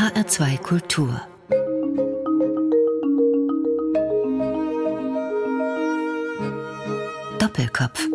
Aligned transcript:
HR2 0.00 0.56
Kultur 0.62 1.20
Doppelkopf 7.38 8.08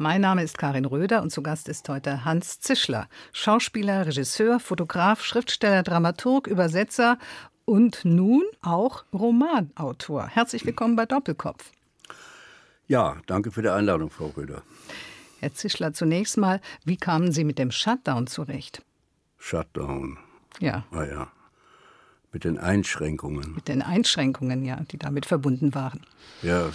mein 0.00 0.20
Name 0.20 0.42
ist 0.42 0.58
Karin 0.58 0.84
Röder 0.84 1.22
und 1.22 1.30
zu 1.30 1.44
Gast 1.44 1.68
ist 1.68 1.88
heute 1.88 2.24
Hans 2.24 2.58
Zischler, 2.58 3.08
Schauspieler, 3.32 4.06
Regisseur, 4.06 4.58
Fotograf, 4.58 5.22
Schriftsteller, 5.22 5.84
Dramaturg, 5.84 6.48
Übersetzer 6.48 7.16
und 7.64 8.04
nun 8.04 8.42
auch 8.62 9.04
Romanautor. 9.12 10.26
Herzlich 10.26 10.66
willkommen 10.66 10.96
bei 10.96 11.06
Doppelkopf. 11.06 11.70
Ja, 12.88 13.18
danke 13.26 13.52
für 13.52 13.62
die 13.62 13.68
Einladung, 13.68 14.10
Frau 14.10 14.26
Röder. 14.36 14.64
Herr 15.38 15.54
Zischler, 15.54 15.92
zunächst 15.92 16.36
mal, 16.36 16.60
wie 16.84 16.96
kamen 16.96 17.30
Sie 17.30 17.44
mit 17.44 17.60
dem 17.60 17.70
Shutdown 17.70 18.26
zurecht? 18.26 18.82
Shutdown. 19.44 20.16
Ja. 20.58 20.86
Ah 20.90 21.04
ja. 21.04 21.28
Mit 22.32 22.44
den 22.44 22.56
Einschränkungen. 22.56 23.54
Mit 23.54 23.68
den 23.68 23.82
Einschränkungen, 23.82 24.64
ja, 24.64 24.80
die 24.90 24.96
damit 24.96 25.26
verbunden 25.26 25.74
waren. 25.74 26.00
Ja. 26.40 26.70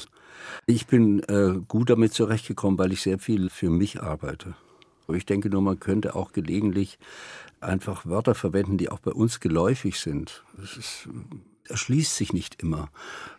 Ich 0.67 0.85
bin 0.85 1.23
äh, 1.23 1.59
gut 1.67 1.89
damit 1.89 2.13
zurechtgekommen, 2.13 2.77
weil 2.77 2.91
ich 2.91 3.01
sehr 3.01 3.17
viel 3.17 3.49
für 3.49 3.71
mich 3.71 4.03
arbeite. 4.03 4.53
Ich 5.07 5.25
denke 5.25 5.49
nur, 5.49 5.63
man 5.63 5.79
könnte 5.79 6.15
auch 6.15 6.31
gelegentlich 6.31 6.99
einfach 7.59 8.05
Wörter 8.05 8.35
verwenden, 8.35 8.77
die 8.77 8.89
auch 8.89 8.99
bei 8.99 9.11
uns 9.11 9.39
geläufig 9.39 9.99
sind. 9.99 10.43
Es 10.63 10.77
ist, 10.77 11.09
erschließt 11.69 12.15
sich 12.15 12.33
nicht 12.33 12.61
immer. 12.61 12.89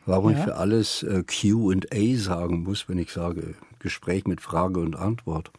Warum 0.06 0.32
ja. 0.32 0.38
ich 0.38 0.44
für 0.44 0.56
alles 0.56 1.02
äh, 1.02 1.22
QA 1.22 2.16
sagen 2.16 2.62
muss, 2.62 2.88
wenn 2.88 2.98
ich 2.98 3.12
sage 3.12 3.54
Gespräch 3.80 4.26
mit 4.26 4.40
Frage 4.40 4.78
und 4.78 4.94
Antwort. 4.94 5.50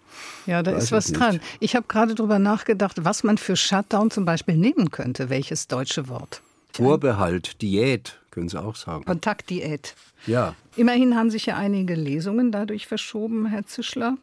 Ja, 0.46 0.64
da 0.64 0.74
Weiß 0.74 0.86
ist 0.86 0.92
was 0.92 1.10
nicht. 1.10 1.20
dran. 1.20 1.42
Ich 1.60 1.76
habe 1.76 1.88
gerade 1.88 2.16
darüber 2.16 2.40
nachgedacht, 2.40 3.04
was 3.04 3.24
man 3.24 3.38
für 3.38 3.56
Shutdown 3.56 4.12
zum 4.12 4.26
Beispiel 4.26 4.56
nehmen 4.56 4.92
könnte. 4.92 5.30
Welches 5.30 5.68
deutsche 5.68 6.08
Wort? 6.08 6.42
Vorbehalt, 6.72 7.62
Diät, 7.62 8.20
können 8.30 8.48
Sie 8.48 8.62
auch 8.62 8.76
sagen. 8.76 9.04
Kontaktdiät. 9.04 9.96
Ja. 10.26 10.56
Immerhin 10.78 11.16
haben 11.16 11.30
sich 11.30 11.48
ja 11.48 11.58
einige 11.58 11.96
Lesungen 11.96 12.52
dadurch 12.52 12.88
verschoben, 12.88 13.48
Herr 13.48 13.66
Zischler. 13.66 14.18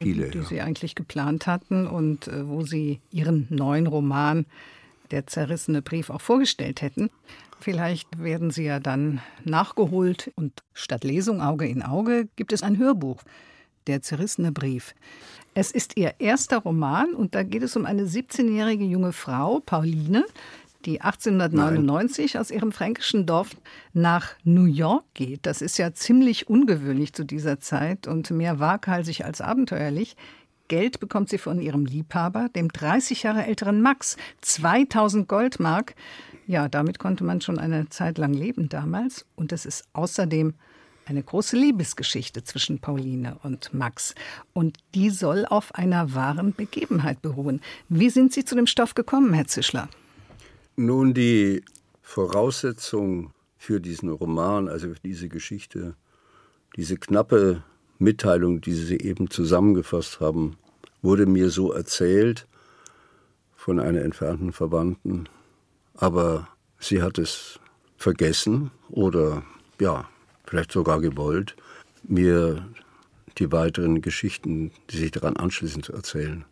Viele, 0.00 0.30
die 0.30 0.38
ja. 0.38 0.44
Sie 0.44 0.60
eigentlich 0.60 0.96
geplant 0.96 1.46
hatten 1.46 1.86
und 1.86 2.26
äh, 2.26 2.48
wo 2.48 2.64
Sie 2.64 3.00
Ihren 3.12 3.46
neuen 3.50 3.86
Roman 3.86 4.44
Der 5.10 5.26
zerrissene 5.26 5.82
Brief 5.82 6.10
auch 6.10 6.20
vorgestellt 6.20 6.82
hätten. 6.82 7.10
Vielleicht 7.64 8.22
werden 8.22 8.50
sie 8.50 8.64
ja 8.64 8.78
dann 8.78 9.22
nachgeholt 9.42 10.30
und 10.36 10.62
statt 10.74 11.02
Lesung 11.02 11.40
Auge 11.40 11.66
in 11.66 11.82
Auge 11.82 12.28
gibt 12.36 12.52
es 12.52 12.62
ein 12.62 12.76
Hörbuch, 12.76 13.22
Der 13.86 14.02
zerrissene 14.02 14.52
Brief. 14.52 14.94
Es 15.54 15.70
ist 15.70 15.96
ihr 15.96 16.16
erster 16.18 16.58
Roman 16.58 17.14
und 17.14 17.34
da 17.34 17.42
geht 17.42 17.62
es 17.62 17.74
um 17.74 17.86
eine 17.86 18.02
17-jährige 18.02 18.84
junge 18.84 19.14
Frau, 19.14 19.60
Pauline, 19.64 20.26
die 20.84 21.00
1899 21.00 22.34
Nein. 22.34 22.40
aus 22.42 22.50
ihrem 22.50 22.70
fränkischen 22.70 23.24
Dorf 23.24 23.56
nach 23.94 24.34
New 24.44 24.66
York 24.66 25.06
geht. 25.14 25.46
Das 25.46 25.62
ist 25.62 25.78
ja 25.78 25.94
ziemlich 25.94 26.50
ungewöhnlich 26.50 27.14
zu 27.14 27.24
dieser 27.24 27.60
Zeit 27.60 28.06
und 28.06 28.30
mehr 28.30 28.60
waghalsig 28.60 29.24
als 29.24 29.40
abenteuerlich. 29.40 30.16
Geld 30.68 31.00
bekommt 31.00 31.28
sie 31.28 31.38
von 31.38 31.60
ihrem 31.60 31.84
Liebhaber, 31.84 32.48
dem 32.54 32.68
30 32.68 33.22
Jahre 33.22 33.44
älteren 33.44 33.82
Max, 33.82 34.16
2000 34.40 35.28
Goldmark. 35.28 35.94
Ja, 36.46 36.68
damit 36.68 36.98
konnte 36.98 37.24
man 37.24 37.40
schon 37.40 37.58
eine 37.58 37.88
Zeit 37.88 38.18
lang 38.18 38.32
leben 38.32 38.68
damals. 38.68 39.26
Und 39.36 39.52
es 39.52 39.66
ist 39.66 39.84
außerdem 39.92 40.54
eine 41.06 41.22
große 41.22 41.56
Liebesgeschichte 41.56 42.44
zwischen 42.44 42.78
Pauline 42.78 43.36
und 43.42 43.74
Max. 43.74 44.14
Und 44.52 44.78
die 44.94 45.10
soll 45.10 45.44
auf 45.46 45.74
einer 45.74 46.14
wahren 46.14 46.54
Begebenheit 46.54 47.20
beruhen. 47.20 47.60
Wie 47.88 48.10
sind 48.10 48.32
Sie 48.32 48.44
zu 48.44 48.54
dem 48.54 48.66
Stoff 48.66 48.94
gekommen, 48.94 49.34
Herr 49.34 49.46
Zischler? 49.46 49.88
Nun, 50.76 51.14
die 51.14 51.62
Voraussetzung 52.02 53.32
für 53.56 53.80
diesen 53.80 54.10
Roman, 54.10 54.68
also 54.68 54.88
für 54.88 55.00
diese 55.04 55.28
Geschichte, 55.28 55.94
diese 56.76 56.96
knappe 56.96 57.62
Mitteilung, 57.98 58.60
die 58.60 58.72
Sie 58.72 58.98
eben 58.98 59.30
zusammengefasst 59.30 60.20
haben, 60.20 60.56
wurde 61.04 61.26
mir 61.26 61.50
so 61.50 61.72
erzählt 61.72 62.46
von 63.54 63.78
einer 63.78 64.02
entfernten 64.02 64.52
Verwandten, 64.52 65.28
aber 65.94 66.48
sie 66.78 67.02
hat 67.02 67.18
es 67.18 67.60
vergessen 67.96 68.70
oder 68.90 69.42
ja, 69.80 70.08
vielleicht 70.44 70.72
sogar 70.72 71.00
gewollt, 71.00 71.54
mir 72.02 72.66
die 73.38 73.50
weiteren 73.52 74.02
Geschichten, 74.02 74.72
die 74.90 74.96
sich 74.96 75.10
daran 75.10 75.36
anschließen, 75.36 75.82
zu 75.82 75.92
erzählen. 75.92 76.44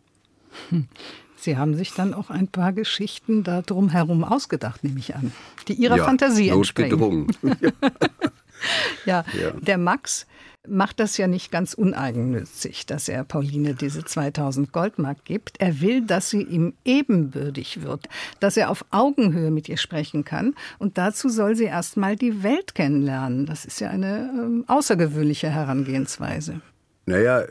Hm. 0.69 0.87
Sie 1.35 1.57
haben 1.57 1.75
sich 1.75 1.93
dann 1.93 2.13
auch 2.13 2.29
ein 2.29 2.47
paar 2.47 2.71
Geschichten 2.71 3.43
darum 3.43 3.89
herum 3.89 4.23
ausgedacht, 4.23 4.83
nehme 4.83 4.99
ich 4.99 5.13
an, 5.13 5.33
die 5.67 5.73
Ihrer 5.73 5.97
ja, 5.97 6.05
Fantasie 6.05 6.49
entsprechen. 6.49 7.27
ja, 9.05 9.25
ja, 9.39 9.51
der 9.51 9.77
Max 9.77 10.25
macht 10.67 10.99
das 10.99 11.17
ja 11.17 11.27
nicht 11.27 11.51
ganz 11.51 11.73
uneigennützig, 11.73 12.85
dass 12.85 13.09
er 13.09 13.23
Pauline 13.23 13.73
diese 13.73 14.05
2000 14.05 14.71
Goldmark 14.71 15.25
gibt. 15.25 15.59
Er 15.59 15.81
will, 15.81 16.05
dass 16.05 16.29
sie 16.29 16.41
ihm 16.41 16.73
ebenbürtig 16.85 17.83
wird, 17.83 18.07
dass 18.39 18.55
er 18.55 18.69
auf 18.69 18.85
Augenhöhe 18.91 19.51
mit 19.51 19.67
ihr 19.67 19.77
sprechen 19.77 20.23
kann. 20.23 20.55
Und 20.79 20.97
dazu 20.97 21.27
soll 21.27 21.55
sie 21.55 21.65
erst 21.65 21.97
mal 21.97 22.15
die 22.15 22.43
Welt 22.43 22.75
kennenlernen. 22.75 23.45
Das 23.45 23.65
ist 23.65 23.81
ja 23.81 23.89
eine 23.89 24.63
äh, 24.65 24.71
außergewöhnliche 24.71 25.49
Herangehensweise. 25.49 26.61
Naja, 27.05 27.43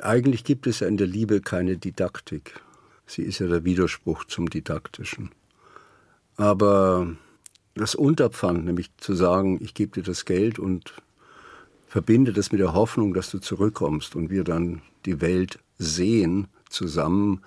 eigentlich 0.00 0.44
gibt 0.44 0.66
es 0.66 0.80
ja 0.80 0.86
in 0.86 0.96
der 0.96 1.08
Liebe 1.08 1.40
keine 1.40 1.76
Didaktik. 1.76 2.60
Sie 3.06 3.22
ist 3.22 3.40
ja 3.40 3.48
der 3.48 3.64
Widerspruch 3.64 4.24
zum 4.24 4.48
Didaktischen. 4.48 5.30
Aber 6.36 7.08
das 7.74 7.94
Unterpfand, 7.94 8.64
nämlich 8.64 8.90
zu 8.98 9.14
sagen, 9.14 9.58
ich 9.62 9.74
gebe 9.74 9.92
dir 9.92 10.02
das 10.02 10.24
Geld 10.24 10.58
und 10.58 10.94
verbinde 11.86 12.32
das 12.32 12.52
mit 12.52 12.60
der 12.60 12.74
Hoffnung, 12.74 13.14
dass 13.14 13.30
du 13.30 13.38
zurückkommst 13.38 14.16
und 14.16 14.30
wir 14.30 14.44
dann 14.44 14.82
die 15.06 15.20
Welt 15.20 15.58
sehen 15.78 16.48
zusammen. 16.68 17.40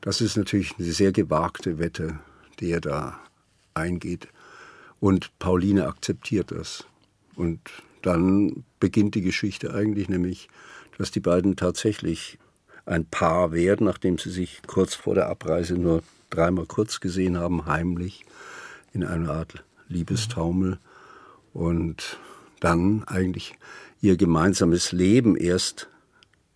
Das 0.00 0.20
ist 0.20 0.36
natürlich 0.36 0.78
eine 0.78 0.92
sehr 0.92 1.12
gewagte 1.12 1.78
Wette, 1.78 2.18
die 2.60 2.70
er 2.70 2.80
da 2.80 3.18
eingeht. 3.74 4.28
Und 5.00 5.36
Pauline 5.38 5.86
akzeptiert 5.86 6.52
das. 6.52 6.84
Und 7.34 7.60
dann 8.02 8.64
beginnt 8.78 9.14
die 9.14 9.22
Geschichte 9.22 9.74
eigentlich, 9.74 10.08
nämlich, 10.08 10.48
dass 10.98 11.10
die 11.10 11.20
beiden 11.20 11.56
tatsächlich 11.56 12.38
ein 12.84 13.06
Paar 13.06 13.52
werden, 13.52 13.86
nachdem 13.86 14.18
sie 14.18 14.30
sich 14.30 14.60
kurz 14.66 14.94
vor 14.94 15.14
der 15.14 15.28
Abreise 15.28 15.74
nur 15.74 16.02
dreimal 16.30 16.66
kurz 16.66 17.00
gesehen 17.00 17.38
haben, 17.38 17.66
heimlich 17.66 18.24
in 18.92 19.04
einer 19.04 19.30
Art 19.30 19.64
Liebestaumel. 19.88 20.78
Und 21.52 22.18
dann 22.60 23.04
eigentlich 23.04 23.54
ihr 24.00 24.16
gemeinsames 24.16 24.92
Leben 24.92 25.36
erst 25.36 25.88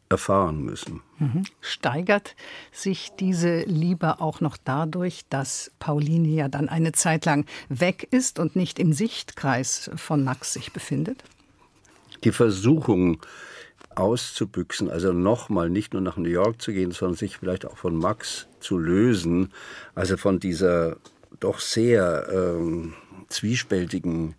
erfahren 0.09 0.63
müssen. 0.63 1.03
Mhm. 1.19 1.45
Steigert 1.61 2.37
sich 2.71 3.11
diese 3.19 3.63
Liebe 3.63 4.21
auch 4.21 4.41
noch 4.41 4.57
dadurch, 4.57 5.25
dass 5.29 5.73
Pauline 5.79 6.29
ja 6.29 6.49
dann 6.49 6.69
eine 6.69 6.93
Zeit 6.93 7.25
lang 7.25 7.45
weg 7.69 8.07
ist 8.11 8.39
und 8.39 8.55
nicht 8.55 8.79
im 8.79 8.93
Sichtkreis 8.93 9.91
von 9.97 10.23
Max 10.23 10.53
sich 10.53 10.73
befindet? 10.73 11.25
Die 12.23 12.33
Versuchung 12.33 13.21
auszubüchsen, 13.97 14.91
also 14.91 15.13
nochmal 15.13 15.71
nicht 15.71 15.93
nur 15.93 16.03
nach 16.03 16.17
New 16.17 16.29
York 16.29 16.63
zu 16.63 16.73
gehen, 16.73 16.93
sondern 16.93 17.17
sich 17.17 17.39
vielleicht 17.39 17.65
auch 17.65 17.77
von 17.77 17.97
Max 17.97 18.47
zu 18.61 18.79
lösen, 18.79 19.53
also 19.95 20.17
von 20.17 20.39
dieser 20.39 20.99
doch 21.41 21.61
sehr 21.61 22.29
ähm, 22.33 22.95
zwiespältigen 23.29 24.35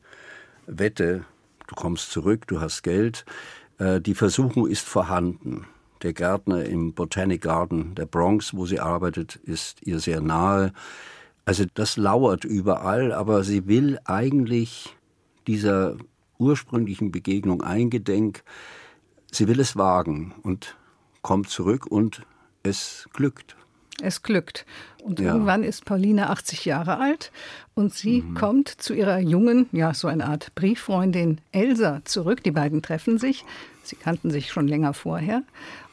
Wette, 0.66 1.26
du 1.68 1.76
kommst 1.76 2.12
zurück, 2.12 2.48
du 2.48 2.62
hast 2.62 2.84
Geld. 2.84 3.26
Äh, 3.78 4.02
die 4.02 4.16
Versuchung 4.16 4.68
ist 4.68 4.86
vorhanden. 4.86 5.66
Der 6.04 6.14
Gärtner 6.14 6.66
im 6.66 6.94
Botanic 6.94 7.42
Garden 7.42 7.96
der 7.96 8.06
Bronx, 8.06 8.54
wo 8.54 8.66
sie 8.66 8.80
arbeitet, 8.80 9.36
ist 9.36 9.82
ihr 9.86 10.00
sehr 10.00 10.22
nahe. 10.22 10.72
Also 11.46 11.66
das 11.74 11.98
lauert 11.98 12.46
überall, 12.46 13.12
aber 13.12 13.44
sie 13.44 13.68
will 13.68 14.00
eigentlich 14.06 14.96
dieser 15.48 15.98
ursprünglichen 16.38 17.12
Begegnung 17.12 17.64
eingedenk, 17.64 18.44
sie 19.32 19.48
will 19.48 19.60
es 19.60 19.76
wagen 19.76 20.36
und 20.44 20.78
kommt 21.22 21.50
zurück 21.50 21.88
und 21.88 22.22
es 22.64 23.10
glückt. 23.14 23.57
Es 24.02 24.22
glückt. 24.22 24.66
Und 25.04 25.20
ja. 25.20 25.34
irgendwann 25.34 25.64
ist 25.64 25.86
Pauline 25.86 26.30
80 26.30 26.66
Jahre 26.66 27.00
alt 27.00 27.32
und 27.76 27.94
sie 27.94 28.22
mhm. 28.22 28.36
kommt 28.36 28.70
zu 28.70 28.94
ihrer 28.94 29.20
jungen, 29.20 29.68
ja, 29.72 29.94
so 29.94 30.08
eine 30.08 30.26
Art 30.26 30.54
Brieffreundin 30.56 31.40
Elsa 31.52 32.02
zurück. 32.04 32.44
Die 32.44 32.52
beiden 32.52 32.82
treffen 32.82 33.18
sich. 33.18 33.46
Sie 33.84 33.96
kannten 33.96 34.32
sich 34.32 34.52
schon 34.52 34.68
länger 34.68 34.94
vorher. 34.94 35.44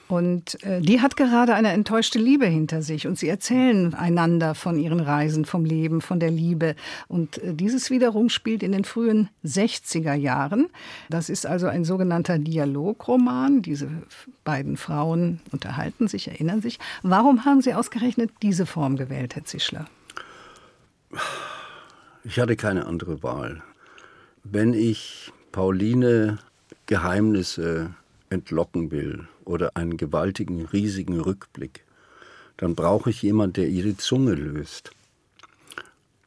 Und 0.09 0.62
äh, 0.65 0.81
die 0.81 1.01
hat 1.01 1.17
gerade 1.17 1.55
eine 1.55 1.73
enttäuschte 1.73 2.19
Liebe 2.19 2.47
hinter 2.47 2.83
sich 2.83 3.06
und 3.06 3.19
sie 3.19 3.29
erzählen 3.29 3.95
einander 3.95 4.55
von 4.55 4.79
ihren 4.79 5.01
Reisen, 5.01 5.45
vom 5.47 5.65
Leben, 5.65 6.03
von 6.03 6.21
der 6.21 6.31
Liebe. 6.31 6.77
Und 7.09 7.39
äh, 7.39 7.55
dieses 7.55 7.91
wiederum 7.91 8.29
spielt 8.29 8.62
in 8.62 8.73
den 8.73 8.85
frühen 8.85 9.31
60er 9.45 10.15
Jahren. 10.15 10.67
Das 11.09 11.31
ist 11.31 11.47
also 11.47 11.69
ein 11.69 11.85
sogenannter 11.85 12.39
Dialogroman. 12.39 13.62
Diese 13.62 13.89
beiden 14.45 14.77
Frauen 14.77 15.41
unterhalten 15.53 16.06
sich, 16.06 16.29
erinnern 16.29 16.61
sich. 16.61 16.79
Warum 17.03 17.47
haben 17.47 17.62
Sie 17.62 17.73
ausgerechnet 17.73 18.31
diese 18.43 18.67
Form 18.67 18.97
gewählt, 18.97 19.35
Herr 19.35 19.45
Zischler? 19.45 19.87
Ich 22.25 22.39
hatte 22.39 22.56
keine 22.56 22.87
andere 22.87 23.23
Wahl. 23.23 23.62
Wenn 24.43 24.75
ich 24.75 25.33
Pauline 25.53 26.39
Geheimnisse 26.87 27.95
entlocken 28.29 28.91
will 28.91 29.29
oder 29.44 29.76
einen 29.76 29.96
gewaltigen, 29.96 30.64
riesigen 30.67 31.20
Rückblick, 31.20 31.85
dann 32.56 32.75
brauche 32.75 33.11
ich 33.11 33.23
jemanden, 33.23 33.55
der 33.55 33.69
ihre 33.69 33.96
Zunge 33.96 34.35
löst. 34.35 34.91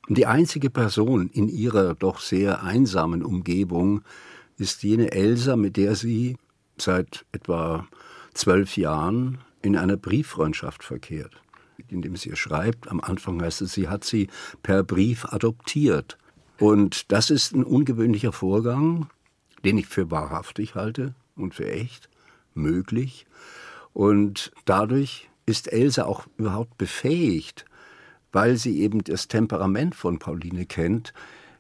Die 0.10 0.26
einzige 0.26 0.70
Person 0.70 1.30
in 1.30 1.50
ihrer 1.50 1.94
doch 1.96 2.20
sehr 2.20 2.64
einsamen 2.64 3.24
Umgebung 3.24 4.02
ist 4.58 4.84
jene 4.84 5.12
Elsa, 5.12 5.56
mit 5.56 5.78
der 5.78 5.96
sie 5.96 6.38
seit 6.78 7.26
etwa 7.32 7.88
zwölf 8.34 8.78
Jahren 8.78 9.40
in 9.62 9.76
einer 9.76 9.98
Brieffreundschaft 9.98 10.84
verkehrt, 10.84 11.42
indem 11.90 12.16
sie 12.16 12.30
ihr 12.30 12.36
schreibt. 12.36 12.88
Am 12.90 13.02
Anfang 13.02 13.42
heißt 13.42 13.62
es, 13.62 13.74
sie 13.74 13.90
hat 13.90 14.04
sie 14.04 14.30
per 14.64 14.84
Brief 14.84 15.26
adoptiert. 15.26 16.18
Und 16.60 17.12
das 17.12 17.30
ist 17.30 17.54
ein 17.54 17.64
ungewöhnlicher 17.64 18.32
Vorgang, 18.32 19.10
den 19.66 19.78
ich 19.78 19.88
für 19.88 20.10
wahrhaftig 20.10 20.76
halte 20.76 21.14
und 21.36 21.54
für 21.54 21.70
echt 21.70 22.10
möglich. 22.58 23.26
Und 23.94 24.52
dadurch 24.66 25.30
ist 25.46 25.72
Elsa 25.72 26.06
auch 26.06 26.28
überhaupt 26.38 26.78
befähigt, 26.78 27.66
weil 28.32 28.58
sie 28.58 28.80
eben 28.82 29.04
das 29.04 29.28
Temperament 29.28 29.96
von 29.96 30.20
Pauline 30.20 30.66
kennt, 30.66 31.14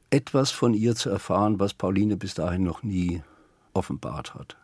etwas 0.09 0.51
von 0.51 0.73
ihr 0.73 0.95
zu 0.95 1.09
erfahren, 1.09 1.59
was 1.59 1.73
Pauline 1.73 2.17
bis 2.17 2.33
dahin 2.33 2.63
noch 2.63 2.83
nie 2.83 3.21
offenbart 3.73 4.35
hat. 4.35 4.57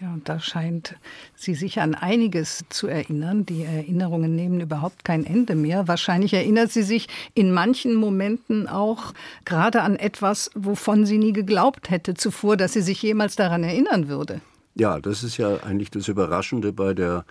Ja, 0.00 0.12
und 0.12 0.28
da 0.28 0.38
scheint 0.38 0.94
sie 1.34 1.56
sich 1.56 1.80
an 1.80 1.96
einiges 1.96 2.64
zu 2.68 2.86
erinnern. 2.86 3.44
Die 3.46 3.64
Erinnerungen 3.64 4.36
nehmen 4.36 4.60
überhaupt 4.60 5.04
kein 5.04 5.26
Ende 5.26 5.56
mehr. 5.56 5.88
Wahrscheinlich 5.88 6.34
erinnert 6.34 6.70
sie 6.70 6.84
sich 6.84 7.08
in 7.34 7.52
manchen 7.52 7.94
Momenten 7.94 8.68
auch 8.68 9.12
gerade 9.44 9.82
an 9.82 9.96
etwas, 9.96 10.52
wovon 10.54 11.04
sie 11.04 11.18
nie 11.18 11.32
geglaubt 11.32 11.90
hätte 11.90 12.14
zuvor, 12.14 12.56
dass 12.56 12.74
sie 12.74 12.82
sich 12.82 13.02
jemals 13.02 13.34
daran 13.34 13.64
erinnern 13.64 14.06
würde. 14.06 14.40
Ja, 14.78 15.00
das 15.00 15.24
ist 15.24 15.36
ja 15.36 15.56
eigentlich 15.64 15.90
das 15.90 16.08
Überraschende 16.08 16.72
bei 16.72 16.94
der 16.94 17.24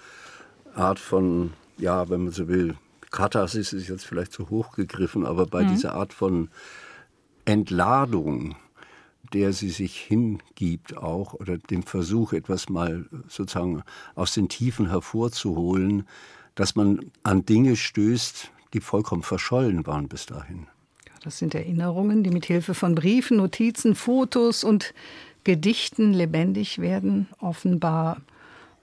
Art 0.76 1.00
von, 1.00 1.54
ja, 1.78 2.10
wenn 2.10 2.26
man 2.26 2.34
so 2.34 2.48
will, 2.48 2.76
Katharsis 3.10 3.72
ist 3.72 3.88
jetzt 3.88 4.06
vielleicht 4.06 4.34
zu 4.34 4.50
hoch 4.50 4.74
gegriffen, 4.74 5.26
aber 5.26 5.46
bei 5.46 5.64
mhm. 5.64 5.70
dieser 5.70 5.94
Art 5.94 6.14
von 6.14 6.50
Entladung, 7.46 8.58
der 9.34 9.54
sie 9.54 9.70
sich 9.70 9.98
hingibt 9.98 10.98
auch, 10.98 11.34
oder 11.34 11.58
dem 11.58 11.84
Versuch, 11.84 12.34
etwas 12.34 12.68
mal 12.70 13.06
sozusagen 13.30 13.84
aus 14.16 14.34
den 14.34 14.50
Tiefen 14.50 14.90
hervorzuholen, 14.90 16.06
dass 16.56 16.76
man 16.76 17.12
an 17.24 17.46
Dinge 17.46 17.78
stößt, 17.78 18.52
die 18.74 18.82
vollkommen 18.82 19.24
verschollen 19.24 19.88
waren 19.88 20.10
bis 20.10 20.26
dahin. 20.26 20.68
Das 21.24 21.38
sind 21.38 21.56
Erinnerungen, 21.56 22.24
die 22.24 22.30
mit 22.30 22.46
Hilfe 22.46 22.74
von 22.74 22.96
Briefen, 22.96 23.38
Notizen, 23.38 23.96
Fotos 23.96 24.64
und 24.64 24.94
Gedichten 25.48 26.12
lebendig 26.12 26.80
werden, 26.80 27.30
offenbar. 27.40 28.18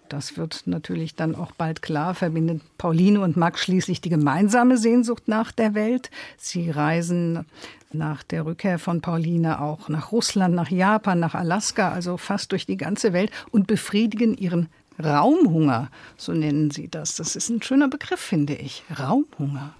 Das 0.08 0.38
wird 0.38 0.62
natürlich 0.64 1.14
dann 1.14 1.34
auch 1.34 1.52
bald 1.52 1.82
klar, 1.82 2.14
verbindet 2.14 2.62
Pauline 2.78 3.20
und 3.20 3.37
Max 3.37 3.61
schließlich 3.61 4.00
die 4.00 4.08
gemeinsame 4.08 4.78
Sehnsucht 4.78 5.28
nach 5.28 5.52
der 5.52 5.75
Welt. 5.75 6.11
Sie 6.38 6.70
reisen 6.70 7.44
nach 7.93 8.22
der 8.22 8.46
Rückkehr 8.46 8.78
von 8.78 9.02
Pauline 9.02 9.61
auch 9.61 9.90
nach 9.90 10.11
Russland, 10.11 10.55
nach 10.55 10.70
Japan, 10.70 11.20
nach 11.20 11.34
Alaska, 11.34 11.90
also 11.90 12.16
fast 12.16 12.50
durch 12.52 12.64
die 12.64 12.78
ganze 12.78 13.12
Welt 13.12 13.31
und 13.50 13.67
befriedigen 13.67 14.34
ihren 14.34 14.70
Raumhunger, 14.99 15.90
so 16.17 16.32
nennen 16.32 16.70
sie 16.70 16.88
das. 16.88 17.17
Das 17.17 17.37
ist 17.37 17.50
ein 17.50 17.60
schöner 17.60 17.88
Begriff, 17.88 18.20
finde 18.20 18.55
ich. 18.55 18.84
Raumhunger. 18.99 19.75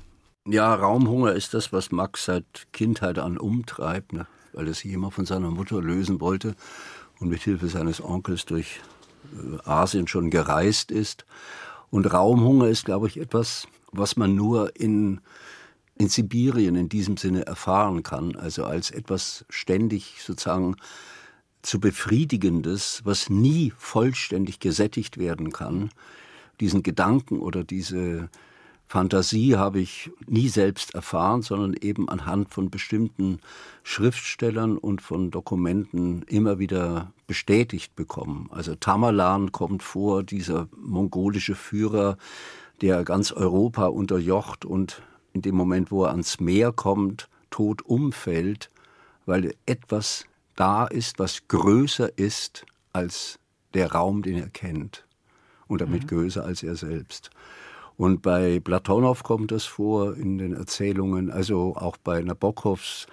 Ja, 0.47 0.75
Raumhunger 0.75 1.33
ist 1.33 1.55
das, 1.55 1.73
was 1.73 1.93
Max 1.93 2.27
seit 2.27 2.67
Kindheit 2.75 3.19
an 3.19 3.39
umtreibt. 3.39 4.13
Ne? 4.13 4.27
Weil 4.55 4.69
er 4.69 4.75
sich 4.75 4.93
immer 4.93 5.11
von 5.11 5.27
seiner 5.27 5.51
Mutter 5.51 5.81
lösen 5.81 6.21
wollte 6.21 6.55
und 7.21 7.29
mit 7.29 7.43
Hilfe 7.43 7.69
seines 7.69 8.03
Onkels 8.03 8.45
durch 8.45 8.81
äh, 9.33 9.69
Asien 9.69 10.09
schon 10.09 10.31
gereist 10.31 10.91
ist. 10.91 11.25
Und 11.91 12.13
Raumhunger 12.13 12.69
ist, 12.69 12.85
glaube 12.85 13.07
ich, 13.07 13.21
etwas, 13.21 13.69
was 13.93 14.17
man 14.17 14.35
nur 14.35 14.75
in, 14.77 15.21
in 15.97 16.09
Sibirien 16.09 16.75
in 16.77 16.89
diesem 16.89 17.17
Sinne 17.17 17.47
erfahren 17.47 18.03
kann, 18.03 18.37
also 18.37 18.65
als 18.65 18.91
etwas 18.91 19.45
ständig 19.49 20.17
sozusagen 20.21 20.77
zu 21.63 21.81
befriedigendes, 21.81 23.03
was 23.05 23.31
nie 23.31 23.73
vollständig 23.79 24.61
gesättigt 24.61 25.19
werden 25.19 25.51
kann. 25.51 25.91
Diesen 26.61 26.83
Gedanken 26.83 27.41
oder 27.41 27.65
diese 27.65 28.29
Fantasie 28.87 29.57
habe 29.57 29.81
ich 29.81 30.11
nie 30.27 30.49
selbst 30.49 30.95
erfahren, 30.95 31.43
sondern 31.43 31.75
eben 31.75 32.09
anhand 32.09 32.51
von 32.51 32.71
bestimmten 32.71 33.41
Schriftstellern 33.83 34.79
und 34.79 35.03
von 35.03 35.31
Dokumenten 35.31 36.23
immer 36.23 36.59
wieder 36.59 37.13
bestätigt 37.27 37.97
bekommen. 37.97 38.49
Also 38.51 38.75
Tamerlan 38.75 39.53
kommt 39.53 39.83
vor, 39.83 40.23
dieser 40.23 40.69
mongolische 40.77 41.55
Führer, 41.55 42.19
der 42.83 43.05
ganz 43.05 43.33
Europa 43.33 43.87
unterjocht 43.87 44.65
und 44.65 45.03
in 45.33 45.43
dem 45.43 45.55
Moment, 45.55 45.91
wo 45.91 46.05
er 46.05 46.11
ans 46.11 46.39
Meer 46.39 46.71
kommt, 46.73 47.29
tot 47.51 47.83
umfällt, 47.83 48.71
weil 49.27 49.55
etwas 49.67 50.27
da 50.57 50.87
ist, 50.87 51.19
was 51.19 51.49
größer 51.49 52.17
ist 52.19 52.65
als 52.93 53.39
der 53.75 53.93
Raum, 53.93 54.23
den 54.23 54.37
er 54.37 54.49
kennt 54.51 55.05
und 55.67 55.81
damit 55.81 56.05
mhm. 56.05 56.09
größer 56.09 56.45
als 56.45 56.63
er 56.63 56.77
selbst. 56.77 57.31
Und 57.97 58.23
bei 58.23 58.61
Platonow 58.61 59.23
kommt 59.23 59.53
das 59.53 59.65
vor 59.65 60.17
in 60.17 60.39
den 60.39 60.55
Erzählungen, 60.55 61.31
also 61.31 61.77
auch 61.77 61.97
bei 61.97 62.21
Nabokovs 62.23 63.07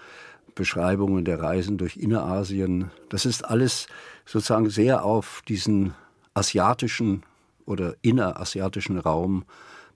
Beschreibungen 0.55 1.25
der 1.25 1.39
Reisen 1.39 1.77
durch 1.77 1.97
Innerasien. 1.97 2.91
Das 3.09 3.25
ist 3.25 3.45
alles 3.45 3.87
sozusagen 4.25 4.69
sehr 4.69 5.05
auf 5.05 5.43
diesen 5.47 5.93
asiatischen 6.33 7.23
oder 7.65 7.95
innerasiatischen 8.01 8.97
Raum 8.97 9.45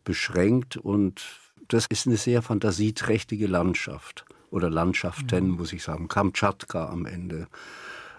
beschränkt 0.04 0.78
und 0.78 1.22
das 1.68 1.88
ist 1.88 2.06
eine 2.06 2.18
sehr 2.18 2.42
fantasieträchtige 2.42 3.48
Landschaft 3.48 4.26
oder 4.52 4.70
Landschaften, 4.70 5.50
mhm. 5.50 5.56
muss 5.56 5.74
ich 5.74 5.84
sagen, 5.84 6.08
Kamtschatka 6.08 6.90
am 6.90 7.06
Ende. 7.06 7.48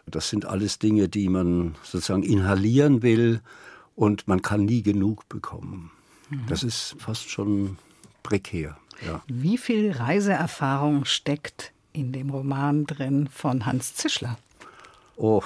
Das 0.06 0.28
sind 0.28 0.44
alles 0.44 0.78
Dinge, 0.78 1.08
die 1.08 1.28
man 1.28 1.76
sozusagen 1.82 2.22
inhalieren 2.22 3.02
will 3.02 3.40
und 3.94 4.28
man 4.28 4.42
kann 4.42 4.64
nie 4.64 4.82
genug 4.82 5.28
bekommen. 5.28 5.90
Mhm. 6.30 6.46
Das 6.48 6.62
ist 6.62 6.96
fast 6.98 7.30
schon 7.30 7.78
prekär. 8.22 8.76
Ja. 9.04 9.22
Wie 9.26 9.58
viel 9.58 9.92
Reiseerfahrung 9.92 11.04
steckt 11.04 11.72
in 11.92 12.12
dem 12.12 12.30
Roman 12.30 12.86
drin 12.86 13.28
von 13.28 13.66
Hans 13.66 13.94
Zischler? 13.94 14.38
Oh, 15.16 15.42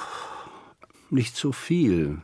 nicht 1.11 1.37
so 1.37 1.53
viel. 1.53 2.23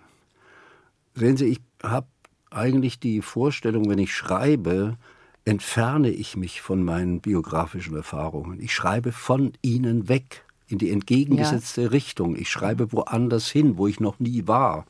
Sehen 1.15 1.37
Sie, 1.37 1.47
ich 1.47 1.61
habe 1.83 2.07
eigentlich 2.51 2.99
die 3.01 3.23
Vorstellung, 3.23 3.89
wenn 3.89 3.99
ich 3.99 4.15
schreibe, 4.15 4.97
entferne 5.45 6.11
ich 6.11 6.37
mich 6.37 6.61
von 6.61 6.83
meinen 6.83 7.21
biografischen 7.21 7.97
Erfahrungen. 7.97 8.61
Ich 8.61 8.75
schreibe 8.75 9.13
von 9.13 9.53
ihnen 9.63 10.09
weg 10.09 10.45
in 10.69 10.79
die 10.79 10.91
entgegengesetzte 10.91 11.83
ja. 11.83 11.89
Richtung. 11.89 12.37
Ich 12.37 12.51
schreibe 12.51 12.93
woanders 12.93 13.49
hin, 13.49 13.79
wo 13.79 13.87
ich 13.87 14.01
noch 14.01 14.19
nie 14.19 14.47
war. 14.47 14.87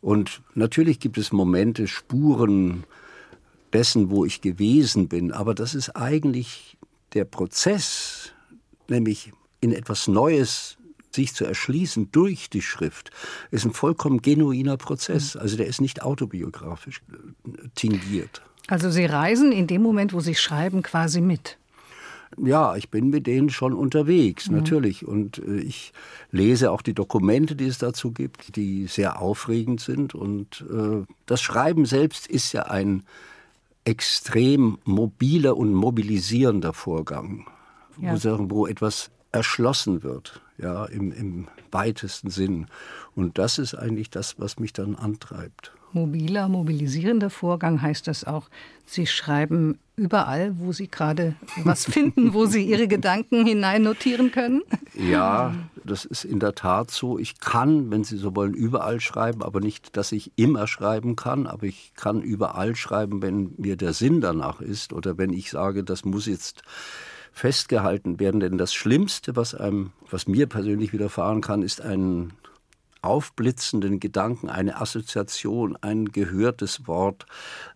Und 0.00 0.42
natürlich 0.54 1.00
gibt 1.00 1.18
es 1.18 1.32
Momente, 1.32 1.88
Spuren 1.88 2.84
dessen, 3.72 4.10
wo 4.10 4.24
ich 4.24 4.40
gewesen 4.40 5.08
bin, 5.08 5.32
aber 5.32 5.54
das 5.54 5.74
ist 5.74 5.90
eigentlich 5.90 6.78
der 7.14 7.24
Prozess, 7.24 8.32
nämlich 8.88 9.32
in 9.60 9.72
etwas 9.72 10.08
Neues 10.08 10.76
sich 11.14 11.34
zu 11.34 11.44
erschließen 11.44 12.12
durch 12.12 12.50
die 12.50 12.62
Schrift, 12.62 13.10
ist 13.50 13.64
ein 13.64 13.72
vollkommen 13.72 14.22
genuiner 14.22 14.76
Prozess. 14.76 15.34
Mhm. 15.34 15.40
Also 15.40 15.56
der 15.56 15.66
ist 15.66 15.80
nicht 15.80 16.02
autobiografisch 16.02 17.02
äh, 17.10 17.68
tingiert. 17.74 18.42
Also 18.68 18.90
Sie 18.90 19.06
reisen 19.06 19.50
in 19.50 19.66
dem 19.66 19.82
Moment, 19.82 20.12
wo 20.12 20.20
Sie 20.20 20.34
schreiben, 20.34 20.82
quasi 20.82 21.20
mit. 21.20 21.56
Ja, 22.36 22.76
ich 22.76 22.90
bin 22.90 23.10
mit 23.10 23.26
denen 23.26 23.50
schon 23.50 23.72
unterwegs, 23.72 24.48
mhm. 24.48 24.56
natürlich. 24.58 25.06
Und 25.06 25.38
äh, 25.38 25.60
ich 25.60 25.92
lese 26.30 26.70
auch 26.70 26.82
die 26.82 26.94
Dokumente, 26.94 27.56
die 27.56 27.66
es 27.66 27.78
dazu 27.78 28.12
gibt, 28.12 28.56
die 28.56 28.86
sehr 28.86 29.20
aufregend 29.20 29.80
sind. 29.80 30.14
Und 30.14 30.64
äh, 30.70 31.04
das 31.26 31.40
Schreiben 31.40 31.86
selbst 31.86 32.26
ist 32.26 32.52
ja 32.52 32.64
ein 32.64 33.04
extrem 33.84 34.78
mobiler 34.84 35.56
und 35.56 35.72
mobilisierender 35.72 36.74
Vorgang, 36.74 37.46
ja. 38.00 38.14
wo, 38.50 38.66
etwas 38.66 39.10
erschlossen 39.32 40.02
wird, 40.02 40.42
ja, 40.58 40.84
im, 40.84 41.12
im 41.12 41.48
weitesten 41.70 42.30
Sinn. 42.30 42.66
Und 43.14 43.38
das 43.38 43.58
ist 43.58 43.74
eigentlich 43.74 44.10
das, 44.10 44.38
was 44.38 44.58
mich 44.58 44.72
dann 44.72 44.94
antreibt. 44.94 45.72
Mobiler, 45.92 46.48
mobilisierender 46.48 47.30
Vorgang 47.30 47.82
heißt 47.82 48.06
das 48.06 48.24
auch, 48.24 48.48
Sie 48.86 49.06
schreiben 49.06 49.78
überall, 49.96 50.58
wo 50.58 50.72
Sie 50.72 50.88
gerade 50.88 51.34
was 51.64 51.84
finden, 51.90 52.32
wo 52.32 52.46
Sie 52.46 52.64
Ihre 52.64 52.88
Gedanken 52.88 53.44
hinein 53.44 53.82
notieren 53.82 54.32
können? 54.32 54.62
Ja, 54.94 55.54
das 55.84 56.04
ist 56.04 56.24
in 56.24 56.40
der 56.40 56.54
Tat 56.54 56.90
so. 56.90 57.18
Ich 57.18 57.40
kann, 57.40 57.90
wenn 57.90 58.04
Sie 58.04 58.16
so 58.16 58.34
wollen, 58.34 58.54
überall 58.54 59.00
schreiben, 59.00 59.42
aber 59.42 59.60
nicht, 59.60 59.96
dass 59.96 60.12
ich 60.12 60.32
immer 60.36 60.66
schreiben 60.66 61.16
kann. 61.16 61.46
Aber 61.46 61.64
ich 61.64 61.92
kann 61.96 62.22
überall 62.22 62.76
schreiben, 62.76 63.20
wenn 63.20 63.54
mir 63.58 63.76
der 63.76 63.92
Sinn 63.92 64.20
danach 64.20 64.60
ist 64.60 64.92
oder 64.92 65.18
wenn 65.18 65.32
ich 65.32 65.50
sage, 65.50 65.84
das 65.84 66.04
muss 66.04 66.26
jetzt 66.26 66.62
festgehalten 67.32 68.18
werden. 68.18 68.40
Denn 68.40 68.58
das 68.58 68.72
Schlimmste, 68.72 69.36
was 69.36 69.54
einem, 69.54 69.92
was 70.10 70.26
mir 70.26 70.46
persönlich 70.46 70.92
widerfahren 70.92 71.40
kann, 71.40 71.62
ist 71.62 71.80
ein 71.80 72.32
aufblitzenden 73.02 74.00
Gedanken, 74.00 74.48
eine 74.48 74.80
Assoziation, 74.80 75.76
ein 75.80 76.06
gehörtes 76.06 76.86
Wort, 76.86 77.26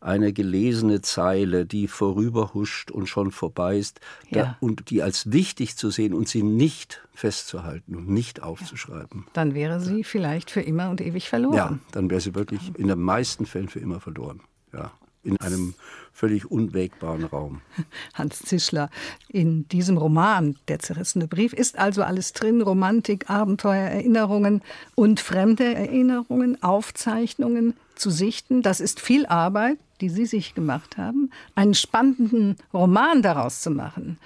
eine 0.00 0.32
gelesene 0.32 1.00
Zeile, 1.00 1.66
die 1.66 1.88
vorüberhuscht 1.88 2.90
und 2.90 3.06
schon 3.06 3.30
vorbei 3.30 3.78
ist, 3.78 4.00
ja. 4.30 4.42
da, 4.42 4.56
und 4.60 4.90
die 4.90 5.02
als 5.02 5.32
wichtig 5.32 5.76
zu 5.76 5.90
sehen 5.90 6.14
und 6.14 6.28
sie 6.28 6.42
nicht 6.42 7.02
festzuhalten 7.14 7.96
und 7.96 8.08
nicht 8.08 8.42
aufzuschreiben. 8.42 9.26
Dann 9.32 9.54
wäre 9.54 9.80
sie 9.80 10.04
vielleicht 10.04 10.50
für 10.50 10.62
immer 10.62 10.90
und 10.90 11.00
ewig 11.00 11.28
verloren. 11.28 11.56
Ja, 11.56 11.78
dann 11.92 12.10
wäre 12.10 12.20
sie 12.20 12.34
wirklich 12.34 12.72
in 12.78 12.88
den 12.88 13.00
meisten 13.00 13.46
Fällen 13.46 13.68
für 13.68 13.80
immer 13.80 14.00
verloren. 14.00 14.40
Ja 14.72 14.92
in 15.22 15.40
einem 15.40 15.74
völlig 16.12 16.50
unwägbaren 16.50 17.24
Raum. 17.24 17.62
Hans 18.14 18.40
Zischler, 18.40 18.90
in 19.28 19.66
diesem 19.68 19.96
Roman 19.96 20.56
Der 20.68 20.78
zerrissene 20.78 21.26
Brief 21.26 21.52
ist 21.52 21.78
also 21.78 22.02
alles 22.02 22.32
drin, 22.32 22.60
Romantik, 22.60 23.30
Abenteuer, 23.30 23.88
Erinnerungen 23.88 24.62
und 24.94 25.20
fremde 25.20 25.74
Erinnerungen, 25.74 26.62
Aufzeichnungen 26.62 27.74
zu 27.94 28.10
sichten. 28.10 28.62
Das 28.62 28.80
ist 28.80 29.00
viel 29.00 29.26
Arbeit, 29.26 29.78
die 30.00 30.10
Sie 30.10 30.26
sich 30.26 30.54
gemacht 30.54 30.96
haben, 30.96 31.30
einen 31.54 31.74
spannenden 31.74 32.56
Roman 32.74 33.22
daraus 33.22 33.60
zu 33.60 33.70
machen. 33.70 34.18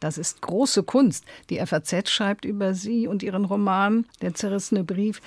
Das 0.00 0.18
ist 0.18 0.42
große 0.42 0.82
Kunst. 0.82 1.24
Die 1.48 1.64
FAZ 1.64 2.10
schreibt 2.10 2.44
über 2.44 2.74
Sie 2.74 3.06
und 3.06 3.22
Ihren 3.22 3.44
Roman 3.44 4.04
Der 4.20 4.34
zerrissene 4.34 4.84
Brief. 4.84 5.20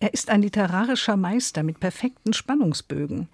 Er 0.00 0.12
ist 0.12 0.30
ein 0.30 0.42
literarischer 0.42 1.16
Meister 1.16 1.62
mit 1.62 1.78
perfekten 1.78 2.32
Spannungsbögen. 2.32 3.28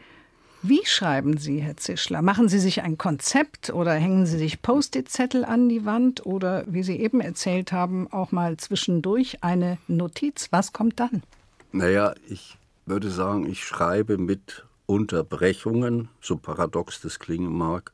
Wie 0.69 0.85
schreiben 0.85 1.37
Sie, 1.37 1.61
Herr 1.61 1.77
Zischler? 1.77 2.23
Machen 2.23 2.49
Sie 2.49 2.59
sich 2.59 2.83
ein 2.83 2.99
Konzept 2.99 3.71
oder 3.71 3.93
hängen 3.93 4.27
Sie 4.27 4.37
sich 4.37 4.63
Post-it-Zettel 4.63 5.45
an 5.45 5.69
die 5.69 5.85
Wand 5.85 6.27
oder, 6.27 6.65
wie 6.67 6.83
Sie 6.83 6.99
eben 6.99 7.21
erzählt 7.21 7.71
haben, 7.71 8.13
auch 8.13 8.33
mal 8.33 8.57
zwischendurch 8.57 9.45
eine 9.45 9.79
Notiz? 9.87 10.49
Was 10.51 10.73
kommt 10.73 10.99
dann? 10.99 11.23
Naja, 11.71 12.15
ich 12.29 12.59
würde 12.85 13.11
sagen, 13.11 13.47
ich 13.49 13.63
schreibe 13.63 14.19
mit 14.19 14.67
Unterbrechungen, 14.87 16.09
so 16.21 16.37
paradox 16.37 17.01
das 17.01 17.21
klingen 17.21 17.57
mag, 17.57 17.93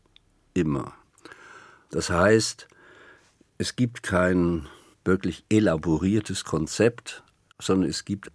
immer. 0.54 0.94
Das 1.90 2.08
heißt, 2.08 2.68
es 3.58 3.76
gibt 3.76 4.02
kein 4.02 4.66
wirklich 5.04 5.44
elaboriertes 5.50 6.44
Konzept, 6.44 7.22
sondern 7.60 7.90
es 7.90 8.06
gibt 8.06 8.32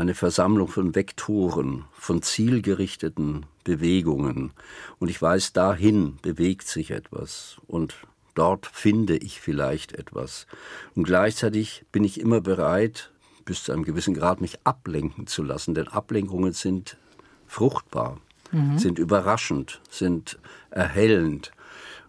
eine 0.00 0.14
Versammlung 0.14 0.68
von 0.68 0.94
Vektoren, 0.94 1.84
von 1.92 2.22
zielgerichteten 2.22 3.46
Bewegungen. 3.64 4.52
Und 4.98 5.08
ich 5.10 5.20
weiß, 5.20 5.52
dahin 5.52 6.16
bewegt 6.22 6.66
sich 6.66 6.90
etwas 6.90 7.58
und 7.66 7.94
dort 8.34 8.66
finde 8.66 9.16
ich 9.16 9.40
vielleicht 9.40 9.92
etwas. 9.92 10.46
Und 10.94 11.04
gleichzeitig 11.04 11.84
bin 11.92 12.04
ich 12.04 12.18
immer 12.18 12.40
bereit, 12.40 13.10
bis 13.44 13.64
zu 13.64 13.72
einem 13.72 13.84
gewissen 13.84 14.14
Grad 14.14 14.40
mich 14.40 14.58
ablenken 14.64 15.26
zu 15.26 15.42
lassen, 15.42 15.74
denn 15.74 15.88
Ablenkungen 15.88 16.52
sind 16.52 16.96
fruchtbar, 17.46 18.18
mhm. 18.52 18.78
sind 18.78 18.98
überraschend, 18.98 19.80
sind 19.90 20.38
erhellend 20.70 21.50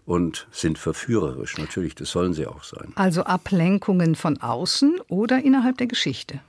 und 0.06 0.48
sind 0.52 0.78
verführerisch. 0.78 1.58
Natürlich, 1.58 1.96
das 1.96 2.12
sollen 2.12 2.34
sie 2.34 2.48
auch 2.48 2.64
sein. 2.64 2.94
Also 2.96 3.24
Ablenkungen 3.24 4.16
von 4.16 4.38
außen 4.38 5.00
oder 5.10 5.44
innerhalb 5.44 5.78
der 5.78 5.88
Geschichte? 5.88 6.40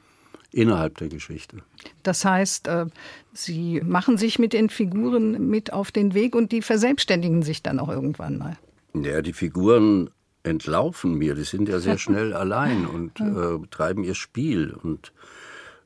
Innerhalb 0.53 0.99
der 0.99 1.09
Geschichte. 1.09 1.59
Das 2.03 2.25
heißt, 2.25 2.69
äh, 2.69 2.87
Sie 3.33 3.81
machen 3.81 4.19
sich 4.19 4.39
mit 4.39 4.53
den 4.53 4.69
Figuren 4.69 5.49
mit 5.49 5.73
auf 5.73 5.91
den 5.91 6.15
Weg 6.15 6.35
und 6.35 6.53
die 6.53 6.63
verselbstständigen 6.63 7.43
sich 7.43 7.63
dann 7.63 7.79
auch 7.79 7.89
irgendwann 7.89 8.39
mal. 8.39 8.59
Ja, 8.95 9.23
die 9.23 9.33
Figuren 9.33 10.11
entlaufen 10.43 11.17
mir, 11.17 11.35
die 11.35 11.45
sind 11.45 11.69
ja 11.69 11.81
sehr 11.81 11.99
schnell 12.05 12.35
allein 12.35 12.87
und 12.87 13.21
äh, 13.21 13.67
treiben 13.71 14.05
ihr 14.05 14.15
Spiel. 14.15 14.75
Und 14.83 15.13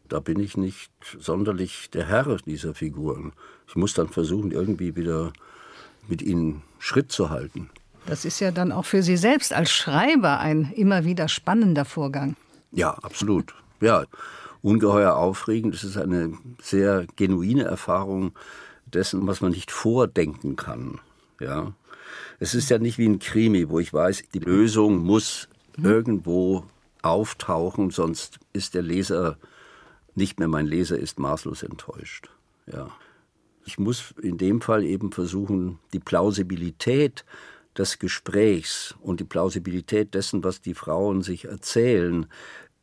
da 0.08 0.20
bin 0.20 0.40
ich 0.40 0.56
nicht 0.56 0.90
sonderlich 1.18 1.90
der 1.90 2.06
Herr 2.06 2.36
dieser 2.44 2.74
Figuren. 2.74 3.32
Ich 3.68 3.76
muss 3.76 3.94
dann 3.94 4.08
versuchen, 4.08 4.50
irgendwie 4.50 4.96
wieder 4.96 5.32
mit 6.08 6.22
ihnen 6.22 6.62
Schritt 6.78 7.12
zu 7.12 7.30
halten. 7.30 7.70
Das 8.06 8.24
ist 8.24 8.38
ja 8.38 8.52
dann 8.52 8.70
auch 8.70 8.84
für 8.84 9.02
Sie 9.02 9.16
selbst 9.16 9.52
als 9.52 9.70
Schreiber 9.70 10.38
ein 10.38 10.72
immer 10.76 11.04
wieder 11.04 11.26
spannender 11.28 11.84
Vorgang. 11.84 12.36
Ja, 12.70 12.90
absolut. 12.90 13.54
Ja, 13.80 14.04
ungeheuer 14.66 15.14
aufregend. 15.14 15.76
Es 15.76 15.84
ist 15.84 15.96
eine 15.96 16.36
sehr 16.60 17.06
genuine 17.14 17.62
Erfahrung 17.62 18.32
dessen, 18.84 19.24
was 19.28 19.40
man 19.40 19.52
nicht 19.52 19.70
vordenken 19.70 20.56
kann. 20.56 20.98
Ja. 21.40 21.72
Es 22.40 22.52
ist 22.52 22.68
ja 22.68 22.78
nicht 22.78 22.98
wie 22.98 23.08
ein 23.08 23.20
Krimi, 23.20 23.68
wo 23.68 23.78
ich 23.78 23.94
weiß, 23.94 24.24
die 24.34 24.40
Lösung 24.40 24.98
muss 24.98 25.48
irgendwo 25.80 26.64
auftauchen, 27.02 27.90
sonst 27.90 28.40
ist 28.52 28.74
der 28.74 28.82
Leser 28.82 29.38
nicht 30.16 30.40
mehr 30.40 30.48
mein 30.48 30.66
Leser, 30.66 30.98
ist 30.98 31.20
maßlos 31.20 31.62
enttäuscht. 31.62 32.30
Ja. 32.66 32.90
Ich 33.64 33.78
muss 33.78 34.14
in 34.20 34.36
dem 34.36 34.60
Fall 34.60 34.84
eben 34.84 35.12
versuchen, 35.12 35.78
die 35.92 36.00
Plausibilität 36.00 37.24
des 37.78 38.00
Gesprächs 38.00 38.96
und 39.00 39.20
die 39.20 39.24
Plausibilität 39.24 40.14
dessen, 40.14 40.42
was 40.42 40.60
die 40.60 40.74
Frauen 40.74 41.22
sich 41.22 41.44
erzählen, 41.44 42.26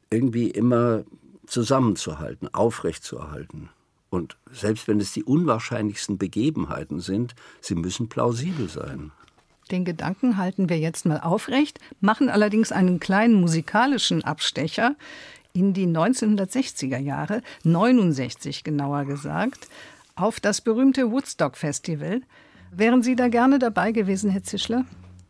irgendwie 0.09 0.49
immer 0.49 1.03
zusammenzuhalten, 1.45 2.53
aufrechtzuerhalten. 2.53 3.69
Und 4.09 4.37
selbst 4.51 4.87
wenn 4.87 4.99
es 4.99 5.11
die 5.11 5.23
unwahrscheinlichsten 5.23 6.17
Begebenheiten 6.17 6.99
sind, 6.99 7.35
sie 7.61 7.75
müssen 7.75 8.09
plausibel 8.09 8.69
sein. 8.69 9.11
Den 9.71 9.85
Gedanken 9.85 10.37
halten 10.37 10.69
wir 10.69 10.77
jetzt 10.77 11.05
mal 11.05 11.19
aufrecht, 11.19 11.79
machen 11.99 12.29
allerdings 12.29 12.71
einen 12.71 12.99
kleinen 12.99 13.33
musikalischen 13.39 14.23
Abstecher 14.23 14.95
in 15.53 15.73
die 15.73 15.87
1960er 15.87 16.97
Jahre, 16.97 17.41
69 17.63 18.63
genauer 18.63 19.05
gesagt, 19.05 19.67
auf 20.15 20.39
das 20.39 20.61
berühmte 20.61 21.11
Woodstock 21.11 21.57
Festival. 21.57 22.21
Wären 22.71 23.03
Sie 23.03 23.15
da 23.15 23.29
gerne 23.29 23.59
dabei 23.59 23.91
gewesen, 23.91 24.29
Herr 24.29 24.43
Zischler? 24.43 24.85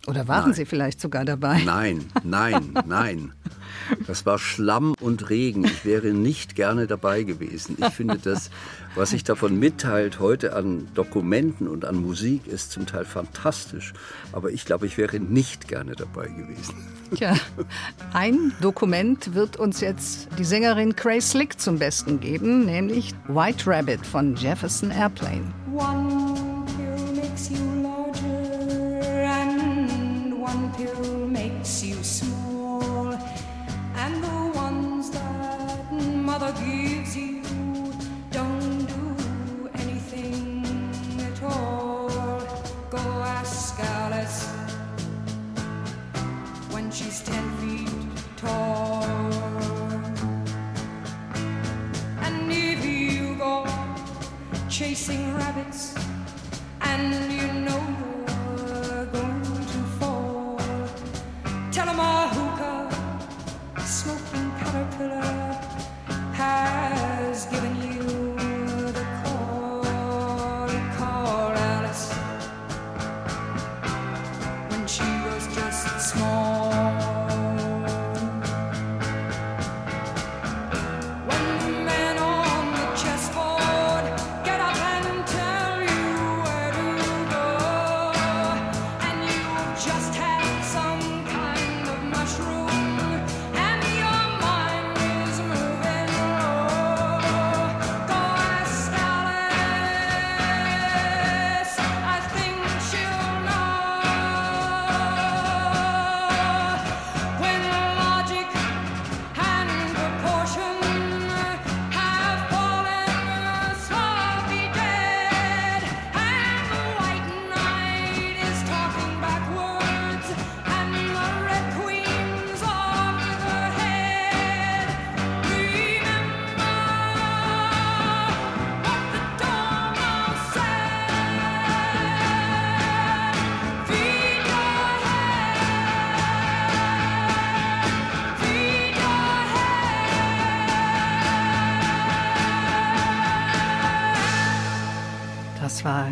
Oder 0.06 0.28
waren 0.28 0.46
nein. 0.50 0.54
Sie 0.54 0.66
vielleicht 0.66 1.00
sogar 1.00 1.24
dabei? 1.24 1.62
Nein, 1.64 2.04
nein, 2.24 2.74
nein. 2.86 3.32
Das 4.08 4.26
war 4.26 4.38
Schlamm 4.38 4.94
und 5.00 5.30
Regen. 5.30 5.64
Ich 5.66 5.86
wäre 5.86 6.10
nicht 6.10 6.56
gerne 6.56 6.88
dabei 6.88 7.24
gewesen. 7.24 7.78
Ich 7.80 7.94
finde 7.94 8.18
das, 8.18 8.50
was 8.96 9.12
sich 9.12 9.24
davon 9.24 9.58
mitteilt 9.60 10.20
heute 10.20 10.56
an 10.56 10.88
Dokumenten 10.94 11.68
und 11.68 11.86
an 11.86 11.96
Musik, 11.96 12.48
ist 12.48 12.72
zum 12.72 12.86
Teil 12.86 13.06
fantastisch. 13.06 13.94
Aber 14.32 14.52
ich 14.52 14.66
glaube, 14.66 14.86
ich 14.86 14.98
wäre 14.98 15.20
nicht 15.20 15.68
gerne 15.68 15.96
dabei 15.96 16.28
gewesen. 16.28 16.76
Tja, 17.16 17.36
ein 18.14 18.54
Dokument 18.62 19.36
wird 19.36 19.58
uns 19.58 19.80
jetzt 19.82 20.28
die 20.38 20.46
Sängerin 20.46 20.96
Cray 20.96 21.22
Slick 21.22 21.60
zum 21.60 21.80
Besten 21.80 22.20
geben, 22.20 22.66
nämlich 22.66 23.14
White 23.28 23.66
Rabbit 23.68 24.06
von 24.06 24.36
Jefferson 24.36 24.92
Airplane. 24.92 25.54
One 25.72 26.66
pill 26.78 27.16
makes 27.16 27.50
you 27.50 27.58
larger 27.82 28.03
mother 36.40 36.54
gives 36.66 37.16
you 37.16 37.44
don't 38.32 38.86
do 38.88 39.70
anything 39.75 40.66
at 41.30 41.44
all. 41.44 42.10
Go 42.90 43.04
ask 43.40 43.80
Alice 43.80 44.48
when 46.74 46.90
she's 46.90 47.22
ten 47.22 47.46
feet 47.58 47.92
tall. 48.36 49.04
And 52.25 52.52
if 52.52 52.84
you 52.84 53.36
go 53.36 53.68
chasing 54.70 55.36
rabbits 55.36 55.94
and 56.82 57.32
you 57.32 57.43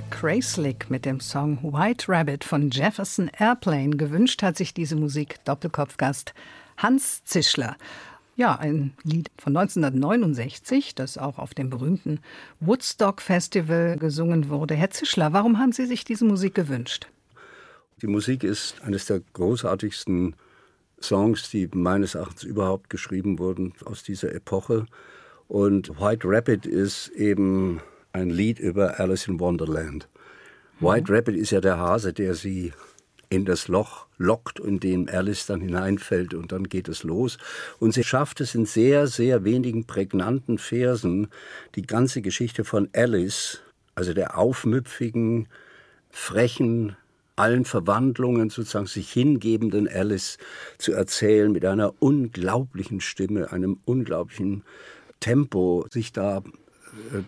Craislick 0.10 0.90
mit 0.90 1.06
dem 1.06 1.22
Song 1.22 1.58
White 1.64 2.10
Rabbit 2.10 2.44
von 2.44 2.70
Jefferson 2.72 3.32
Airplane. 3.40 3.96
Gewünscht 3.96 4.44
hat 4.44 4.58
sich 4.58 4.74
diese 4.74 4.98
Musik 4.98 5.38
Doppelkopfgast 5.46 6.34
Hans 6.76 7.24
Zischler. 7.24 7.78
Ja, 8.36 8.58
ein 8.58 8.94
Lied 9.04 9.32
von 9.38 9.56
1969, 9.56 10.94
das 10.94 11.18
auch 11.18 11.38
auf 11.38 11.54
dem 11.54 11.70
berühmten 11.70 12.20
Woodstock 12.60 13.22
Festival 13.22 13.96
gesungen 13.98 14.50
wurde. 14.50 14.76
Herr 14.76 14.90
Zischler, 14.90 15.32
warum 15.32 15.58
haben 15.58 15.72
Sie 15.72 15.86
sich 15.86 16.04
diese 16.04 16.26
Musik 16.26 16.54
gewünscht? 16.54 17.08
Die 18.02 18.08
Musik 18.08 18.44
ist 18.44 18.82
eines 18.82 19.06
der 19.06 19.22
großartigsten 19.32 20.36
Songs, 21.00 21.50
die 21.50 21.70
meines 21.72 22.16
Erachtens 22.16 22.44
überhaupt 22.44 22.90
geschrieben 22.90 23.40
wurden 23.40 23.74
aus 23.86 24.04
dieser 24.04 24.36
Epoche. 24.36 24.86
Und 25.48 25.98
White 25.98 26.28
Rabbit 26.28 26.66
ist 26.66 27.08
eben 27.10 27.80
ein 28.14 28.30
Lied 28.30 28.60
über 28.60 29.00
Alice 29.00 29.28
in 29.28 29.40
Wonderland. 29.40 30.08
White 30.80 31.14
Rabbit 31.14 31.36
ist 31.36 31.52
ja 31.52 31.62
der 31.62 31.78
Hase, 31.78 32.14
der 32.14 32.34
sie 32.34 32.74
in 33.30 33.46
das 33.46 33.68
Loch 33.68 34.08
lockt, 34.18 34.60
in 34.60 34.80
dem 34.80 35.08
Alice 35.10 35.46
dann 35.46 35.62
hineinfällt 35.62 36.34
und 36.34 36.52
dann 36.52 36.66
geht 36.68 36.90
es 36.90 37.04
los. 37.04 37.38
Und 37.80 37.94
sie 37.94 38.04
schafft 38.04 38.42
es 38.42 38.56
in 38.56 38.66
sehr, 38.66 39.08
sehr 39.08 39.44
wenigen 39.46 39.86
prägnanten 39.86 40.58
Versen, 40.58 41.28
die 41.76 41.84
ganze 41.84 42.22
Geschichte 42.22 42.66
von 42.66 42.90
Alice, 42.94 43.62
also 43.96 44.14
der 44.14 44.38
aufmüpfigen, 44.38 45.48
frechen, 46.10 46.98
allen 47.38 47.64
Verwandlungen 47.64 48.50
sozusagen 48.50 48.88
sich 48.88 49.12
hingebenden 49.12 49.88
Alice 49.88 50.38
zu 50.78 50.92
erzählen 50.92 51.52
mit 51.52 51.64
einer 51.66 51.94
unglaublichen 52.02 53.00
Stimme, 53.00 53.52
einem 53.52 53.80
unglaublichen 53.86 54.64
Tempo, 55.22 55.86
sich 55.90 56.12
da 56.12 56.44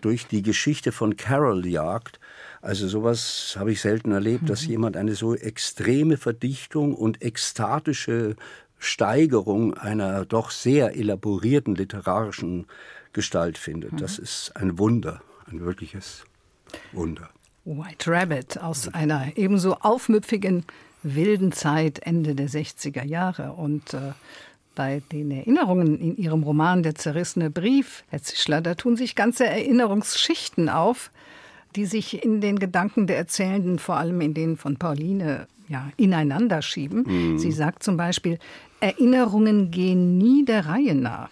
durch 0.01 0.27
die 0.27 0.41
Geschichte 0.41 0.91
von 0.91 1.15
Carol 1.15 1.65
jagt. 1.65 2.19
Also 2.61 2.87
sowas 2.87 3.55
habe 3.59 3.71
ich 3.71 3.81
selten 3.81 4.11
erlebt, 4.11 4.49
dass 4.49 4.63
mhm. 4.63 4.69
jemand 4.71 4.97
eine 4.97 5.15
so 5.15 5.35
extreme 5.35 6.17
Verdichtung 6.17 6.95
und 6.95 7.21
ekstatische 7.21 8.35
Steigerung 8.77 9.73
einer 9.73 10.25
doch 10.25 10.51
sehr 10.51 10.95
elaborierten 10.95 11.75
literarischen 11.75 12.67
Gestalt 13.13 13.57
findet. 13.57 14.01
Das 14.01 14.17
mhm. 14.17 14.23
ist 14.23 14.51
ein 14.55 14.79
Wunder, 14.79 15.21
ein 15.49 15.61
wirkliches 15.61 16.25
Wunder. 16.91 17.29
White 17.65 18.11
Rabbit 18.11 18.57
aus 18.59 18.93
einer 18.93 19.37
ebenso 19.37 19.75
aufmüpfigen 19.75 20.65
wilden 21.01 21.51
Zeit 21.51 21.99
Ende 21.99 22.35
der 22.35 22.49
60er 22.49 23.03
Jahre 23.03 23.53
und 23.53 23.93
äh, 23.93 24.13
bei 24.75 25.01
den 25.11 25.31
Erinnerungen 25.31 25.99
in 25.99 26.17
Ihrem 26.17 26.43
Roman 26.43 26.83
Der 26.83 26.95
zerrissene 26.95 27.49
Brief, 27.49 28.03
Herr 28.09 28.21
Zischler, 28.21 28.61
da 28.61 28.75
tun 28.75 28.95
sich 28.95 29.15
ganze 29.15 29.45
Erinnerungsschichten 29.45 30.69
auf, 30.69 31.11
die 31.75 31.85
sich 31.85 32.23
in 32.23 32.41
den 32.41 32.59
Gedanken 32.59 33.07
der 33.07 33.17
Erzählenden, 33.17 33.79
vor 33.79 33.95
allem 33.95 34.21
in 34.21 34.33
denen 34.33 34.57
von 34.57 34.77
Pauline, 34.77 35.47
ja, 35.69 35.89
ineinander 35.97 36.61
schieben. 36.61 37.03
Mhm. 37.07 37.39
Sie 37.39 37.51
sagt 37.51 37.83
zum 37.83 37.97
Beispiel, 37.97 38.37
Erinnerungen 38.79 39.71
gehen 39.71 40.17
nie 40.17 40.45
der 40.45 40.65
Reihe 40.65 40.93
nach. 40.93 41.31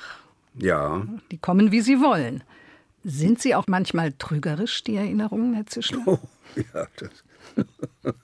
Ja. 0.56 1.06
Die 1.32 1.38
kommen, 1.38 1.72
wie 1.72 1.82
sie 1.82 2.00
wollen. 2.00 2.44
Sind 3.04 3.42
sie 3.42 3.56
auch 3.56 3.66
manchmal 3.68 4.14
trügerisch, 4.14 4.84
die 4.84 4.96
Erinnerungen, 4.96 5.54
Herr 5.54 5.66
Zischler? 5.66 6.02
Oh, 6.06 6.20
ja, 6.56 6.88
das. 6.98 7.24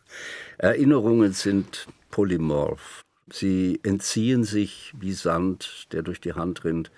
Erinnerungen 0.58 1.34
sind 1.34 1.88
polymorph. 2.12 3.04
Sie 3.32 3.80
entziehen 3.84 4.44
sich 4.44 4.94
wie 4.98 5.14
Sand, 5.14 5.88
der 5.92 6.02
durch 6.02 6.22
die 6.22 6.34
Hand 6.34 6.64
rinnt. 6.64 6.92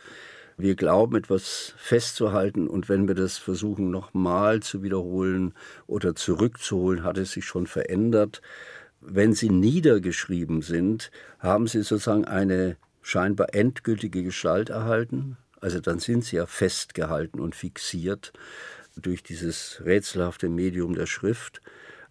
Wir 0.58 0.76
glauben, 0.76 1.16
etwas 1.16 1.74
festzuhalten 1.78 2.68
und 2.68 2.90
wenn 2.90 3.08
wir 3.08 3.16
das 3.16 3.38
versuchen 3.38 3.92
nochmal 3.92 4.62
zu 4.62 4.84
wiederholen 4.84 5.54
oder 5.88 6.16
zurückzuholen, 6.16 7.04
hat 7.04 7.18
es 7.18 7.32
sich 7.32 7.46
schon 7.46 7.66
verändert. 7.66 8.42
Wenn 9.00 9.34
sie 9.34 9.50
niedergeschrieben 9.50 10.62
sind, 10.62 11.12
haben 11.40 11.68
sie 11.68 11.82
sozusagen 11.82 12.26
eine 12.26 12.76
scheinbar 13.02 13.56
endgültige 13.56 14.22
Gestalt 14.22 14.70
erhalten. 14.70 15.38
Also 15.62 15.80
dann 15.80 16.00
sind 16.00 16.26
sie 16.26 16.36
ja 16.36 16.46
festgehalten 16.46 17.40
und 17.40 17.56
fixiert 17.56 18.34
durch 18.98 19.24
dieses 19.24 19.82
rätselhafte 19.86 20.50
Medium 20.50 20.94
der 20.94 21.06
Schrift. 21.06 21.62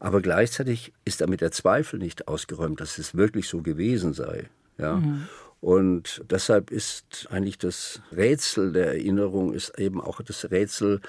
Aber 0.01 0.21
gleichzeitig 0.21 0.93
ist 1.05 1.21
damit 1.21 1.41
der 1.41 1.51
Zweifel 1.51 1.99
nicht 1.99 2.29
ausgeräumt, 2.29 2.81
dass 2.81 2.99
es 2.99 3.17
wirklich 3.17 3.49
so 3.49 3.63
gewesen 3.63 4.13
sei. 4.13 4.49
Ja. 4.79 4.97
Mhm. 4.97 5.27
Und 5.61 6.23
deshalb 6.31 6.71
ist 6.71 7.27
eigentlich 7.31 7.59
das 7.59 8.01
Rätsel 8.13 8.73
der 8.73 8.89
Erinnerung 8.89 9.53
ist 9.53 9.77
eben 9.79 10.01
auch 10.01 10.21
das 10.23 10.51
Rätsel 10.51 11.01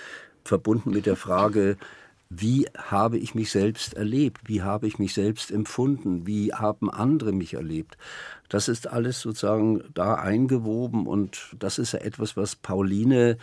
verbunden 0.43 0.89
mit 0.89 1.06
der 1.06 1.15
Frage, 1.15 1.78
wie 2.32 2.67
habe 2.78 3.17
ich 3.17 3.34
mich 3.34 3.52
selbst 3.52 3.95
erlebt? 3.95 4.41
Wie 4.45 4.62
habe 4.62 4.88
ich 4.88 4.99
mich 4.99 5.15
selbst 5.15 5.52
empfunden? 5.52 6.28
Wie 6.28 6.54
haben 6.54 6.89
andere 6.89 7.32
mich 7.32 7.56
erlebt? 7.56 7.97
Das 8.49 8.67
ist 8.67 8.88
alles 8.88 9.21
sozusagen 9.21 9.84
da 9.95 10.15
eingewoben 10.15 11.08
und 11.08 11.56
das 11.58 11.80
ist 11.80 11.93
ja 11.93 11.99
etwas, 11.99 12.38
was 12.38 12.56
Pauline 12.56 13.38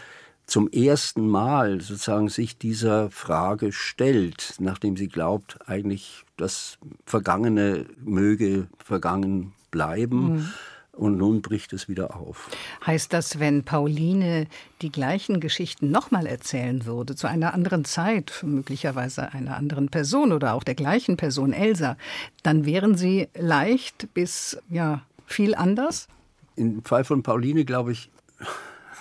zum 0.46 0.70
ersten 0.70 1.28
Mal 1.28 1.80
sozusagen 1.80 2.28
sich 2.28 2.56
dieser 2.56 3.10
Frage 3.10 3.72
stellt, 3.72 4.54
nachdem 4.58 4.96
sie 4.96 5.08
glaubt, 5.08 5.58
eigentlich 5.66 6.24
das 6.36 6.78
Vergangene 7.04 7.86
möge 8.04 8.68
vergangen 8.78 9.52
bleiben. 9.70 10.34
Mhm. 10.34 10.52
Und 10.92 11.18
nun 11.18 11.42
bricht 11.42 11.74
es 11.74 11.90
wieder 11.90 12.16
auf. 12.16 12.48
Heißt 12.86 13.12
das, 13.12 13.38
wenn 13.38 13.64
Pauline 13.64 14.46
die 14.80 14.90
gleichen 14.90 15.40
Geschichten 15.40 15.90
nochmal 15.90 16.26
erzählen 16.26 16.86
würde, 16.86 17.14
zu 17.14 17.26
einer 17.26 17.52
anderen 17.52 17.84
Zeit, 17.84 18.42
möglicherweise 18.42 19.30
einer 19.34 19.56
anderen 19.56 19.90
Person 19.90 20.32
oder 20.32 20.54
auch 20.54 20.64
der 20.64 20.74
gleichen 20.74 21.18
Person, 21.18 21.52
Elsa, 21.52 21.98
dann 22.42 22.64
wären 22.64 22.96
sie 22.96 23.28
leicht 23.34 24.08
bis 24.14 24.56
ja 24.70 25.02
viel 25.26 25.54
anders? 25.54 26.08
Im 26.54 26.82
Fall 26.82 27.04
von 27.04 27.22
Pauline, 27.22 27.66
glaube 27.66 27.92
ich, 27.92 28.08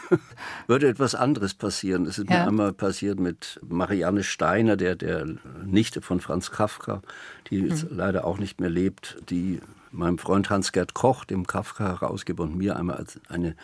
würde 0.67 0.87
etwas 0.87 1.15
anderes 1.15 1.53
passieren. 1.53 2.05
Es 2.05 2.17
ist 2.17 2.29
ja. 2.29 2.41
mir 2.41 2.47
einmal 2.47 2.73
passiert 2.73 3.19
mit 3.19 3.59
Marianne 3.67 4.23
Steiner, 4.23 4.77
der, 4.77 4.95
der 4.95 5.25
Nichte 5.65 6.01
von 6.01 6.19
Franz 6.19 6.51
Kafka, 6.51 7.01
die 7.49 7.61
mhm. 7.61 7.87
leider 7.89 8.25
auch 8.25 8.37
nicht 8.37 8.59
mehr 8.59 8.69
lebt, 8.69 9.17
die 9.29 9.59
meinem 9.91 10.17
Freund 10.17 10.49
Hans-Gerd 10.49 10.93
Koch, 10.93 11.25
dem 11.25 11.47
Kafka-Herausgeber, 11.47 12.43
und 12.43 12.57
mir 12.57 12.75
einmal 12.75 13.05
eine 13.29 13.55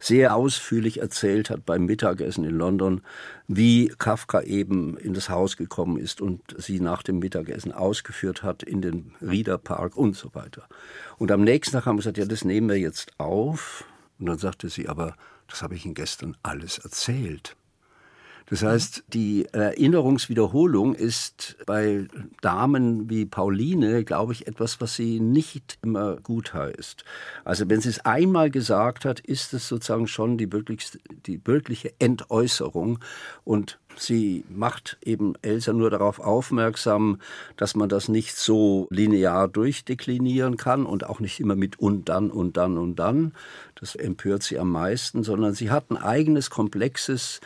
sehr 0.00 0.34
ausführlich 0.34 1.00
erzählt 1.00 1.50
hat 1.50 1.66
beim 1.66 1.84
Mittagessen 1.84 2.44
in 2.44 2.56
London, 2.56 3.02
wie 3.46 3.88
Kafka 3.98 4.40
eben 4.40 4.96
in 4.96 5.12
das 5.12 5.28
Haus 5.28 5.58
gekommen 5.58 5.98
ist 5.98 6.22
und 6.22 6.40
sie 6.56 6.80
nach 6.80 7.02
dem 7.02 7.18
Mittagessen 7.18 7.70
ausgeführt 7.70 8.42
hat 8.42 8.62
in 8.62 8.80
den 8.80 9.12
Rieder 9.20 9.58
Park 9.58 9.96
und 9.96 10.16
so 10.16 10.34
weiter. 10.34 10.66
Und 11.18 11.30
am 11.30 11.42
nächsten 11.42 11.72
Tag 11.72 11.84
haben 11.84 11.96
wir 11.96 12.00
gesagt, 12.00 12.16
ja, 12.16 12.24
das 12.24 12.44
nehmen 12.44 12.70
wir 12.70 12.78
jetzt 12.78 13.12
auf. 13.18 13.84
Und 14.18 14.26
dann 14.26 14.38
sagte 14.38 14.70
sie, 14.70 14.88
aber 14.88 15.16
das 15.50 15.62
habe 15.62 15.74
ich 15.74 15.84
Ihnen 15.84 15.94
gestern 15.94 16.36
alles 16.42 16.78
erzählt. 16.78 17.56
Das 18.50 18.64
heißt, 18.64 19.04
die 19.06 19.46
Erinnerungswiederholung 19.52 20.96
ist 20.96 21.56
bei 21.66 22.08
Damen 22.40 23.08
wie 23.08 23.24
Pauline, 23.24 24.04
glaube 24.04 24.32
ich, 24.32 24.48
etwas, 24.48 24.80
was 24.80 24.96
sie 24.96 25.20
nicht 25.20 25.78
immer 25.82 26.16
gut 26.16 26.52
heißt. 26.52 27.04
Also 27.44 27.70
wenn 27.70 27.80
sie 27.80 27.90
es 27.90 28.04
einmal 28.04 28.50
gesagt 28.50 29.04
hat, 29.04 29.20
ist 29.20 29.54
es 29.54 29.68
sozusagen 29.68 30.08
schon 30.08 30.36
die, 30.36 30.52
wirklich, 30.52 30.98
die 31.26 31.40
wirkliche 31.46 31.92
Entäußerung. 32.00 32.98
Und 33.44 33.78
sie 33.96 34.44
macht 34.48 34.98
eben 35.04 35.34
Elsa 35.42 35.72
nur 35.72 35.90
darauf 35.90 36.18
aufmerksam, 36.18 37.20
dass 37.56 37.76
man 37.76 37.88
das 37.88 38.08
nicht 38.08 38.34
so 38.34 38.88
linear 38.90 39.46
durchdeklinieren 39.46 40.56
kann 40.56 40.86
und 40.86 41.06
auch 41.06 41.20
nicht 41.20 41.38
immer 41.38 41.54
mit 41.54 41.78
und 41.78 42.08
dann 42.08 42.32
und 42.32 42.56
dann 42.56 42.78
und 42.78 42.96
dann. 42.96 43.32
Das 43.76 43.94
empört 43.94 44.42
sie 44.42 44.58
am 44.58 44.72
meisten, 44.72 45.22
sondern 45.22 45.54
sie 45.54 45.70
hat 45.70 45.90
ein 45.90 45.96
eigenes 45.96 46.50
komplexes 46.50 47.40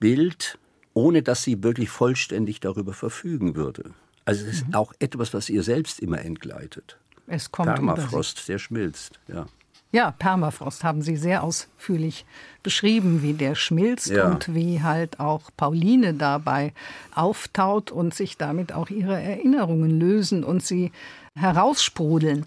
Bild, 0.00 0.58
ohne 0.94 1.22
dass 1.22 1.44
sie 1.44 1.62
wirklich 1.62 1.90
vollständig 1.90 2.58
darüber 2.60 2.92
verfügen 2.92 3.54
würde. 3.54 3.94
Also 4.24 4.44
es 4.46 4.54
ist 4.54 4.68
mhm. 4.68 4.74
auch 4.74 4.92
etwas, 4.98 5.32
was 5.34 5.48
ihr 5.48 5.62
selbst 5.62 6.00
immer 6.00 6.20
entgleitet. 6.20 6.98
Es 7.26 7.52
kommt 7.52 7.72
Permafrost, 7.72 8.48
der 8.48 8.58
schmilzt, 8.58 9.20
ja. 9.28 9.46
Ja, 9.92 10.12
Permafrost 10.12 10.84
haben 10.84 11.02
Sie 11.02 11.16
sehr 11.16 11.42
ausführlich 11.42 12.24
beschrieben, 12.62 13.22
wie 13.22 13.32
der 13.32 13.56
schmilzt 13.56 14.10
ja. 14.10 14.28
und 14.28 14.54
wie 14.54 14.82
halt 14.82 15.18
auch 15.18 15.50
Pauline 15.56 16.14
dabei 16.14 16.72
auftaut 17.12 17.90
und 17.90 18.14
sich 18.14 18.36
damit 18.36 18.72
auch 18.72 18.88
ihre 18.88 19.20
Erinnerungen 19.20 19.98
lösen 19.98 20.44
und 20.44 20.64
sie 20.64 20.92
heraussprudeln. 21.34 22.46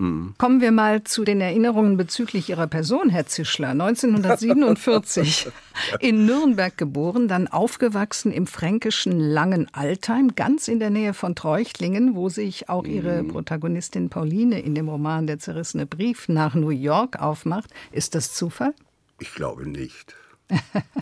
Mhm. 0.00 0.34
Kommen 0.38 0.60
wir 0.62 0.72
mal 0.72 1.04
zu 1.04 1.24
den 1.24 1.40
Erinnerungen 1.40 1.96
bezüglich 1.98 2.48
Ihrer 2.48 2.66
Person, 2.66 3.10
Herr 3.10 3.26
Zischler. 3.26 3.68
1947 3.68 5.48
in 6.00 6.24
Nürnberg 6.24 6.76
geboren, 6.76 7.28
dann 7.28 7.46
aufgewachsen 7.46 8.32
im 8.32 8.46
fränkischen 8.46 9.20
Langenaltheim, 9.20 10.34
ganz 10.34 10.68
in 10.68 10.80
der 10.80 10.90
Nähe 10.90 11.12
von 11.12 11.34
Treuchtlingen, 11.34 12.14
wo 12.16 12.30
sich 12.30 12.70
auch 12.70 12.84
Ihre 12.84 13.22
mhm. 13.22 13.28
Protagonistin 13.28 14.08
Pauline 14.08 14.60
in 14.60 14.74
dem 14.74 14.88
Roman 14.88 15.26
Der 15.26 15.38
zerrissene 15.38 15.86
Brief 15.86 16.28
nach 16.28 16.54
New 16.54 16.70
York 16.70 17.20
aufmacht. 17.20 17.70
Ist 17.92 18.14
das 18.14 18.32
Zufall? 18.32 18.74
Ich 19.18 19.34
glaube 19.34 19.68
nicht. 19.68 20.16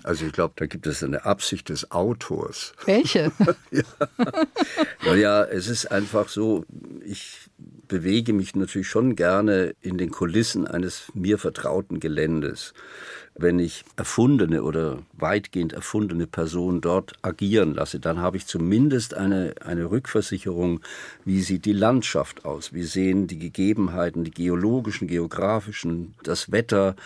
Also 0.02 0.26
ich 0.26 0.32
glaube, 0.32 0.54
da 0.56 0.66
gibt 0.66 0.86
es 0.86 1.02
eine 1.02 1.24
Absicht 1.24 1.68
des 1.68 1.90
Autors. 1.90 2.74
Welche? 2.84 3.32
ja. 3.70 3.82
Naja, 5.04 5.44
es 5.44 5.68
ist 5.68 5.86
einfach 5.86 6.28
so, 6.28 6.64
ich 7.04 7.48
bewege 7.88 8.32
mich 8.32 8.54
natürlich 8.54 8.88
schon 8.88 9.16
gerne 9.16 9.74
in 9.80 9.98
den 9.98 10.10
Kulissen 10.10 10.66
eines 10.66 11.10
mir 11.14 11.38
vertrauten 11.38 12.00
Geländes. 12.00 12.74
Wenn 13.34 13.58
ich 13.58 13.84
erfundene 13.96 14.64
oder 14.64 14.98
weitgehend 15.12 15.72
erfundene 15.72 16.26
Personen 16.26 16.80
dort 16.80 17.14
agieren 17.22 17.74
lasse, 17.74 18.00
dann 18.00 18.18
habe 18.18 18.36
ich 18.36 18.46
zumindest 18.46 19.14
eine, 19.14 19.54
eine 19.64 19.90
Rückversicherung, 19.90 20.80
wie 21.24 21.42
sieht 21.42 21.64
die 21.64 21.72
Landschaft 21.72 22.44
aus, 22.44 22.72
wie 22.72 22.82
sehen 22.82 23.26
die 23.28 23.38
Gegebenheiten, 23.38 24.24
die 24.24 24.32
geologischen, 24.32 25.06
geografischen, 25.06 26.14
das 26.24 26.50
Wetter, 26.50 26.96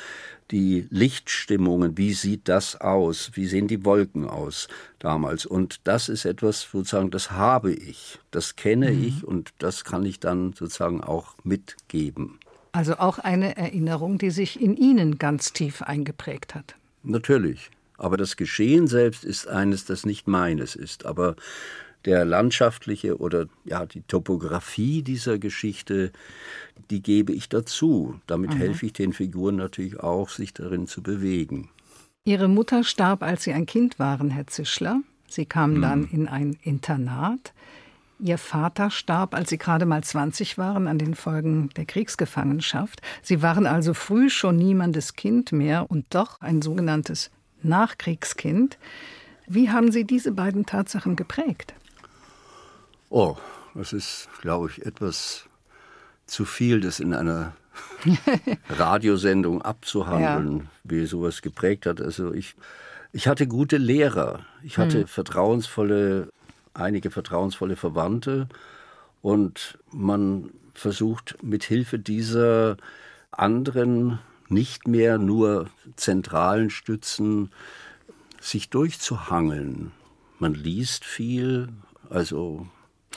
die 0.53 0.87
Lichtstimmungen, 0.91 1.97
wie 1.97 2.13
sieht 2.13 2.49
das 2.49 2.81
aus, 2.81 3.33
wie 3.35 3.47
sehen 3.47 3.67
die 3.67 3.85
Wolken 3.85 4.29
aus 4.29 4.69
damals. 4.99 5.47
Und 5.47 5.81
das 5.85 6.09
ist 6.09 6.27
etwas, 6.27 6.69
sozusagen, 6.71 7.11
das 7.11 7.33
habe 7.33 7.73
ich, 7.73 8.19
das 8.31 8.55
kenne 8.55 8.93
mhm. 8.93 9.05
ich 9.05 9.25
und 9.25 9.51
das 9.59 9.85
kann 9.85 10.05
ich 10.05 10.21
dann 10.21 10.53
sozusagen 10.53 11.03
auch 11.03 11.35
mitgeben. 11.43 12.39
Also 12.73 12.99
auch 12.99 13.19
eine 13.19 13.57
Erinnerung, 13.57 14.19
die 14.19 14.31
sich 14.31 14.61
in 14.61 14.77
Ihnen 14.77 15.19
ganz 15.19 15.53
tief 15.53 15.83
eingeprägt 15.83 16.55
hat. 16.55 16.77
Natürlich. 17.03 17.71
Aber 17.99 18.17
das 18.17 18.37
Geschehen 18.37 18.89
selbst 18.89 19.25
ist 19.25 19.47
eines, 19.49 19.85
das 19.85 20.07
nicht 20.07 20.27
meines 20.27 20.75
ist. 20.77 21.07
Aber 21.07 21.37
der 22.05 22.25
landschaftliche 22.25 23.19
oder 23.19 23.47
ja 23.65 23.87
die 23.87 24.03
Topografie 24.03 25.03
dieser 25.03 25.39
Geschichte, 25.39 26.13
die 26.91 27.03
gebe 27.03 27.33
ich 27.33 27.49
dazu. 27.49 28.21
Damit 28.27 28.55
mhm. 28.55 28.59
helfe 28.59 28.87
ich 28.87 28.93
den 28.93 29.13
Figuren 29.13 29.57
natürlich 29.57 30.01
auch, 30.01 30.29
sich 30.29 30.53
darin 30.53 30.87
zu 30.87 31.03
bewegen. 31.03 31.69
Ihre 32.25 32.49
Mutter 32.49 32.85
starb, 32.85 33.23
als 33.23 33.45
Sie 33.45 33.53
ein 33.53 33.67
Kind 33.67 33.99
waren, 33.99 34.31
Herr 34.31 34.47
Zischler. 34.47 35.01
Sie 35.29 35.47
kamen 35.47 35.79
mhm. 35.79 35.83
dann 35.83 36.09
in 36.11 36.29
ein 36.29 36.57
Internat. 36.63 37.53
Ihr 38.21 38.39
Vater 38.39 38.91
starb, 38.91 39.35
als 39.35 39.51
Sie 39.51 39.59
gerade 39.59 39.85
mal 39.85 40.05
20 40.05 40.57
waren, 40.57 40.87
an 40.87 40.99
den 40.99 41.17
Folgen 41.17 41.71
der 41.77 41.87
Kriegsgefangenschaft. 41.87 43.03
Sie 43.21 43.43
waren 43.43 43.67
also 43.67 43.95
früh 43.95 44.31
schon 44.31 44.57
niemandes 44.57 45.15
Kind 45.15 45.51
mehr 45.51 45.91
und 45.91 46.07
doch 46.11 46.41
ein 46.41 46.63
sogenanntes 46.63 47.33
Nachkriegskind. 47.65 48.79
Wie 49.49 49.71
haben 49.71 49.91
Sie 49.91 50.05
diese 50.05 50.31
beiden 50.31 50.67
Tatsachen 50.67 51.17
geprägt? 51.17 51.75
Oh, 53.15 53.37
das 53.75 53.93
ist, 53.93 54.31
glaube 54.41 54.71
ich, 54.71 54.87
etwas 54.87 55.45
zu 56.25 56.47
viel, 56.47 56.81
das 56.81 56.99
in 56.99 57.13
einer 57.13 57.53
Radiosendung 58.71 59.61
abzuhandeln, 59.61 60.59
ja. 60.61 60.65
wie 60.85 61.05
sowas 61.05 61.43
geprägt 61.43 61.85
hat. 61.85 62.01
Also 62.01 62.33
ich, 62.33 62.55
ich 63.13 63.29
hatte 63.29 63.47
gute 63.47 63.77
Lehrer, 63.77 64.47
ich 64.63 64.79
hatte 64.79 65.01
hm. 65.01 65.07
vertrauensvolle 65.09 66.31
einige 66.73 67.11
vertrauensvolle 67.11 67.77
Verwandte 67.77 68.49
und 69.21 69.79
man 69.91 70.49
versucht 70.73 71.37
mit 71.43 71.65
Hilfe 71.65 71.99
dieser 71.99 72.79
anderen 73.31 74.21
nicht 74.49 74.89
mehr 74.89 75.19
nur 75.19 75.69
zentralen 75.97 76.71
Stützen 76.71 77.51
sich 78.41 78.71
durchzuhangeln. 78.71 79.93
Man 80.39 80.55
liest 80.55 81.05
viel, 81.05 81.69
also 82.09 82.67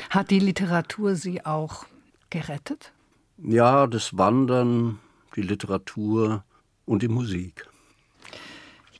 hat 0.09 0.29
die 0.31 0.39
Literatur 0.39 1.15
Sie 1.15 1.45
auch 1.45 1.85
gerettet? 2.29 2.91
Ja, 3.37 3.87
das 3.87 4.17
Wandern, 4.17 4.99
die 5.35 5.41
Literatur 5.41 6.43
und 6.85 7.01
die 7.03 7.07
Musik. 7.07 7.67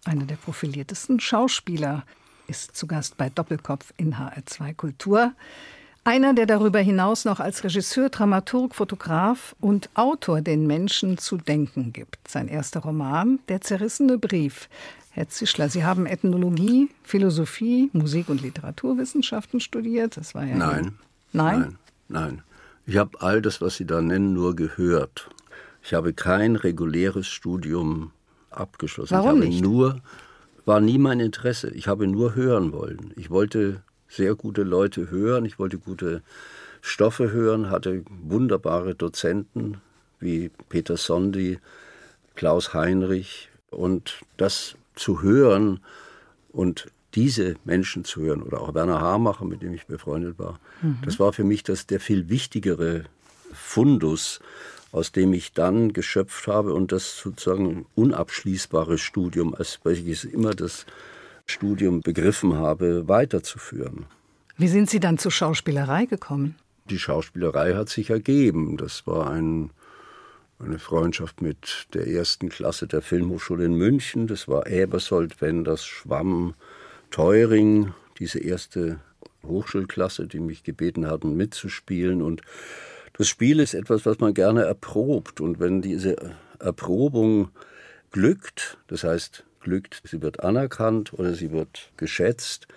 Einer 0.06 0.26
der 0.26 0.36
profiliertesten 0.36 1.20
Schauspieler 1.20 2.04
ist 2.48 2.76
zu 2.76 2.86
Gast 2.86 3.18
bei 3.18 3.30
Doppelkopf 3.30 3.94
in 3.98 4.16
HR2 4.16 4.74
Kultur. 4.76 5.34
Einer, 6.04 6.36
der 6.36 6.46
darüber 6.46 6.80
hinaus 6.80 7.26
noch 7.26 7.40
als 7.40 7.64
Regisseur, 7.64 8.10
Dramaturg, 8.10 8.76
Fotograf 8.76 9.56
und 9.60 9.90
Autor 9.96 10.42
den 10.42 10.68
Menschen 10.68 11.18
zu 11.18 11.38
denken 11.38 11.94
gibt. 11.94 12.28
Sein 12.28 12.48
erster 12.48 12.82
Roman, 12.82 13.40
Der 13.48 13.62
zerrissene 13.62 14.20
Brief. 14.20 14.70
Herr 15.16 15.30
Zischler, 15.30 15.70
Sie 15.70 15.86
haben 15.86 16.08
Ethnologie, 16.08 16.90
Philosophie, 17.02 17.90
Musik- 17.94 18.28
und 18.28 18.42
Literaturwissenschaften 18.42 19.62
studiert. 19.62 20.18
Das 20.18 20.36
war 20.36 20.44
ja 20.44 20.58
nein, 20.58 20.98
nein, 21.32 21.60
nein, 21.62 21.78
nein. 22.10 22.42
Ich 22.86 22.98
habe 22.98 23.22
all 23.22 23.42
das, 23.42 23.62
was 23.62 23.78
Sie 23.78 23.86
da 23.86 24.02
nennen, 24.02 24.34
nur 24.34 24.58
gehört. 24.58 25.30
Ich 25.82 25.94
habe 25.94 26.12
kein 26.12 26.58
reguläres 26.58 27.28
Studium 27.28 28.12
abgeschlossen. 28.50 29.14
Warum 29.14 29.38
ich 29.38 29.44
habe 29.44 29.50
nicht? 29.52 29.64
nur 29.64 30.02
war 30.66 30.82
nie 30.82 30.98
mein 30.98 31.22
Interesse. 31.22 31.70
Ich 31.70 31.88
habe 31.88 32.08
nur 32.08 32.36
hören 32.36 32.74
wollen. 32.74 33.14
Ich 33.16 33.30
wollte 33.30 33.84
sehr 34.10 34.36
gute 34.36 34.64
Leute 34.64 35.10
hören, 35.12 35.46
ich 35.46 35.58
wollte 35.58 35.78
gute 35.78 36.24
Stoffe 36.82 37.32
hören, 37.32 37.70
hatte 37.70 38.04
wunderbare 38.10 38.96
Dozenten 38.96 39.78
wie 40.20 40.52
Peter 40.68 40.98
Sondi, 40.98 41.60
Klaus 42.36 42.74
Heinrich 42.74 43.50
und 43.70 44.16
das 44.36 44.76
zu 44.96 45.22
hören 45.22 45.80
und 46.50 46.88
diese 47.14 47.56
Menschen 47.64 48.04
zu 48.04 48.22
hören 48.22 48.42
oder 48.42 48.62
auch 48.62 48.74
Werner 48.74 49.00
Hamacher, 49.00 49.46
mit 49.46 49.62
dem 49.62 49.74
ich 49.74 49.86
befreundet 49.86 50.38
war, 50.38 50.60
mhm. 50.82 51.00
das 51.04 51.20
war 51.20 51.32
für 51.34 51.44
mich 51.44 51.64
das 51.64 51.88
der 51.88 52.00
viel 52.00 52.30
wichtigere 52.30 53.06
Fundus 53.54 54.42
aus 54.96 55.12
dem 55.12 55.34
ich 55.34 55.52
dann 55.52 55.92
geschöpft 55.92 56.48
habe 56.48 56.74
und 56.74 56.94
das 56.94 57.18
sozusagen 57.18 57.86
unabschließbare 57.96 58.98
Studium, 58.98 59.54
als 59.54 59.80
welches 59.84 60.24
immer 60.24 60.54
das 60.54 60.86
Studium 61.46 62.00
begriffen 62.00 62.56
habe, 62.56 63.06
weiterzuführen. 63.10 64.06
Wie 64.58 64.70
sind 64.70 64.90
Sie 64.90 65.02
dann 65.02 65.18
zur 65.18 65.32
Schauspielerei 65.32 66.06
gekommen? 66.06 66.56
Die 66.90 66.98
Schauspielerei 66.98 67.74
hat 67.74 67.90
sich 67.90 68.10
ergeben. 68.10 68.78
Das 68.78 69.06
war 69.06 69.30
ein, 69.30 69.72
eine 70.60 70.80
Freundschaft 70.80 71.42
mit 71.42 71.88
der 71.94 72.08
ersten 72.08 72.50
Klasse 72.50 72.88
der 72.88 73.02
Filmhochschule 73.02 73.66
in 73.66 73.76
München. 73.76 74.28
Das 74.28 74.48
war 74.48 74.68
Ebersold, 74.68 75.42
Wenders, 75.42 75.86
Schwamm, 75.86 76.54
Teuring, 77.12 77.94
diese 78.20 78.40
erste 78.40 79.00
Hochschulklasse, 79.44 80.28
die 80.28 80.40
mich 80.40 80.64
gebeten 80.64 81.08
hatten, 81.08 81.36
mitzuspielen. 81.36 82.22
Und 82.22 82.42
das 83.14 83.28
Spiel 83.28 83.60
ist 83.60 83.74
etwas, 83.74 84.06
was 84.06 84.20
man 84.20 84.34
gerne 84.34 84.64
erprobt. 84.64 85.42
Und 85.42 85.60
wenn 85.60 85.82
diese 85.82 86.16
Erprobung 86.60 87.50
glückt, 88.12 88.78
das 88.88 89.04
heißt, 89.04 89.44
glückt, 89.60 90.02
sie 90.06 90.22
wird 90.22 90.42
anerkannt 90.42 91.14
oder 91.14 91.34
sie 91.34 91.52
wird 91.52 91.92
geschätzt, 91.98 92.68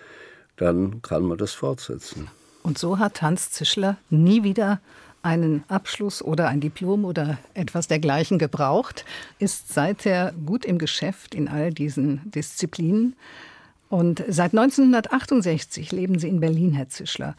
dann 0.57 1.03
kann 1.03 1.23
man 1.23 1.39
das 1.39 1.53
fortsetzen. 1.53 2.29
Und 2.63 2.79
so 2.79 2.99
hat 2.99 3.23
Hans 3.23 3.51
Zischler 3.51 3.99
nie 4.11 4.43
wieder 4.43 4.81
einen 5.23 5.65
Abschluss 5.69 6.23
oder 6.23 6.49
ein 6.49 6.61
Diplom 6.61 7.05
oder 7.05 7.39
etwas 7.55 7.89
dergleichen 7.89 8.39
gebraucht, 8.39 9.05
ist 9.39 9.73
seither 9.73 10.33
gut 10.47 10.65
im 10.65 10.79
Geschäft 10.79 11.35
in 11.35 11.49
all 11.49 11.73
diesen 11.73 12.31
Disziplinen. 12.31 13.17
Und 13.89 14.23
seit 14.29 14.53
1968 14.53 15.93
leben 15.93 16.19
Sie 16.19 16.29
in 16.29 16.41
Berlin, 16.41 16.73
Herr 16.73 16.89
Zischler. 16.89 17.35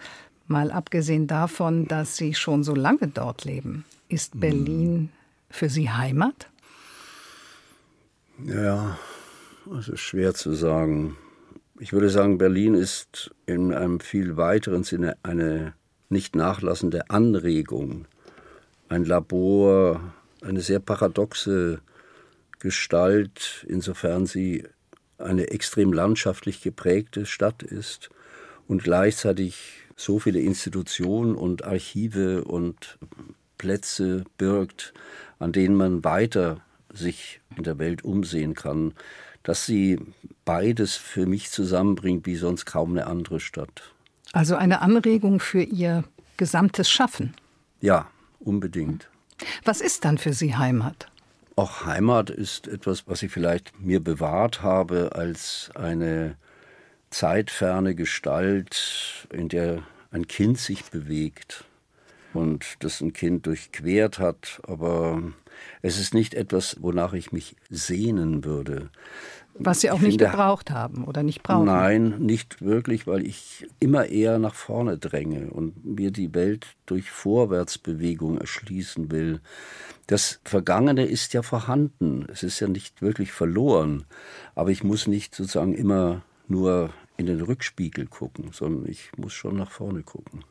Mal 0.47 0.71
abgesehen 0.71 1.27
davon, 1.27 1.87
dass 1.87 2.17
Sie 2.17 2.33
schon 2.33 2.63
so 2.63 2.73
lange 2.73 3.07
dort 3.07 3.45
leben, 3.45 3.85
ist 4.07 4.39
Berlin 4.39 5.09
für 5.49 5.69
Sie 5.69 5.89
Heimat? 5.89 6.47
Ja, 8.45 8.97
es 9.77 9.89
ist 9.89 9.99
schwer 9.99 10.33
zu 10.33 10.53
sagen. 10.53 11.17
Ich 11.79 11.93
würde 11.93 12.09
sagen, 12.09 12.37
Berlin 12.37 12.73
ist 12.73 13.31
in 13.45 13.73
einem 13.73 13.99
viel 13.99 14.37
weiteren 14.37 14.83
Sinne 14.83 15.17
eine 15.23 15.73
nicht 16.09 16.35
nachlassende 16.35 17.09
Anregung, 17.09 18.05
ein 18.89 19.05
Labor, 19.05 20.13
eine 20.41 20.61
sehr 20.61 20.79
paradoxe 20.79 21.79
Gestalt, 22.59 23.65
insofern 23.69 24.25
sie 24.25 24.63
eine 25.17 25.49
extrem 25.51 25.93
landschaftlich 25.93 26.61
geprägte 26.61 27.25
Stadt 27.25 27.63
ist 27.63 28.09
und 28.67 28.83
gleichzeitig 28.83 29.83
so 29.95 30.19
viele 30.19 30.39
Institutionen 30.39 31.35
und 31.35 31.63
Archive 31.63 32.43
und 32.43 32.97
Plätze 33.57 34.23
birgt, 34.37 34.93
an 35.37 35.51
denen 35.51 35.75
man 35.75 36.03
weiter 36.03 36.61
sich 36.91 37.41
in 37.55 37.63
der 37.63 37.77
Welt 37.77 38.03
umsehen 38.03 38.55
kann, 38.55 38.93
dass 39.43 39.65
sie 39.65 39.99
beides 40.45 40.95
für 40.95 41.25
mich 41.25 41.51
zusammenbringt 41.51 42.25
wie 42.25 42.35
sonst 42.35 42.65
kaum 42.65 42.91
eine 42.91 43.07
andere 43.07 43.39
Stadt. 43.39 43.93
Also 44.33 44.55
eine 44.55 44.81
Anregung 44.81 45.39
für 45.39 45.63
Ihr 45.63 46.03
gesamtes 46.37 46.89
Schaffen. 46.89 47.35
Ja, 47.81 48.07
unbedingt. 48.39 49.09
Was 49.63 49.81
ist 49.81 50.05
dann 50.05 50.17
für 50.17 50.33
Sie 50.33 50.55
Heimat? 50.55 51.07
Auch 51.55 51.85
Heimat 51.85 52.29
ist 52.29 52.67
etwas, 52.67 53.07
was 53.07 53.23
ich 53.23 53.31
vielleicht 53.31 53.79
mir 53.81 54.01
bewahrt 54.01 54.61
habe 54.61 55.11
als 55.13 55.71
eine 55.75 56.35
zeitferne 57.09 57.95
Gestalt, 57.95 59.27
in 59.31 59.49
der 59.49 59.83
ein 60.11 60.27
Kind 60.27 60.57
sich 60.57 60.85
bewegt 60.85 61.65
und 62.33 62.65
das 62.79 63.01
ein 63.01 63.13
Kind 63.13 63.45
durchquert 63.45 64.19
hat. 64.19 64.61
Aber 64.67 65.21
Es 65.81 65.99
ist 65.99 66.13
nicht 66.13 66.33
etwas, 66.33 66.77
wonach 66.79 67.13
ich 67.13 67.33
mich 67.33 67.57
sehnen 67.69 68.45
würde. 68.45 68.89
Was 69.61 69.81
Sie 69.81 69.91
auch 69.91 69.97
ich 69.97 70.01
nicht 70.03 70.19
finde, 70.19 70.31
gebraucht 70.31 70.71
haben 70.71 71.03
oder 71.03 71.21
nicht 71.21 71.43
brauchen? 71.43 71.65
Nein, 71.65 72.15
nicht 72.19 72.61
wirklich, 72.61 73.07
weil 73.07 73.25
ich 73.25 73.67
immer 73.79 74.05
eher 74.05 74.39
nach 74.39 74.55
vorne 74.55 74.97
dränge 74.97 75.51
und 75.51 75.85
mir 75.85 76.11
die 76.11 76.33
Welt 76.33 76.65
durch 76.85 77.11
Vorwärtsbewegung 77.11 78.37
erschließen 78.37 79.11
will. 79.11 79.41
Das 80.07 80.39
Vergangene 80.45 81.05
ist 81.05 81.33
ja 81.33 81.41
vorhanden, 81.41 82.25
es 82.31 82.41
ist 82.41 82.59
ja 82.61 82.67
nicht 82.67 83.01
wirklich 83.01 83.33
verloren, 83.33 84.05
aber 84.55 84.71
ich 84.71 84.83
muss 84.83 85.07
nicht 85.07 85.35
sozusagen 85.35 85.73
immer 85.73 86.21
nur 86.47 86.91
in 87.17 87.25
den 87.25 87.41
Rückspiegel 87.41 88.07
gucken, 88.07 88.51
sondern 88.53 88.89
ich 88.89 89.11
muss 89.17 89.33
schon 89.33 89.57
nach 89.57 89.71
vorne 89.71 90.03
gucken. 90.03 90.45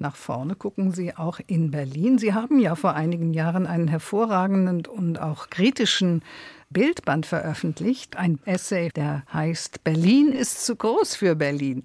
Nach 0.00 0.16
vorne 0.16 0.54
gucken 0.54 0.92
Sie 0.92 1.16
auch 1.16 1.40
in 1.46 1.70
Berlin. 1.72 2.18
Sie 2.18 2.32
haben 2.32 2.60
ja 2.60 2.76
vor 2.76 2.94
einigen 2.94 3.34
Jahren 3.34 3.66
einen 3.66 3.88
hervorragenden 3.88 4.86
und 4.86 5.20
auch 5.20 5.50
kritischen 5.50 6.22
Bildband 6.70 7.26
veröffentlicht, 7.26 8.16
ein 8.16 8.38
Essay, 8.44 8.90
der 8.94 9.24
heißt 9.32 9.84
Berlin 9.84 10.32
ist 10.32 10.64
zu 10.64 10.76
groß 10.76 11.16
für 11.16 11.34
Berlin. 11.34 11.84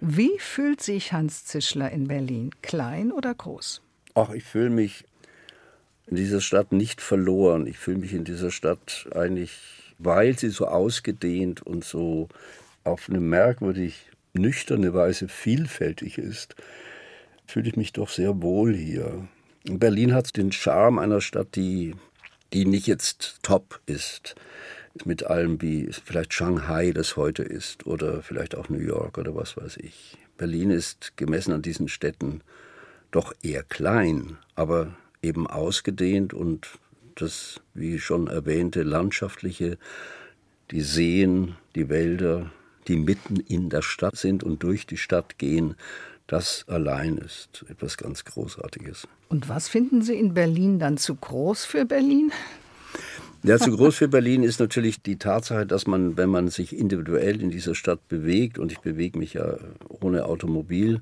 Wie 0.00 0.38
fühlt 0.38 0.82
sich 0.82 1.12
Hans 1.12 1.44
Zischler 1.44 1.90
in 1.90 2.08
Berlin? 2.08 2.50
Klein 2.62 3.12
oder 3.12 3.34
groß? 3.34 3.82
Ach, 4.14 4.30
ich 4.30 4.44
fühle 4.44 4.70
mich 4.70 5.04
in 6.06 6.16
dieser 6.16 6.40
Stadt 6.40 6.72
nicht 6.72 7.00
verloren. 7.00 7.66
Ich 7.66 7.78
fühle 7.78 7.98
mich 7.98 8.12
in 8.12 8.24
dieser 8.24 8.50
Stadt 8.50 9.08
eigentlich, 9.14 9.52
weil 9.98 10.36
sie 10.38 10.48
so 10.48 10.66
ausgedehnt 10.66 11.62
und 11.62 11.84
so 11.84 12.28
auf 12.82 13.08
eine 13.08 13.20
merkwürdig 13.20 14.06
nüchterne 14.32 14.94
Weise 14.94 15.28
vielfältig 15.28 16.18
ist, 16.18 16.56
fühle 17.46 17.68
ich 17.68 17.76
mich 17.76 17.92
doch 17.92 18.08
sehr 18.08 18.42
wohl 18.42 18.74
hier. 18.74 19.28
Berlin 19.64 20.14
hat 20.14 20.36
den 20.36 20.52
Charme 20.52 20.98
einer 20.98 21.20
Stadt, 21.20 21.54
die, 21.54 21.94
die 22.52 22.64
nicht 22.64 22.86
jetzt 22.86 23.38
top 23.42 23.80
ist. 23.86 24.34
Mit 25.04 25.24
allem, 25.24 25.62
wie 25.62 25.88
vielleicht 25.92 26.34
Shanghai 26.34 26.90
das 26.92 27.16
heute 27.16 27.42
ist 27.42 27.86
oder 27.86 28.22
vielleicht 28.22 28.56
auch 28.56 28.68
New 28.68 28.80
York 28.80 29.18
oder 29.18 29.34
was 29.34 29.56
weiß 29.56 29.76
ich. 29.76 30.18
Berlin 30.36 30.70
ist 30.70 31.16
gemessen 31.16 31.52
an 31.52 31.62
diesen 31.62 31.88
Städten 31.88 32.42
doch 33.10 33.32
eher 33.42 33.62
klein, 33.62 34.38
aber 34.54 34.96
eben 35.22 35.46
ausgedehnt 35.46 36.34
und 36.34 36.68
das, 37.14 37.60
wie 37.74 37.98
schon 37.98 38.26
erwähnte, 38.26 38.82
landschaftliche, 38.82 39.78
die 40.70 40.80
Seen, 40.80 41.56
die 41.74 41.88
Wälder, 41.88 42.50
die 42.88 42.96
mitten 42.96 43.36
in 43.36 43.68
der 43.68 43.82
Stadt 43.82 44.16
sind 44.16 44.42
und 44.42 44.62
durch 44.62 44.86
die 44.86 44.96
Stadt 44.96 45.38
gehen, 45.38 45.76
das 46.30 46.64
allein 46.68 47.18
ist 47.18 47.64
etwas 47.68 47.96
ganz 47.96 48.24
Großartiges. 48.24 49.08
Und 49.28 49.48
was 49.48 49.68
finden 49.68 50.00
Sie 50.02 50.14
in 50.14 50.32
Berlin 50.32 50.78
dann 50.78 50.96
zu 50.96 51.16
groß 51.16 51.64
für 51.64 51.84
Berlin? 51.84 52.30
Ja, 53.42 53.58
zu 53.58 53.74
groß 53.74 53.96
für 53.96 54.06
Berlin 54.06 54.44
ist 54.44 54.60
natürlich 54.60 55.02
die 55.02 55.16
Tatsache, 55.16 55.66
dass 55.66 55.88
man, 55.88 56.16
wenn 56.16 56.28
man 56.28 56.48
sich 56.48 56.76
individuell 56.76 57.42
in 57.42 57.50
dieser 57.50 57.74
Stadt 57.74 58.06
bewegt, 58.08 58.58
und 58.58 58.70
ich 58.70 58.78
bewege 58.78 59.18
mich 59.18 59.34
ja 59.34 59.56
ohne 59.88 60.26
Automobil, 60.26 61.00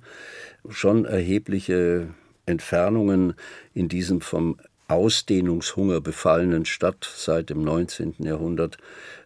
schon 0.71 1.05
erhebliche 1.05 2.09
Entfernungen 2.47 3.35
in 3.75 3.89
diesem 3.89 4.23
vom 4.23 4.57
Ausdehnungshunger 4.87 6.01
befallenen 6.01 6.65
Stadt 6.65 7.07
seit 7.15 7.51
dem 7.51 7.63
19. 7.63 8.15
Jahrhundert 8.21 8.79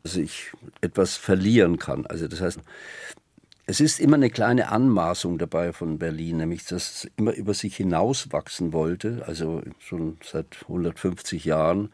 sich 0.03 0.51
etwas 0.81 1.17
verlieren 1.17 1.79
kann. 1.79 2.07
Also 2.07 2.27
das 2.27 2.41
heißt, 2.41 2.59
es 3.73 3.81
ist 3.81 4.01
immer 4.01 4.17
eine 4.17 4.29
kleine 4.29 4.71
Anmaßung 4.71 5.39
dabei 5.39 5.73
von 5.73 5.99
Berlin, 5.99 6.37
nämlich 6.37 6.67
dass 6.67 7.05
es 7.05 7.11
immer 7.17 7.33
über 7.33 7.55
sich 7.55 7.75
hinauswachsen 7.75 8.75
wollte, 8.75 9.25
also 9.27 9.63
schon 9.79 10.19
seit 10.23 10.59
150 10.69 11.47
Jahren 11.47 11.89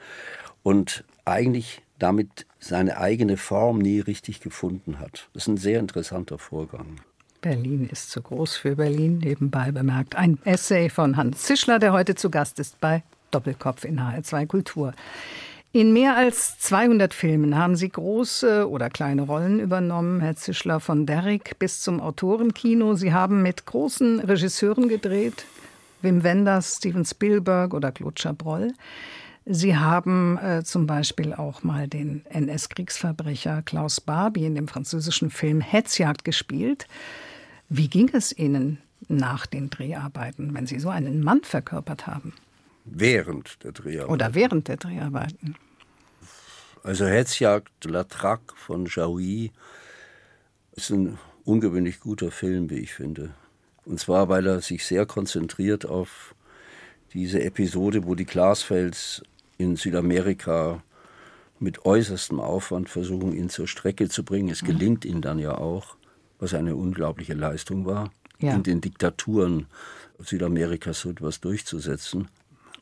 und 0.65 1.05
eigentlich 1.25 1.83
damit 2.01 2.47
seine 2.59 2.99
eigene 2.99 3.37
Form 3.37 3.79
nie 3.79 4.01
richtig 4.01 4.41
gefunden 4.41 4.99
hat. 4.99 5.29
Das 5.35 5.45
ist 5.45 5.47
ein 5.47 5.57
sehr 5.57 5.79
interessanter 5.79 6.39
Vorgang. 6.39 7.01
Berlin 7.43 7.89
ist 7.89 8.11
zu 8.11 8.23
groß 8.23 8.57
für 8.57 8.75
Berlin, 8.75 9.19
nebenbei 9.19 9.71
bemerkt. 9.71 10.17
Ein 10.17 10.41
Essay 10.45 10.91
von 10.91 11.17
Hans 11.17 11.45
Zischler, 11.45 11.79
der 11.79 11.93
heute 11.93 12.17
zu 12.17 12.29
Gast 12.29 12.59
ist 12.59 12.81
bei 12.81 13.05
Doppelkopf 13.31 13.85
in 13.85 14.01
HR2 14.01 14.47
Kultur. 14.49 14.95
In 15.73 15.93
mehr 15.93 16.17
als 16.17 16.59
200 16.61 17.13
Filmen 17.13 17.59
haben 17.59 17.77
Sie 17.77 17.91
große 17.91 18.71
oder 18.71 18.89
kleine 18.89 19.23
Rollen 19.23 19.61
übernommen, 19.61 20.21
Herr 20.21 20.35
Zischler 20.35 20.81
von 20.81 21.05
Derrick 21.05 21.59
bis 21.59 21.83
zum 21.83 22.01
Autorenkino. 22.01 22.95
Sie 22.95 23.13
haben 23.13 23.43
mit 23.43 23.67
großen 23.67 24.21
Regisseuren 24.21 24.89
gedreht, 24.89 25.45
Wim 26.01 26.23
Wenders, 26.23 26.77
Steven 26.77 27.05
Spielberg 27.05 27.75
oder 27.75 27.93
Claude 27.93 28.15
Chabrol. 28.19 28.73
Sie 29.45 29.77
haben 29.77 30.39
äh, 30.39 30.65
zum 30.65 30.87
Beispiel 30.87 31.35
auch 31.35 31.63
mal 31.63 31.87
den 31.87 32.25
NS-Kriegsverbrecher 32.31 33.61
Klaus 33.61 34.01
Barbie 34.01 34.47
in 34.47 34.55
dem 34.55 34.69
französischen 34.69 35.31
Film 35.31 35.61
Hetzjagd 35.61 36.25
gespielt. 36.25 36.87
Wie 37.69 37.89
ging 37.89 38.09
es 38.15 38.37
Ihnen 38.37 38.79
nach 39.09 39.45
den 39.45 39.69
Dreharbeiten, 39.69 40.55
wenn 40.55 40.67
Sie 40.67 40.79
so 40.79 40.89
einen 40.89 41.23
Mann 41.23 41.43
verkörpert 41.43 42.07
haben? 42.07 42.33
Während 42.91 43.63
der 43.65 43.73
Dreharbeiten. 43.73 44.13
Oder 44.13 44.35
während 44.35 44.69
der 44.69 44.77
Dreharbeiten. 44.77 45.57
Also 46.83 47.07
Hetzjagd 47.07 47.85
La 47.85 48.05
Traque 48.05 48.55
von 48.57 48.87
Jaoui 48.87 49.53
ist 50.73 50.91
ein 50.91 51.19
ungewöhnlich 51.45 52.01
guter 52.01 52.31
Film, 52.31 52.71
wie 52.71 52.79
ich 52.79 52.95
finde. 52.95 53.31
Und 53.85 53.99
zwar, 53.99 54.29
weil 54.29 54.47
er 54.47 54.61
sich 54.61 54.85
sehr 54.85 55.07
konzentriert 55.07 55.87
auf 55.87 56.35
diese 57.13 57.43
Episode, 57.43 58.05
wo 58.05 58.15
die 58.15 58.27
Glasfels 58.27 59.23
in 59.57 59.77
Südamerika 59.77 60.83
mit 61.59 61.85
äußerstem 61.85 62.39
Aufwand 62.39 62.89
versuchen, 62.89 63.33
ihn 63.33 63.49
zur 63.49 63.67
Strecke 63.67 64.09
zu 64.09 64.25
bringen. 64.25 64.49
Es 64.49 64.63
gelingt 64.63 65.05
ihnen 65.05 65.23
dann 65.23 65.39
ja 65.39 65.57
auch, 65.57 65.97
was 66.39 66.55
eine 66.55 66.77
unglaubliche 66.77 67.35
Leistung 67.35 67.85
war, 67.85 68.13
ja. 68.39 68.55
in 68.55 68.63
den 68.63 68.81
Diktaturen 68.81 69.67
Südamerikas 70.19 71.01
so 71.01 71.11
etwas 71.11 71.41
durchzusetzen. 71.41 72.29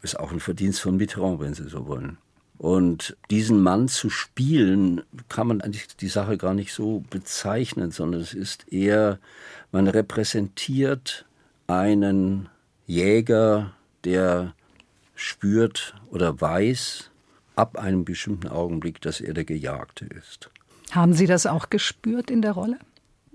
Ist 0.02 0.18
auch 0.18 0.32
ein 0.32 0.40
Verdienst 0.40 0.80
von 0.80 0.96
Mitterrand, 0.96 1.40
wenn 1.40 1.54
Sie 1.54 1.68
so 1.68 1.86
wollen. 1.86 2.18
Und 2.58 3.16
diesen 3.30 3.62
Mann 3.62 3.88
zu 3.88 4.08
spielen, 4.08 5.02
kann 5.28 5.46
man 5.46 5.60
eigentlich 5.60 5.88
die 5.96 6.08
Sache 6.08 6.38
gar 6.38 6.54
nicht 6.54 6.72
so 6.72 7.04
bezeichnen, 7.10 7.90
sondern 7.90 8.22
es 8.22 8.32
ist 8.32 8.72
eher, 8.72 9.18
man 9.72 9.88
repräsentiert 9.88 11.26
einen 11.66 12.48
Jäger, 12.86 13.72
der 14.04 14.54
spürt 15.14 15.94
oder 16.10 16.40
weiß 16.40 17.10
ab 17.56 17.78
einem 17.78 18.04
bestimmten 18.04 18.48
Augenblick, 18.48 19.00
dass 19.00 19.20
er 19.20 19.34
der 19.34 19.44
Gejagte 19.44 20.06
ist. 20.06 20.50
Haben 20.92 21.14
Sie 21.14 21.26
das 21.26 21.46
auch 21.46 21.68
gespürt 21.68 22.30
in 22.30 22.42
der 22.42 22.52
Rolle? 22.52 22.78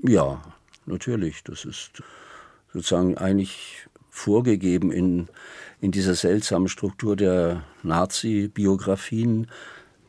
Ja, 0.04 0.42
natürlich. 0.86 1.44
Das 1.44 1.66
ist 1.66 2.02
sozusagen 2.74 3.18
eigentlich 3.18 3.88
vorgegeben 4.10 4.92
in, 4.92 5.28
in 5.82 5.92
dieser 5.92 6.16
seltsamen 6.16 6.70
Struktur 6.70 7.16
der 7.16 7.64
Nazi-Biografien. 7.84 9.48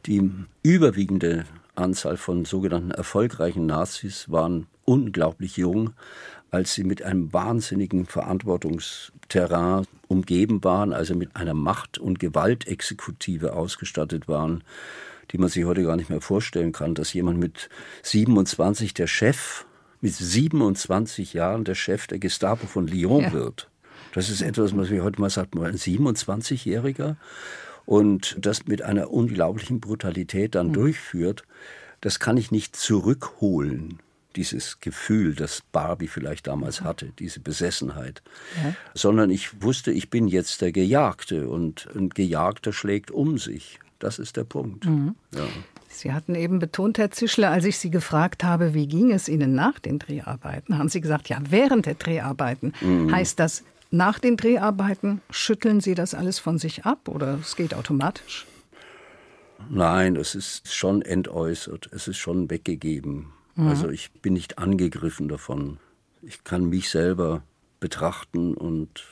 Die 0.07 0.31
überwiegende 0.63 1.47
Anzahl 1.75 2.19
von 2.19 2.45
sogenannten 2.45 2.91
erfolgreichen 2.91 3.67
Nazis 3.67 4.31
waren 4.31 4.67
unglaublich 4.85 5.57
jung, 5.57 5.95
als 6.51 6.75
sie 6.75 6.85
mit 6.85 7.03
einem 7.03 7.33
wahnsinnigen 7.33 8.05
Verantwortungsterrain 8.05 9.87
umgeben 10.09 10.63
waren, 10.63 10.93
also 10.93 11.15
mit 11.15 11.35
einer 11.37 11.55
Macht- 11.55 11.97
und 11.97 12.19
Gewaltexekutive 12.19 13.55
ausgestattet 13.55 14.29
waren, 14.29 14.63
die 15.31 15.39
man 15.39 15.49
sich 15.49 15.65
heute 15.65 15.85
gar 15.85 15.97
nicht 15.97 16.11
mehr 16.11 16.21
vorstellen 16.21 16.73
kann, 16.73 16.95
dass 16.95 17.15
jemand 17.15 17.39
mit 17.39 17.71
27 18.03 18.93
der 18.93 19.07
Chef, 19.07 19.65
mit 20.03 20.13
27 20.13 21.33
Jahren 21.33 21.65
der 21.65 21.77
Chef 21.77 22.07
der 22.09 22.19
Gestapo 22.19 22.67
von 22.67 22.87
Lyon 22.87 23.23
ja. 23.23 23.33
wird. 23.33 23.72
Das 24.15 24.29
ist 24.29 24.43
etwas, 24.43 24.77
was 24.77 24.91
wir 24.91 25.03
heute 25.03 25.21
mal 25.21 25.31
sagt, 25.31 25.55
ein 25.55 25.77
27-Jähriger 25.77 27.17
und 27.85 28.37
das 28.41 28.67
mit 28.67 28.83
einer 28.83 29.11
unglaublichen 29.11 29.81
Brutalität 29.81 30.55
dann 30.55 30.69
mhm. 30.69 30.75
durchführt, 30.75 31.45
das 32.01 32.21
kann 32.21 32.37
ich 32.37 32.51
nicht 32.51 32.77
zurückholen 32.77 33.99
dieses 34.37 34.81
Gefühl, 34.81 35.35
das 35.35 35.63
Barbie 35.73 36.09
vielleicht 36.09 36.47
damals 36.47 36.81
hatte, 36.81 37.13
diese 37.19 37.41
Besessenheit, 37.41 38.23
ja. 38.63 38.75
sondern 38.95 39.31
ich 39.31 39.63
wusste, 39.63 39.93
ich 39.93 40.11
bin 40.11 40.27
jetzt 40.27 40.63
der 40.63 40.73
Gejagte 40.73 41.49
und 41.49 41.89
ein 41.95 42.09
Gejagter 42.11 42.73
schlägt 42.73 43.11
um 43.11 43.39
sich. 43.39 43.79
Das 43.99 44.19
ist 44.19 44.37
der 44.37 44.45
Punkt. 44.45 44.87
Mhm. 44.87 45.15
Ja. 45.35 45.47
Sie 45.89 46.13
hatten 46.13 46.35
eben 46.35 46.59
betont, 46.59 46.99
Herr 46.99 47.11
Zischler, 47.11 47.51
als 47.51 47.65
ich 47.67 47.79
Sie 47.79 47.91
gefragt 47.91 48.43
habe, 48.43 48.75
wie 48.75 48.89
ging 48.89 49.13
es 49.13 49.29
Ihnen 49.29 49.55
nach 49.55 49.79
den 49.79 49.99
Dreharbeiten, 49.99 50.79
haben 50.79 50.89
Sie 50.89 51.01
gesagt, 51.01 51.29
ja, 51.29 51.39
während 51.49 51.87
der 51.87 51.95
Dreharbeiten. 51.95 52.73
Mhm. 52.81 53.13
Heißt 53.13 53.39
das, 53.39 53.63
nach 53.93 54.19
den 54.19 54.37
Dreharbeiten 54.37 55.21
schütteln 55.31 55.81
Sie 55.81 55.95
das 55.95 56.15
alles 56.15 56.39
von 56.39 56.59
sich 56.59 56.85
ab 56.85 57.09
oder 57.09 57.39
es 57.41 57.57
geht 57.57 57.75
automatisch? 57.75 58.47
Nein, 59.71 60.17
es 60.17 60.35
ist 60.35 60.75
schon 60.75 61.03
entäußert, 61.03 61.89
es 61.93 62.09
ist 62.09 62.17
schon 62.19 62.51
weggegeben. 62.51 63.33
Mhm. 63.55 63.69
Also 63.69 63.89
ich 63.91 64.11
bin 64.11 64.33
nicht 64.33 64.59
angegriffen 64.59 65.29
davon. 65.29 65.79
Ich 66.23 66.43
kann 66.43 66.65
mich 66.65 66.91
selber 66.91 67.43
betrachten 67.79 68.55
und 68.55 69.05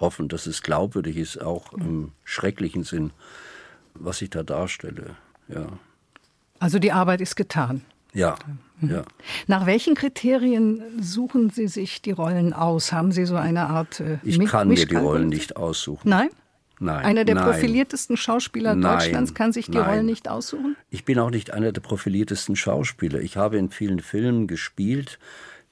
hoffen, 0.00 0.28
dass 0.28 0.46
es 0.46 0.62
glaubwürdig 0.62 1.16
ist, 1.16 1.42
auch 1.42 1.72
im 1.72 2.12
schrecklichen 2.24 2.84
Sinn. 2.84 3.10
was 4.00 4.22
ich 4.22 4.30
da 4.30 4.42
darstelle. 4.42 5.16
Ja. 5.48 5.66
Also 6.60 6.78
die 6.78 6.92
Arbeit 6.92 7.20
ist 7.20 7.36
getan. 7.36 7.82
Ja, 8.14 8.36
mhm. 8.80 8.90
ja. 8.90 9.02
Nach 9.46 9.66
welchen 9.66 9.94
Kriterien 9.94 10.82
suchen 11.00 11.50
Sie 11.50 11.68
sich 11.68 12.02
die 12.02 12.12
Rollen 12.12 12.52
aus? 12.52 12.92
Haben 12.92 13.12
Sie 13.12 13.26
so 13.26 13.36
eine 13.36 13.68
Art 13.68 14.00
äh, 14.00 14.18
Ich 14.22 14.38
kann 14.46 14.68
mir 14.68 14.86
die 14.86 14.96
Rollen 14.96 15.28
nicht 15.28 15.56
aussuchen. 15.56 16.08
Nein? 16.08 16.30
Nein. 16.80 17.04
Einer 17.04 17.24
der 17.24 17.34
nein. 17.34 17.44
profiliertesten 17.44 18.16
Schauspieler 18.16 18.74
nein, 18.74 18.98
Deutschlands 18.98 19.34
kann 19.34 19.52
sich 19.52 19.66
die 19.66 19.78
nein. 19.78 19.88
Rollen 19.88 20.06
nicht 20.06 20.28
aussuchen? 20.28 20.76
Ich 20.90 21.04
bin 21.04 21.18
auch 21.18 21.30
nicht 21.30 21.52
einer 21.52 21.72
der 21.72 21.80
profiliertesten 21.80 22.56
Schauspieler. 22.56 23.20
Ich 23.20 23.36
habe 23.36 23.58
in 23.58 23.70
vielen 23.70 24.00
Filmen 24.00 24.46
gespielt. 24.46 25.18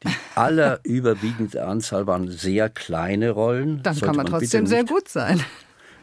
Die 0.02 0.08
allerüberwiegende 0.34 1.64
Anzahl 1.64 2.06
waren 2.06 2.28
sehr 2.28 2.68
kleine 2.68 3.30
Rollen. 3.30 3.82
Dann 3.82 3.94
Sollte 3.94 4.06
kann 4.06 4.16
man 4.16 4.26
trotzdem 4.26 4.66
sehr 4.66 4.84
gut 4.84 5.08
sein. 5.08 5.40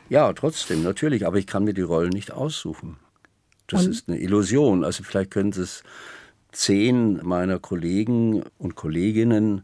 Ja, 0.09 0.31
trotzdem, 0.33 0.83
natürlich. 0.83 1.25
Aber 1.25 1.37
ich 1.37 1.47
kann 1.47 1.63
mir 1.65 1.73
die 1.73 1.81
Rollen 1.81 2.11
nicht 2.11 2.31
aussuchen. 2.31 2.97
Das 3.67 3.85
Und? 3.85 3.91
ist 3.91 4.07
eine 4.07 4.19
Illusion. 4.19 4.83
Also 4.83 5.03
vielleicht 5.03 5.31
können 5.31 5.51
Sie 5.51 5.63
es 5.63 5.83
zehn 6.53 7.19
meiner 7.23 7.59
Kollegen 7.59 8.43
und 8.57 8.75
Kolleginnen, 8.75 9.63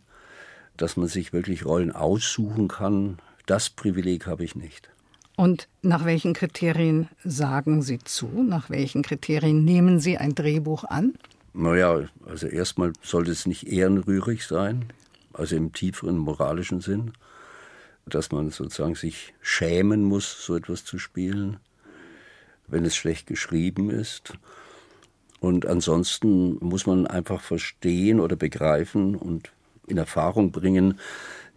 dass 0.75 0.97
man 0.97 1.07
sich 1.07 1.33
wirklich 1.33 1.65
Rollen 1.65 1.91
aussuchen 1.91 2.67
kann. 2.67 3.17
Das 3.45 3.69
Privileg 3.69 4.27
habe 4.27 4.43
ich 4.43 4.55
nicht. 4.55 4.89
Und 5.35 5.69
nach 5.81 6.03
welchen 6.03 6.33
Kriterien 6.33 7.07
sagen 7.23 7.81
Sie 7.81 7.99
zu? 7.99 8.27
Nach 8.27 8.69
welchen 8.69 9.03
Kriterien 9.03 9.63
nehmen 9.63 9.99
Sie 9.99 10.17
ein 10.17 10.35
Drehbuch 10.35 10.83
an? 10.83 11.13
Naja, 11.53 12.07
also 12.25 12.47
erstmal 12.47 12.93
sollte 13.01 13.31
es 13.31 13.45
nicht 13.45 13.67
ehrenrührig 13.67 14.45
sein, 14.45 14.85
also 15.33 15.55
im 15.55 15.71
tieferen 15.71 16.17
moralischen 16.17 16.81
Sinn, 16.81 17.13
dass 18.05 18.31
man 18.31 18.49
sozusagen 18.49 18.95
sich 18.95 19.33
schämen 19.41 20.03
muss, 20.03 20.45
so 20.45 20.55
etwas 20.55 20.83
zu 20.83 20.99
spielen, 20.99 21.57
wenn 22.67 22.85
es 22.85 22.95
schlecht 22.95 23.27
geschrieben 23.27 23.89
ist. 23.89 24.33
Und 25.39 25.65
ansonsten 25.65 26.57
muss 26.59 26.85
man 26.85 27.07
einfach 27.07 27.41
verstehen 27.41 28.19
oder 28.19 28.35
begreifen 28.35 29.15
und 29.15 29.51
in 29.87 29.97
Erfahrung 29.97 30.51
bringen, 30.51 30.99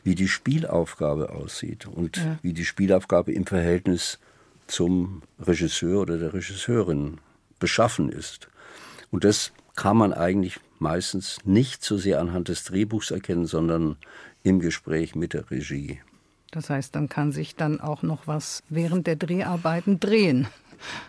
wie 0.05 0.15
die 0.15 0.29
Spielaufgabe 0.29 1.31
aussieht 1.31 1.87
und 1.87 2.17
ja. 2.17 2.39
wie 2.43 2.53
die 2.53 2.65
Spielaufgabe 2.65 3.33
im 3.33 3.47
Verhältnis 3.47 4.19
zum 4.67 5.23
Regisseur 5.41 6.01
oder 6.01 6.19
der 6.19 6.35
Regisseurin 6.35 7.19
beschaffen 7.59 8.09
ist. 8.09 8.49
Und 9.11 9.25
das 9.25 9.53
kann 9.77 9.97
man 9.97 10.13
eigentlich 10.13 10.59
meistens 10.79 11.39
nicht 11.45 11.85
so 11.85 11.97
sehr 11.97 12.21
anhand 12.21 12.49
des 12.49 12.65
Drehbuchs 12.65 13.11
erkennen, 13.11 13.47
sondern 13.47 13.97
im 14.43 14.61
Gespräch 14.61 15.15
mit 15.15 15.35
der 15.35 15.51
Regie. 15.51 16.01
Das 16.51 16.69
heißt, 16.69 16.95
dann 16.95 17.09
kann 17.09 17.33
sich 17.33 17.57
dann 17.57 17.81
auch 17.81 18.03
noch 18.03 18.27
was 18.27 18.63
während 18.69 19.07
der 19.07 19.17
Dreharbeiten 19.17 20.01
drehen. 20.01 20.49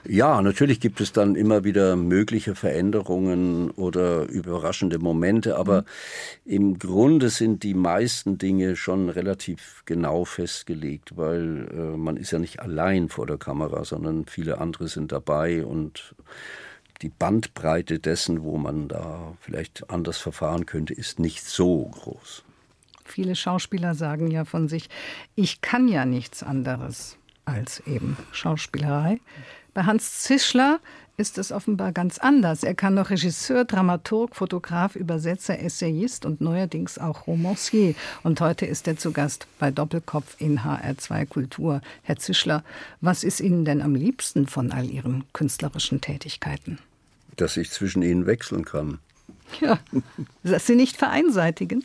Ja, 0.08 0.42
natürlich 0.42 0.80
gibt 0.80 1.02
es 1.02 1.12
dann 1.12 1.36
immer 1.36 1.64
wieder 1.64 1.96
mögliche 1.96 2.56
Veränderungen 2.56 3.72
oder 3.72 4.28
überraschende 4.30 5.00
Momente, 5.00 5.58
aber 5.58 5.82
mhm. 5.82 6.52
im 6.52 6.80
Grunde 6.80 7.30
sind 7.30 7.64
die 7.64 7.74
meisten 7.74 8.38
Dinge 8.38 8.76
schon 8.76 9.10
relativ 9.10 9.84
genau 9.86 10.26
festgelegt, 10.26 11.18
weil 11.18 11.68
äh, 11.72 11.98
man 11.98 12.18
ist 12.18 12.32
ja 12.32 12.40
nicht 12.40 12.60
allein 12.60 13.10
vor 13.10 13.28
der 13.28 13.38
Kamera, 13.38 13.84
sondern 13.84 14.26
viele 14.26 14.60
andere 14.60 14.88
sind 14.88 15.12
dabei 15.12 15.66
und 15.66 16.16
die 17.02 17.10
Bandbreite 17.10 18.00
dessen, 18.00 18.44
wo 18.44 18.58
man 18.58 18.88
da 18.88 19.34
vielleicht 19.42 19.90
anders 19.90 20.18
verfahren 20.18 20.66
könnte, 20.66 20.94
ist 20.94 21.20
nicht 21.20 21.44
so 21.44 21.86
groß. 21.86 22.44
Viele 23.06 23.36
Schauspieler 23.36 23.96
sagen 23.96 24.32
ja 24.32 24.46
von 24.46 24.70
sich, 24.70 24.90
ich 25.36 25.62
kann 25.62 25.88
ja 25.88 26.06
nichts 26.06 26.42
anderes 26.42 27.18
als 27.46 27.82
eben 27.82 28.18
Schauspielerei. 28.32 29.20
Bei 29.74 29.84
Hans 29.84 30.22
Zischler 30.22 30.80
ist 31.18 31.38
es 31.38 31.52
offenbar 31.52 31.92
ganz 31.92 32.18
anders. 32.18 32.64
Er 32.64 32.76
kann 32.76 32.94
noch 32.94 33.10
Regisseur, 33.10 33.66
Dramaturg, 33.66 34.36
Fotograf, 34.36 34.96
Übersetzer, 34.96 35.60
Essayist 35.60 36.26
und 36.26 36.42
neuerdings 36.42 36.98
auch 36.98 37.28
Romancier. 37.28 37.96
Und 38.24 38.42
heute 38.42 38.66
ist 38.66 38.88
er 38.88 38.98
zu 38.98 39.12
Gast 39.12 39.48
bei 39.60 39.72
Doppelkopf 39.72 40.36
in 40.40 40.60
HR2 40.60 41.26
Kultur. 41.26 41.82
Herr 42.04 42.18
Zischler, 42.18 42.64
was 43.02 43.24
ist 43.24 43.40
Ihnen 43.40 43.66
denn 43.66 43.82
am 43.82 43.96
liebsten 43.96 44.48
von 44.48 44.72
all 44.72 44.86
Ihren 44.86 45.24
künstlerischen 45.34 46.02
Tätigkeiten? 46.02 46.80
Dass 47.36 47.58
ich 47.58 47.72
zwischen 47.72 48.04
ihnen 48.04 48.26
wechseln 48.26 48.66
kann. 48.66 49.00
Ja, 49.60 49.80
dass 50.44 50.68
Sie 50.68 50.76
nicht 50.76 50.98
vereinseitigen. 50.98 51.84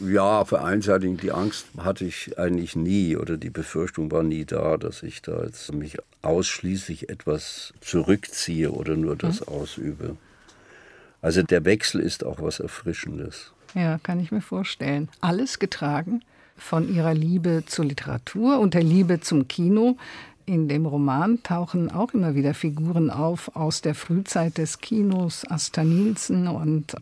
Ja, 0.00 0.44
vereinseitigen, 0.44 1.16
die 1.16 1.30
Angst 1.30 1.66
hatte 1.78 2.04
ich 2.04 2.38
eigentlich 2.38 2.74
nie 2.74 3.16
oder 3.16 3.36
die 3.36 3.50
Befürchtung 3.50 4.10
war 4.10 4.22
nie 4.22 4.44
da, 4.44 4.76
dass 4.76 5.02
ich 5.02 5.22
da 5.22 5.44
jetzt 5.44 5.72
mich 5.72 5.98
ausschließlich 6.22 7.10
etwas 7.10 7.74
zurückziehe 7.80 8.70
oder 8.70 8.96
nur 8.96 9.16
das 9.16 9.40
mhm. 9.40 9.48
ausübe. 9.48 10.16
Also 11.20 11.42
der 11.42 11.64
Wechsel 11.64 12.00
ist 12.00 12.24
auch 12.24 12.40
was 12.42 12.60
Erfrischendes. 12.60 13.52
Ja, 13.74 13.98
kann 14.02 14.20
ich 14.20 14.30
mir 14.30 14.40
vorstellen. 14.40 15.08
Alles 15.20 15.58
getragen 15.58 16.22
von 16.56 16.92
ihrer 16.94 17.14
Liebe 17.14 17.64
zur 17.66 17.86
Literatur 17.86 18.58
und 18.60 18.74
der 18.74 18.82
Liebe 18.82 19.20
zum 19.20 19.48
Kino. 19.48 19.96
In 20.46 20.68
dem 20.68 20.84
Roman 20.86 21.42
tauchen 21.42 21.90
auch 21.90 22.12
immer 22.12 22.34
wieder 22.34 22.52
Figuren 22.52 23.10
auf 23.10 23.56
aus 23.56 23.80
der 23.80 23.94
Frühzeit 23.94 24.58
des 24.58 24.78
Kinos, 24.78 25.44
Asta 25.48 25.82
Nielsen 25.82 26.46
und 26.48 26.94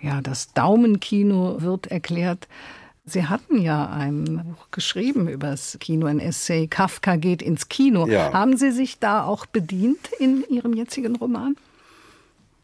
ja, 0.00 0.20
das 0.20 0.52
Daumenkino 0.52 1.62
wird 1.62 1.86
erklärt. 1.88 2.48
Sie 3.04 3.26
hatten 3.26 3.58
ja 3.58 3.88
ein 3.88 4.42
Buch 4.44 4.66
geschrieben 4.72 5.28
über 5.28 5.50
das 5.50 5.76
Kino, 5.78 6.06
ein 6.06 6.18
Essay, 6.18 6.66
Kafka 6.66 7.16
geht 7.16 7.40
ins 7.40 7.68
Kino. 7.68 8.06
Ja. 8.08 8.32
Haben 8.32 8.56
Sie 8.56 8.72
sich 8.72 8.98
da 8.98 9.24
auch 9.24 9.46
bedient 9.46 10.10
in 10.18 10.44
Ihrem 10.48 10.74
jetzigen 10.74 11.14
Roman? 11.14 11.56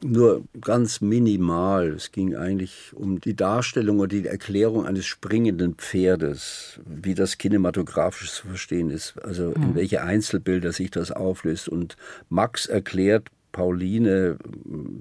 Nur 0.04 0.42
ganz 0.60 1.00
minimal. 1.00 1.90
Es 1.90 2.10
ging 2.10 2.34
eigentlich 2.34 2.90
um 2.92 3.20
die 3.20 3.36
Darstellung 3.36 4.00
oder 4.00 4.08
die 4.08 4.26
Erklärung 4.26 4.84
eines 4.84 5.06
springenden 5.06 5.76
Pferdes, 5.76 6.80
wie 6.84 7.14
das 7.14 7.38
kinematografisch 7.38 8.32
zu 8.32 8.48
verstehen 8.48 8.90
ist, 8.90 9.14
also 9.22 9.52
in 9.52 9.62
hm. 9.62 9.74
welche 9.76 10.02
Einzelbilder 10.02 10.72
sich 10.72 10.90
das 10.90 11.12
auflöst. 11.12 11.68
Und 11.68 11.96
Max 12.28 12.66
erklärt 12.66 13.28
Pauline 13.52 14.38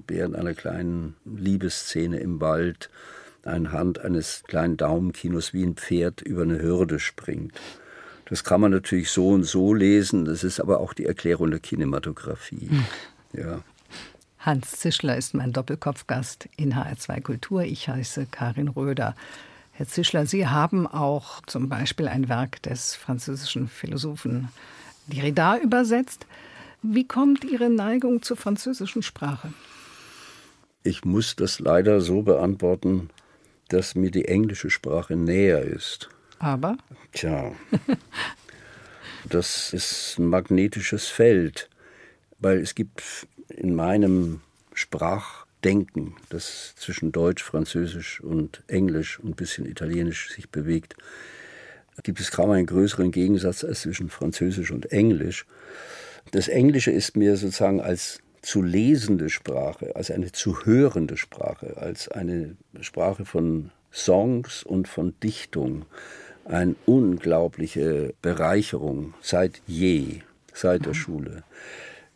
während 0.06 0.36
einer 0.36 0.54
kleinen 0.54 1.16
Liebesszene 1.24 2.18
im 2.18 2.40
Wald 2.40 2.90
anhand 3.44 4.00
eines 4.00 4.44
kleinen 4.46 4.76
Daumenkinos 4.76 5.52
wie 5.52 5.64
ein 5.64 5.74
Pferd 5.74 6.20
über 6.20 6.42
eine 6.42 6.60
Hürde 6.62 7.00
springt. 7.00 7.52
Das 8.26 8.44
kann 8.44 8.60
man 8.60 8.70
natürlich 8.70 9.10
so 9.10 9.30
und 9.30 9.44
so 9.44 9.74
lesen, 9.74 10.24
das 10.24 10.44
ist 10.44 10.60
aber 10.60 10.80
auch 10.80 10.94
die 10.94 11.06
Erklärung 11.06 11.50
der 11.50 11.60
Kinematografie. 11.60 12.68
Hm. 12.70 12.84
Ja. 13.32 13.62
Hans 14.38 14.72
Zischler 14.72 15.16
ist 15.16 15.34
mein 15.34 15.52
Doppelkopfgast 15.52 16.48
in 16.56 16.74
HR2 16.74 17.20
Kultur. 17.20 17.62
Ich 17.62 17.88
heiße 17.88 18.26
Karin 18.30 18.68
Röder. 18.68 19.14
Herr 19.72 19.86
Zischler, 19.86 20.26
Sie 20.26 20.46
haben 20.46 20.86
auch 20.86 21.40
zum 21.46 21.68
Beispiel 21.68 22.08
ein 22.08 22.28
Werk 22.28 22.62
des 22.62 22.94
französischen 22.94 23.68
Philosophen 23.68 24.48
Derrida 25.06 25.58
übersetzt. 25.58 26.26
Wie 26.82 27.06
kommt 27.06 27.44
Ihre 27.44 27.70
Neigung 27.70 28.22
zur 28.22 28.36
französischen 28.36 29.02
Sprache? 29.02 29.52
Ich 30.82 31.04
muss 31.04 31.36
das 31.36 31.60
leider 31.60 32.00
so 32.00 32.22
beantworten, 32.22 33.10
dass 33.68 33.94
mir 33.94 34.10
die 34.10 34.24
englische 34.24 34.68
Sprache 34.68 35.14
näher 35.14 35.62
ist. 35.62 36.10
Aber? 36.40 36.76
Tja, 37.12 37.52
das 39.28 39.72
ist 39.72 40.18
ein 40.18 40.26
magnetisches 40.26 41.06
Feld, 41.06 41.70
weil 42.40 42.58
es 42.58 42.74
gibt 42.74 43.28
in 43.48 43.76
meinem 43.76 44.40
Sprachdenken, 44.74 46.16
das 46.30 46.74
zwischen 46.74 47.12
Deutsch, 47.12 47.44
Französisch 47.44 48.20
und 48.20 48.64
Englisch 48.66 49.20
und 49.20 49.30
ein 49.30 49.36
bisschen 49.36 49.66
Italienisch 49.66 50.30
sich 50.30 50.50
bewegt, 50.50 50.96
gibt 52.02 52.18
es 52.18 52.32
kaum 52.32 52.50
einen 52.50 52.66
größeren 52.66 53.12
Gegensatz 53.12 53.62
als 53.62 53.82
zwischen 53.82 54.10
Französisch 54.10 54.72
und 54.72 54.90
Englisch. 54.90 55.46
Das 56.30 56.48
Englische 56.48 56.90
ist 56.90 57.16
mir 57.16 57.36
sozusagen 57.36 57.80
als 57.80 58.20
zu 58.40 58.62
lesende 58.62 59.30
Sprache, 59.30 59.94
als 59.94 60.10
eine 60.10 60.32
zu 60.32 60.64
hörende 60.64 61.16
Sprache, 61.16 61.76
als 61.76 62.08
eine 62.08 62.56
Sprache 62.80 63.24
von 63.24 63.70
Songs 63.92 64.62
und 64.62 64.88
von 64.88 65.14
Dichtung 65.22 65.84
eine 66.44 66.74
unglaubliche 66.86 68.14
Bereicherung 68.20 69.14
seit 69.20 69.62
je, 69.66 70.20
seit 70.52 70.86
der 70.86 70.94
Schule. 70.94 71.44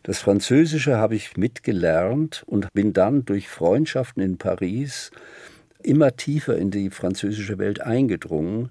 Das 0.03 0.19
Französische 0.19 0.97
habe 0.97 1.15
ich 1.17 1.37
mitgelernt 1.37 2.43
und 2.47 2.73
bin 2.73 2.93
dann 2.93 3.25
durch 3.25 3.49
Freundschaften 3.49 4.23
in 4.23 4.39
Paris 4.39 5.11
immer 5.83 6.17
tiefer 6.17 6.57
in 6.57 6.71
die 6.71 6.91
französische 6.91 7.59
Welt 7.59 7.81
eingedrungen. 7.81 8.71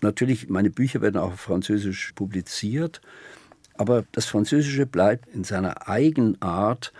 Natürlich, 0.00 0.48
meine 0.48 0.70
Bücher 0.70 1.00
werden 1.00 1.16
auch 1.16 1.32
auf 1.32 1.40
Französisch 1.40 2.12
publiziert, 2.14 3.00
aber 3.76 4.04
das 4.12 4.26
Französische 4.26 4.86
bleibt 4.86 5.28
in 5.34 5.44
seiner 5.44 5.88
Eigenart, 5.88 6.92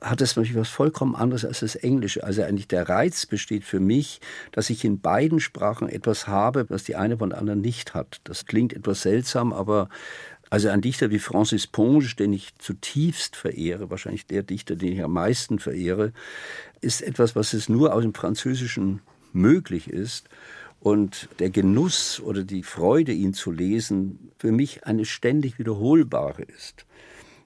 hat 0.00 0.20
es 0.20 0.36
natürlich 0.36 0.56
was 0.56 0.68
vollkommen 0.68 1.16
anderes 1.16 1.44
als 1.44 1.60
das 1.60 1.74
Englische. 1.74 2.22
Also 2.22 2.42
eigentlich 2.42 2.68
der 2.68 2.88
Reiz 2.88 3.26
besteht 3.26 3.64
für 3.64 3.80
mich, 3.80 4.20
dass 4.52 4.70
ich 4.70 4.84
in 4.84 5.00
beiden 5.00 5.40
Sprachen 5.40 5.88
etwas 5.88 6.28
habe, 6.28 6.66
was 6.68 6.84
die 6.84 6.96
eine 6.96 7.16
von 7.16 7.30
der 7.30 7.38
anderen 7.38 7.60
nicht 7.60 7.94
hat. 7.94 8.20
Das 8.24 8.46
klingt 8.46 8.74
etwas 8.74 9.02
seltsam, 9.02 9.52
aber 9.52 9.88
Also 10.48 10.68
ein 10.68 10.80
Dichter 10.80 11.10
wie 11.10 11.18
Francis 11.18 11.66
Ponge, 11.66 12.06
den 12.18 12.32
ich 12.32 12.56
zutiefst 12.58 13.34
verehre, 13.34 13.90
wahrscheinlich 13.90 14.26
der 14.26 14.42
Dichter, 14.42 14.76
den 14.76 14.92
ich 14.92 15.02
am 15.02 15.12
meisten 15.12 15.58
verehre, 15.58 16.12
ist 16.80 17.02
etwas, 17.02 17.34
was 17.34 17.52
es 17.52 17.68
nur 17.68 17.92
aus 17.92 18.02
dem 18.02 18.14
Französischen 18.14 19.00
möglich 19.32 19.90
ist. 19.90 20.28
Und 20.86 21.28
der 21.40 21.50
Genuss 21.50 22.20
oder 22.20 22.44
die 22.44 22.62
Freude, 22.62 23.10
ihn 23.10 23.34
zu 23.34 23.50
lesen, 23.50 24.30
für 24.38 24.52
mich 24.52 24.86
eine 24.86 25.04
ständig 25.04 25.58
wiederholbare 25.58 26.42
ist. 26.42 26.86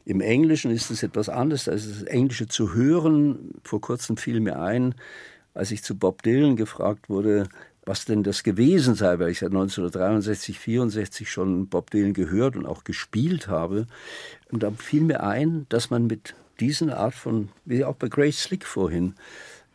Im 0.04 0.20
Englischen 0.20 0.70
ist 0.70 0.90
es 0.90 1.02
etwas 1.02 1.30
anderes. 1.30 1.66
Also 1.66 1.88
das 1.88 2.02
Englische 2.02 2.48
zu 2.48 2.74
hören, 2.74 3.54
vor 3.64 3.80
kurzem 3.80 4.18
fiel 4.18 4.40
mir 4.40 4.60
ein, 4.60 4.94
als 5.54 5.70
ich 5.70 5.82
zu 5.82 5.96
Bob 5.96 6.22
Dylan 6.22 6.54
gefragt 6.54 7.08
wurde, 7.08 7.48
was 7.86 8.04
denn 8.04 8.24
das 8.24 8.42
gewesen 8.42 8.94
sei, 8.94 9.18
weil 9.18 9.30
ich 9.30 9.38
seit 9.38 9.52
1963, 9.52 10.58
64 10.58 11.30
schon 11.30 11.66
Bob 11.68 11.90
Dylan 11.90 12.12
gehört 12.12 12.56
und 12.56 12.66
auch 12.66 12.84
gespielt 12.84 13.48
habe. 13.48 13.86
Und 14.50 14.62
da 14.62 14.70
fiel 14.70 15.00
mir 15.00 15.22
ein, 15.22 15.64
dass 15.70 15.88
man 15.88 16.06
mit 16.08 16.34
diesen 16.60 16.90
Art 16.90 17.14
von, 17.14 17.48
wie 17.64 17.86
auch 17.86 17.96
bei 17.96 18.08
Grace 18.08 18.42
Slick 18.42 18.66
vorhin, 18.66 19.14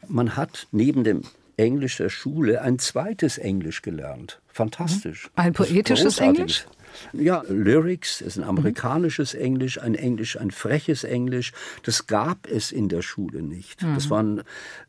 man 0.08 0.36
hat 0.36 0.68
neben 0.72 1.04
dem 1.04 1.24
Englisch 1.58 1.98
der 1.98 2.10
Schule 2.10 2.62
ein 2.62 2.80
zweites 2.80 3.38
Englisch 3.38 3.82
gelernt. 3.82 4.42
Fantastisch. 4.48 5.30
Ein 5.36 5.54
poetisches 5.54 6.20
Englisch? 6.20 6.66
Ja, 7.14 7.44
Lyrics 7.48 8.22
ist 8.22 8.38
ein 8.38 8.44
amerikanisches 8.44 9.34
Englisch, 9.34 9.82
ein 9.82 9.96
Englisch, 9.96 10.40
ein 10.40 10.52
freches 10.52 11.04
Englisch. 11.04 11.52
Das 11.84 12.08
gab 12.08 12.48
es 12.48 12.72
in 12.72 12.90
der 12.90 13.02
Schule 13.02 13.42
nicht. 13.42 13.82
Mhm. 13.82 13.96
Das 13.96 14.10
waren 14.10 14.44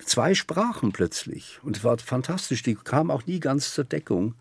zwei 0.05 0.35
Sprachen 0.35 0.93
plötzlich. 0.93 1.59
Und 1.63 1.77
es 1.77 1.85
war 1.85 1.99
fantastisch. 1.99 2.63
Die 2.63 2.75
kamen 2.75 3.11
auch 3.11 3.27
nie 3.27 3.41
ganz 3.41 3.75
zur 3.75 3.85
Deckung. 3.85 4.35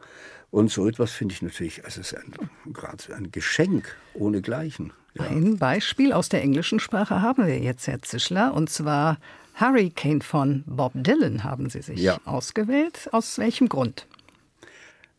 Und 0.52 0.72
so 0.72 0.88
etwas 0.88 1.12
finde 1.12 1.34
ich 1.34 1.42
natürlich, 1.42 1.84
also 1.84 2.02
es 2.02 2.14
ist 2.14 2.18
ein, 2.18 2.34
gerade 2.72 3.16
ein 3.16 3.32
Geschenk 3.32 3.96
ohnegleichen. 4.14 4.94
Ja. 5.16 5.26
Ein 5.26 5.58
Beispiel 5.58 6.14
aus 6.14 6.30
der 6.30 6.42
englischen 6.42 6.80
Sprache 6.80 7.22
haben 7.22 7.48
wir 7.48 7.60
jetzt, 7.60 7.88
Herr 7.88 8.02
Zischler, 8.02 8.54
und 8.54 8.70
zwar 8.70 9.18
Hurricane 9.58 10.22
von 10.22 10.64
Bob 10.66 10.92
Dylan 10.96 11.44
haben 11.44 11.70
Sie 11.70 11.82
sich 11.82 12.00
ja. 12.00 12.18
ausgewählt. 12.26 13.10
Aus 13.12 13.38
welchem 13.38 13.70
Grund? 13.70 14.06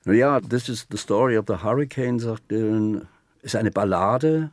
Ja, 0.04 0.40
this 0.40 0.68
is 0.68 0.86
the 0.90 0.98
story 0.98 1.38
of 1.38 1.46
the 1.48 1.62
Hurricane, 1.62 2.18
sagt 2.18 2.50
Dylan. 2.50 3.08
Ist 3.42 3.56
eine 3.56 3.70
Ballade 3.70 4.50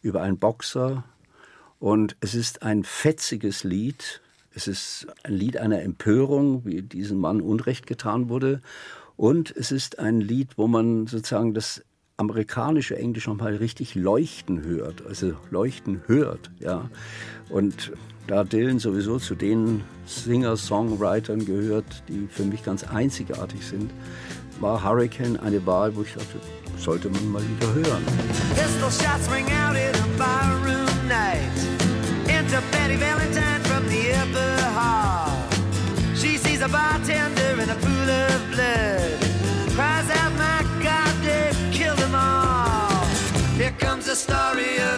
über 0.00 0.22
einen 0.22 0.38
Boxer 0.38 1.04
und 1.78 2.16
es 2.20 2.34
ist 2.34 2.62
ein 2.62 2.84
fetziges 2.84 3.64
Lied. 3.64 4.20
Es 4.54 4.66
ist 4.66 5.06
ein 5.24 5.34
Lied 5.34 5.56
einer 5.56 5.82
Empörung, 5.82 6.64
wie 6.64 6.82
diesem 6.82 7.18
Mann 7.18 7.40
Unrecht 7.40 7.86
getan 7.86 8.28
wurde. 8.28 8.60
Und 9.16 9.54
es 9.56 9.72
ist 9.72 9.98
ein 9.98 10.20
Lied, 10.20 10.56
wo 10.56 10.68
man 10.68 11.06
sozusagen 11.06 11.54
das 11.54 11.82
amerikanische 12.16 12.96
Englisch 12.96 13.26
nochmal 13.26 13.56
richtig 13.56 13.94
leuchten 13.94 14.64
hört, 14.64 15.06
also 15.06 15.34
leuchten 15.50 16.02
hört, 16.06 16.50
ja. 16.58 16.90
Und 17.48 17.92
da 18.28 18.44
Dylan 18.44 18.78
sowieso 18.78 19.18
zu 19.18 19.34
den 19.34 19.82
Singer-Songwritern 20.06 21.44
gehört, 21.44 22.02
die 22.08 22.28
für 22.30 22.44
mich 22.44 22.62
ganz 22.62 22.84
einzigartig 22.84 23.66
sind, 23.66 23.90
war 24.60 24.84
Hurricane 24.84 25.38
eine 25.38 25.64
Wahl, 25.66 25.96
wo 25.96 26.02
ich 26.02 26.12
dachte, 26.12 26.38
sollte 26.76 27.08
man 27.08 27.32
mal 27.32 27.42
wieder 27.42 27.72
hören. 27.74 28.04
Pistol 28.54 28.90
shots 28.90 29.28
ring 29.32 29.46
out 29.46 29.74
in 29.74 29.94
a 29.94 30.06
barroom 30.18 31.08
night. 31.08 31.56
Into 32.28 32.60
Betty 32.70 32.96
Valentine 32.96 33.62
from 33.62 33.88
the 33.88 34.12
upper 34.12 34.62
hall. 34.78 35.32
She 36.14 36.36
sees 36.36 36.60
a 36.60 36.68
bartender 36.68 37.62
in 37.62 37.70
a 37.70 37.76
pool 37.76 38.10
of 38.10 38.50
blood. 38.52 39.18
Cries 39.74 40.10
out, 40.10 40.32
my 40.36 40.62
God, 40.82 41.14
they 41.22 41.50
killed 41.72 41.98
them 41.98 42.14
all. 42.14 43.06
Here 43.56 43.74
comes 43.78 44.04
the 44.04 44.14
story 44.14 44.78
of 44.92 44.97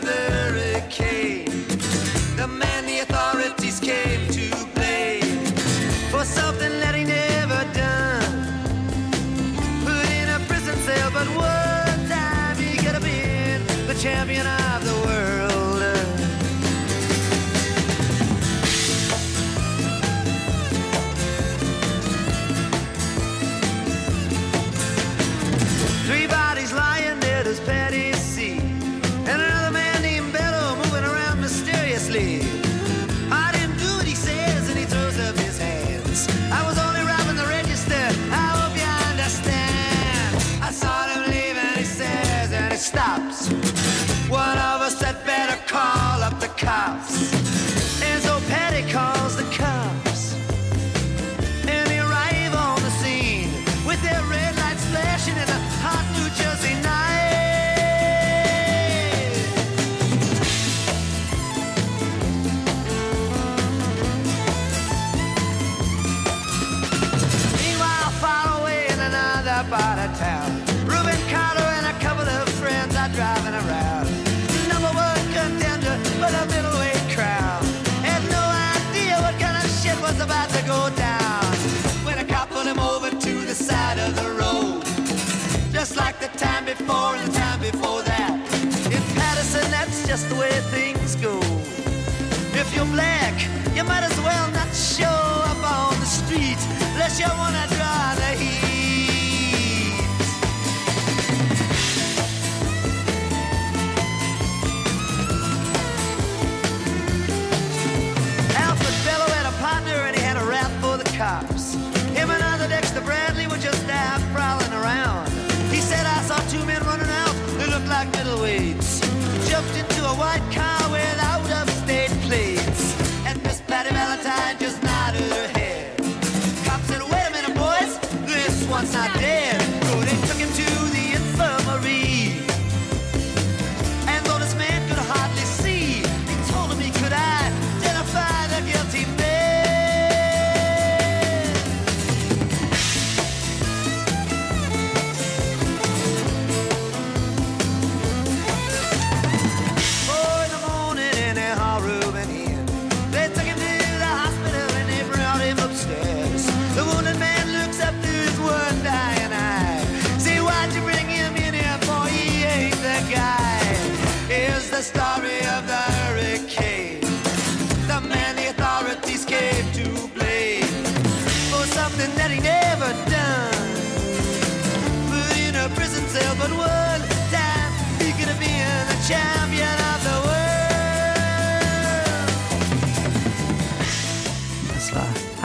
you're 92.81 92.93
black, 92.95 93.35
you 93.75 93.85
might 93.85 94.03
as 94.03 94.19
well 94.21 94.51
not 94.53 94.75
show 94.75 95.05
up 95.05 95.63
on 95.63 96.01
the 96.01 96.07
street 96.07 96.59
unless 96.93 97.21
you 97.21 97.27
wanna 97.37 97.67
draw 97.69 98.15
the 98.15 98.39
heat. 98.39 98.70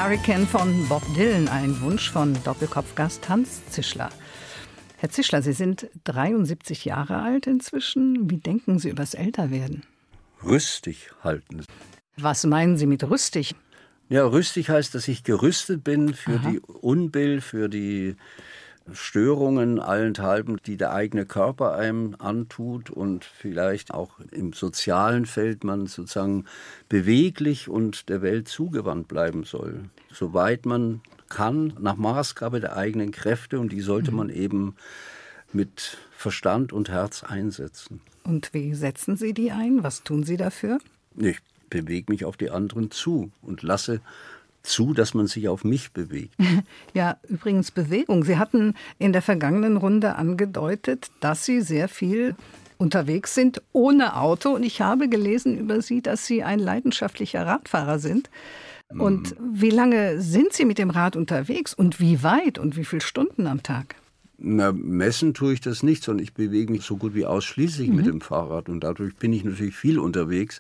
Hurricane 0.06 0.46
von 0.46 0.88
Bob 0.88 1.02
Dylan, 1.16 1.48
ein 1.48 1.82
Wunsch 1.82 2.12
von 2.12 2.38
Doppelkopfgast 2.44 3.28
Hans 3.28 3.66
Zischler. 3.72 4.12
Herr 4.98 5.10
Zischler, 5.10 5.42
Sie 5.42 5.52
sind 5.52 5.88
73 6.04 6.86
Jahre 6.86 7.24
alt 7.24 7.48
inzwischen. 7.48 8.30
Wie 8.30 8.38
denken 8.38 8.78
Sie 8.78 8.90
übers 8.90 9.16
Älterwerden? 9.16 9.82
Rüstig 10.44 11.10
halten. 11.24 11.66
Was 12.18 12.46
meinen 12.46 12.78
Sie 12.78 12.86
mit 12.86 13.04
rüstig? 13.04 13.56
Ja, 14.08 14.28
rüstig 14.28 14.70
heißt, 14.70 14.94
dass 14.94 15.08
ich 15.08 15.24
gerüstet 15.24 15.84
bin 15.84 16.14
für 16.14 16.36
Aha. 16.36 16.52
die 16.52 16.60
Unbill, 16.60 17.42
für 17.42 17.68
die 17.68 18.16
Störungen 18.92 19.80
allenthalben, 19.80 20.58
die 20.66 20.78
der 20.78 20.94
eigene 20.94 21.26
Körper 21.26 21.74
einem 21.74 22.16
antut 22.20 22.90
und 22.90 23.26
vielleicht 23.26 23.94
auch 23.94 24.20
im 24.32 24.54
sozialen 24.54 25.26
Feld 25.26 25.64
man 25.64 25.88
sozusagen 25.88 26.46
beweglich 26.88 27.68
und 27.68 28.10
der 28.10 28.22
Welt 28.22 28.48
zugewandt 28.48 29.08
bleiben 29.08 29.44
soll. 29.44 29.86
Soweit 30.12 30.66
man 30.66 31.02
kann, 31.30 31.74
nach 31.80 31.96
Maßgabe 31.96 32.60
der 32.60 32.78
eigenen 32.78 33.12
Kräfte 33.12 33.60
und 33.60 33.72
die 33.72 33.82
sollte 33.82 34.12
mhm. 34.12 34.18
man 34.18 34.30
eben 34.30 34.76
mit 35.52 35.98
Verstand 36.16 36.72
und 36.72 36.90
Herz 36.90 37.24
einsetzen. 37.24 38.02
Und 38.24 38.54
wie 38.54 38.74
setzen 38.76 39.16
Sie 39.16 39.34
die 39.34 39.52
ein? 39.52 39.84
Was 39.84 40.04
tun 40.04 40.24
Sie 40.24 40.38
dafür? 40.38 40.80
Ich 41.18 41.40
bewege 41.70 42.12
mich 42.12 42.26
auf 42.26 42.38
die 42.38 42.52
anderen 42.52 42.92
zu 42.92 43.32
und 43.42 43.64
lasse 43.64 44.02
zu, 44.66 44.94
dass 44.94 45.14
man 45.14 45.28
sich 45.28 45.48
auf 45.48 45.64
mich 45.64 45.92
bewegt. 45.92 46.36
Ja, 46.94 47.18
übrigens 47.28 47.72
Bewegung. 47.72 48.24
Sie 48.24 48.38
hatten 48.38 48.74
in 49.00 49.12
der 49.12 49.22
vergangenen 49.22 49.76
Runde 49.76 50.16
angedeutet, 50.16 51.12
dass 51.20 51.44
Sie 51.44 51.60
sehr 51.60 51.90
viel 51.90 52.36
unterwegs 52.78 53.36
sind 53.36 53.62
ohne 53.74 54.16
Auto. 54.16 54.52
Und 54.52 54.64
ich 54.64 54.82
habe 54.82 55.10
gelesen 55.10 55.58
über 55.58 55.82
Sie, 55.82 56.02
dass 56.02 56.26
Sie 56.26 56.44
ein 56.44 56.60
leidenschaftlicher 56.60 57.46
Radfahrer 57.46 58.00
sind. 58.00 58.30
Und 58.90 59.40
mhm. 59.40 59.62
wie 59.62 59.72
lange 59.72 60.22
sind 60.22 60.54
Sie 60.54 60.64
mit 60.64 60.78
dem 60.78 60.90
Rad 60.90 61.16
unterwegs 61.16 61.74
und 61.74 62.00
wie 62.00 62.24
weit 62.24 62.58
und 62.58 62.78
wie 62.78 62.86
viele 62.86 63.02
Stunden 63.02 63.48
am 63.48 63.62
Tag? 63.62 63.96
Na, 64.38 64.74
messen 64.74 65.34
tue 65.34 65.54
ich 65.54 65.62
das 65.62 65.82
nicht, 65.82 66.04
sondern 66.04 66.24
ich 66.24 66.34
bewege 66.34 66.72
mich 66.72 66.84
so 66.84 66.98
gut 66.98 67.16
wie 67.16 67.26
ausschließlich 67.26 67.90
mhm. 67.90 67.96
mit 67.96 68.06
dem 68.06 68.22
Fahrrad 68.22 68.68
und 68.68 68.82
dadurch 68.82 69.16
bin 69.16 69.32
ich 69.32 69.46
natürlich 69.46 69.76
viel 69.76 69.98
unterwegs. 69.98 70.60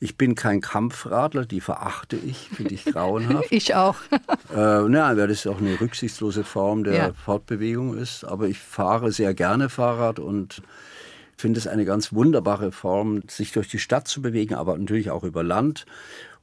Ich 0.00 0.16
bin 0.16 0.34
kein 0.34 0.60
Kampfradler, 0.60 1.44
die 1.44 1.60
verachte 1.60 2.16
ich, 2.16 2.48
finde 2.48 2.74
ich 2.74 2.84
grauenhaft. 2.86 3.46
ich 3.50 3.74
auch. 3.74 3.96
äh, 4.54 4.88
na, 4.88 5.16
weil 5.16 5.28
das 5.28 5.46
auch 5.46 5.58
eine 5.58 5.78
rücksichtslose 5.78 6.42
Form 6.42 6.84
der 6.84 6.94
ja. 6.94 7.12
Fortbewegung 7.12 7.96
ist. 7.96 8.24
Aber 8.24 8.48
ich 8.48 8.58
fahre 8.58 9.12
sehr 9.12 9.34
gerne 9.34 9.68
Fahrrad 9.68 10.18
und 10.18 10.62
finde 11.36 11.58
es 11.58 11.66
eine 11.66 11.84
ganz 11.84 12.12
wunderbare 12.12 12.72
Form, 12.72 13.22
sich 13.28 13.52
durch 13.52 13.68
die 13.68 13.78
Stadt 13.78 14.08
zu 14.08 14.22
bewegen, 14.22 14.54
aber 14.54 14.78
natürlich 14.78 15.10
auch 15.10 15.24
über 15.24 15.42
Land. 15.42 15.84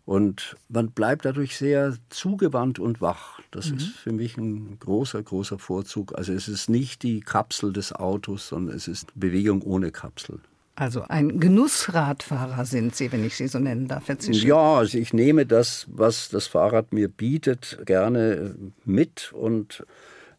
Und 0.06 0.56
man 0.70 0.92
bleibt 0.92 1.26
dadurch 1.26 1.56
sehr 1.58 1.96
zugewandt 2.10 2.80
und 2.80 3.00
wach. 3.00 3.40
Das 3.52 3.70
mhm. 3.70 3.78
ist 3.78 3.90
für 3.90 4.12
mich 4.12 4.38
ein 4.38 4.78
großer, 4.80 5.22
großer 5.22 5.60
Vorzug. 5.60 6.18
Also 6.18 6.34
es 6.34 6.48
ist 6.48 6.70
nicht 6.70 7.04
die 7.04 7.20
Kapsel 7.20 7.74
des 7.74 7.94
Autos, 7.94 8.48
sondern 8.48 8.76
es 8.76 8.88
ist 8.88 9.12
Bewegung 9.14 9.62
ohne 9.62 9.92
Kapsel. 9.92 10.40
Also 10.80 11.04
ein 11.10 11.42
Genussradfahrer 11.42 12.66
sind 12.66 12.96
Sie, 12.96 13.12
wenn 13.12 13.26
ich 13.26 13.36
Sie 13.36 13.50
so 13.50 13.60
nennen 13.60 13.90
darf, 13.90 14.06
Ja, 14.08 14.78
also 14.78 14.98
ich 14.98 15.12
nehme 15.14 15.46
das, 15.46 15.86
was 15.90 16.30
das 16.30 16.48
Fahrrad 16.48 16.94
mir 16.94 17.10
bietet, 17.10 17.80
gerne 17.86 18.56
mit. 18.86 19.34
Und 19.34 19.86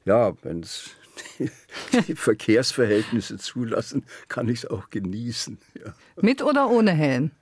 ja, 0.07 0.33
wenn 0.43 0.61
es 0.61 0.91
die 2.09 2.15
Verkehrsverhältnisse 2.15 3.37
zulassen, 3.37 4.05
kann 4.29 4.49
ich 4.49 4.65
es 4.65 4.71
auch 4.71 4.89
genießen. 4.89 5.59
Ja. 5.75 5.93
Mit 6.23 6.43
oder 6.43 6.71
ohne 6.71 6.93
Helm? 6.93 7.33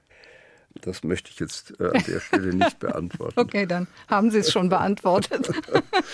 Das 0.83 1.03
möchte 1.03 1.31
ich 1.31 1.41
jetzt 1.41 1.79
äh, 1.81 1.85
an 1.85 2.05
der 2.07 2.20
Stelle 2.20 2.55
nicht 2.55 2.79
beantworten. 2.81 3.39
Okay, 3.39 3.66
dann 3.66 3.87
haben 4.09 4.31
Sie 4.31 4.39
es 4.39 4.53
schon 4.53 4.68
beantwortet. 4.68 5.51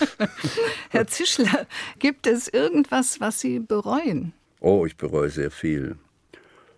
Herr 0.89 1.07
Zischler, 1.07 1.67
gibt 1.99 2.27
es 2.27 2.47
irgendwas, 2.47 3.19
was 3.19 3.39
Sie 3.39 3.59
bereuen? 3.59 4.33
Oh, 4.59 4.85
ich 4.85 4.97
bereue 4.97 5.29
sehr 5.29 5.51
viel. 5.51 5.97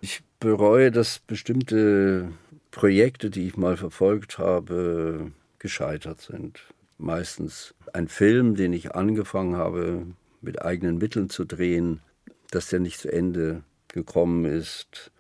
Ich 0.02 0.22
bereue, 0.40 0.92
dass 0.92 1.20
bestimmte 1.20 2.30
Projekte, 2.72 3.30
die 3.30 3.48
ich 3.48 3.58
mal 3.58 3.78
verfolgt 3.78 4.38
habe, 4.38 5.32
gescheitert 5.60 6.22
sind. 6.22 6.62
Meistens 6.98 7.74
ein 7.94 8.08
Film, 8.08 8.56
den 8.56 8.74
ich 8.74 8.96
angefangen 8.96 9.56
habe, 9.56 10.06
mit 10.42 10.62
eigenen 10.62 10.98
Mitteln 10.98 11.30
zu 11.30 11.46
drehen, 11.46 12.02
dass 12.52 12.70
der 12.70 12.80
nicht 12.80 13.00
zu 13.00 13.12
Ende 13.12 13.64
gekommen 13.88 14.46
ist 14.46 15.12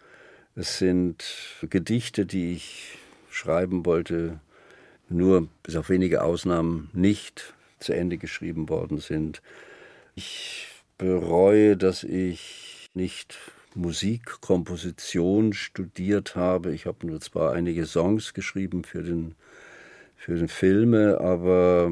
es 0.57 0.79
sind 0.79 1.23
Gedichte, 1.69 2.25
die 2.25 2.53
ich 2.53 2.97
schreiben 3.29 3.85
wollte, 3.85 4.39
nur 5.07 5.47
bis 5.61 5.75
auf 5.75 5.89
wenige 5.89 6.23
Ausnahmen 6.23 6.89
nicht 6.93 7.53
zu 7.79 7.93
Ende 7.93 8.17
geschrieben 8.17 8.67
worden 8.67 8.97
sind. 8.97 9.43
Ich 10.15 10.67
bereue, 10.97 11.77
dass 11.77 12.03
ich 12.03 12.89
nicht 12.95 13.37
Musikkomposition 13.75 15.53
studiert 15.53 16.35
habe. 16.35 16.73
Ich 16.73 16.87
habe 16.87 17.05
nur 17.05 17.21
zwar 17.21 17.53
einige 17.53 17.85
Songs 17.85 18.33
geschrieben 18.33 18.83
für 18.83 19.03
den, 19.03 19.35
für 20.15 20.35
den 20.35 20.47
Filme, 20.47 21.19
aber 21.21 21.91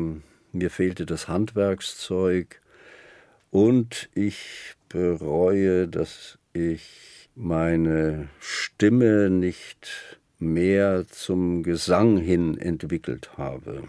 mir 0.52 0.72
fehlte 0.72 1.06
das 1.06 1.28
Handwerkszeug. 1.28 2.62
Und 3.52 4.10
ich 4.16 4.74
bereue, 4.90 5.88
dass 5.88 6.40
ich 6.54 7.15
meine 7.36 8.30
Stimme 8.40 9.30
nicht 9.30 10.20
mehr 10.40 11.08
zum 11.08 11.64
Gesang 11.64 12.18
hin 12.18 12.58
entwickelt 12.58 13.38
habe. 13.38 13.84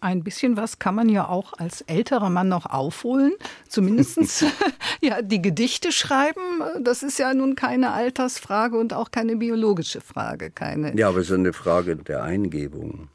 Ein 0.00 0.22
bisschen 0.22 0.56
was 0.56 0.78
kann 0.78 0.94
man 0.94 1.08
ja 1.08 1.28
auch 1.28 1.54
als 1.54 1.80
älterer 1.82 2.30
Mann 2.30 2.48
noch 2.48 2.66
aufholen. 2.66 3.32
Zumindest 3.68 4.44
ja, 5.00 5.22
die 5.22 5.42
Gedichte 5.42 5.90
schreiben, 5.90 6.40
das 6.80 7.02
ist 7.02 7.18
ja 7.18 7.32
nun 7.34 7.56
keine 7.56 7.92
Altersfrage 7.92 8.78
und 8.78 8.92
auch 8.92 9.10
keine 9.10 9.36
biologische 9.36 10.00
Frage. 10.00 10.50
Keine 10.50 10.96
ja, 10.96 11.08
aber 11.08 11.18
es 11.18 11.30
ist 11.30 11.34
eine 11.34 11.52
Frage 11.52 11.96
der 11.96 12.22
Eingebung. 12.22 13.08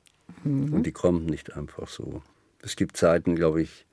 Mhm. 0.43 0.73
Und 0.73 0.83
die 0.85 0.91
kommt 0.91 1.29
nicht 1.29 1.55
einfach 1.55 1.87
so. 1.87 2.21
Es 2.63 2.75
gibt 2.75 2.97
Zeiten, 2.97 3.35
glaube 3.35 3.61
ich, 3.61 3.85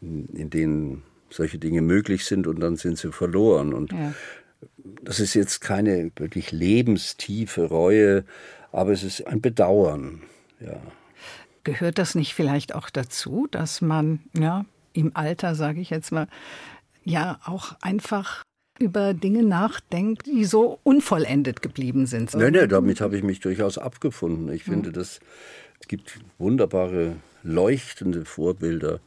in 0.00 0.50
denen 0.50 1.02
solche 1.30 1.58
Dinge 1.58 1.82
möglich 1.82 2.24
sind 2.24 2.46
und 2.46 2.60
dann 2.60 2.76
sind 2.76 2.98
sie 2.98 3.12
verloren. 3.12 3.72
Und 3.72 3.92
ja. 3.92 4.14
das 5.02 5.20
ist 5.20 5.34
jetzt 5.34 5.60
keine 5.60 6.10
wirklich 6.16 6.52
lebenstiefe 6.52 7.64
Reue, 7.64 8.24
aber 8.72 8.92
es 8.92 9.02
ist 9.02 9.26
ein 9.26 9.40
Bedauern. 9.40 10.22
Ja. 10.60 10.80
Gehört 11.64 11.98
das 11.98 12.14
nicht 12.14 12.34
vielleicht 12.34 12.74
auch 12.74 12.90
dazu, 12.90 13.48
dass 13.50 13.80
man 13.80 14.20
ja 14.38 14.64
im 14.92 15.12
Alter, 15.14 15.54
sage 15.54 15.80
ich 15.80 15.90
jetzt 15.90 16.12
mal, 16.12 16.28
ja 17.04 17.38
auch 17.44 17.76
einfach 17.80 18.42
über 18.78 19.14
Dinge 19.14 19.42
nachdenkt, 19.42 20.26
die 20.26 20.44
so 20.44 20.78
unvollendet 20.82 21.62
geblieben 21.62 22.06
sind. 22.06 22.34
Nein, 22.34 22.52
nein, 22.52 22.68
damit 22.68 23.00
habe 23.00 23.16
ich 23.16 23.22
mich 23.22 23.40
durchaus 23.40 23.78
abgefunden. 23.78 24.52
Ich 24.52 24.64
finde, 24.64 24.92
dass 24.92 25.20
es 25.80 25.88
gibt 25.88 26.18
wunderbare, 26.38 27.16
leuchtende 27.42 28.24
Vorbilder 28.24 29.00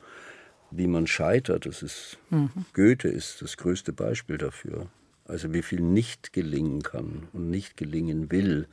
wie 0.72 0.88
man 0.88 1.08
scheitert. 1.08 1.66
Das 1.66 1.82
ist, 1.82 2.18
mhm. 2.30 2.50
Goethe 2.74 3.08
ist 3.08 3.42
das 3.42 3.58
größte 3.58 3.94
Beispiel 3.94 4.38
dafür. 4.38 4.88
Also 5.26 5.54
wie 5.54 5.62
viel 5.62 5.82
nicht 5.82 6.34
gelingen 6.34 6.82
kann 6.82 7.28
und 7.34 7.50
nicht 7.50 7.78
gelingen 7.78 8.32
will. 8.32 8.68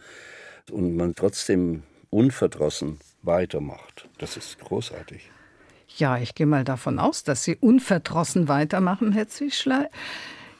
Und 0.70 0.96
man 0.96 1.14
trotzdem 1.14 1.82
unverdrossen 2.10 2.98
weitermacht. 3.22 4.08
Das 4.18 4.36
ist 4.36 4.58
großartig. 4.58 5.30
Ja, 5.96 6.18
ich 6.18 6.34
gehe 6.34 6.46
mal 6.46 6.64
davon 6.64 6.98
aus, 6.98 7.24
dass 7.24 7.44
Sie 7.44 7.56
unverdrossen 7.56 8.48
weitermachen, 8.48 9.12
Herr 9.12 9.28
Zwischler. 9.28 9.88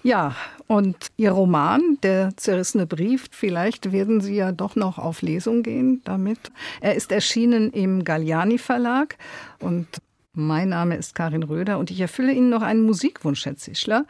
Ja, 0.03 0.37
und 0.69 1.09
Ihr 1.17 1.33
Roman, 1.33 1.99
Der 2.03 2.37
zerrissene 2.37 2.87
Brief, 2.87 3.27
vielleicht 3.33 3.91
werden 3.91 4.21
Sie 4.21 4.37
ja 4.37 4.53
doch 4.53 4.77
noch 4.77 4.99
auf 4.99 5.21
Lesung 5.23 5.63
gehen 5.63 6.01
damit. 6.05 6.39
Er 6.81 6.95
ist 6.95 7.11
erschienen 7.11 7.73
im 7.73 8.05
Galliani 8.05 8.59
Verlag 8.59 9.17
und 9.59 9.89
mein 10.37 10.69
Name 10.69 10.97
ist 10.97 11.15
Karin 11.15 11.43
Röder 11.43 11.79
und 11.79 11.91
ich 11.91 12.01
erfülle 12.01 12.33
Ihnen 12.33 12.51
noch 12.51 12.63
einen 12.63 12.83
Musikwunsch, 12.83 13.45
Herr 13.47 13.57
Zischler. 13.57 14.07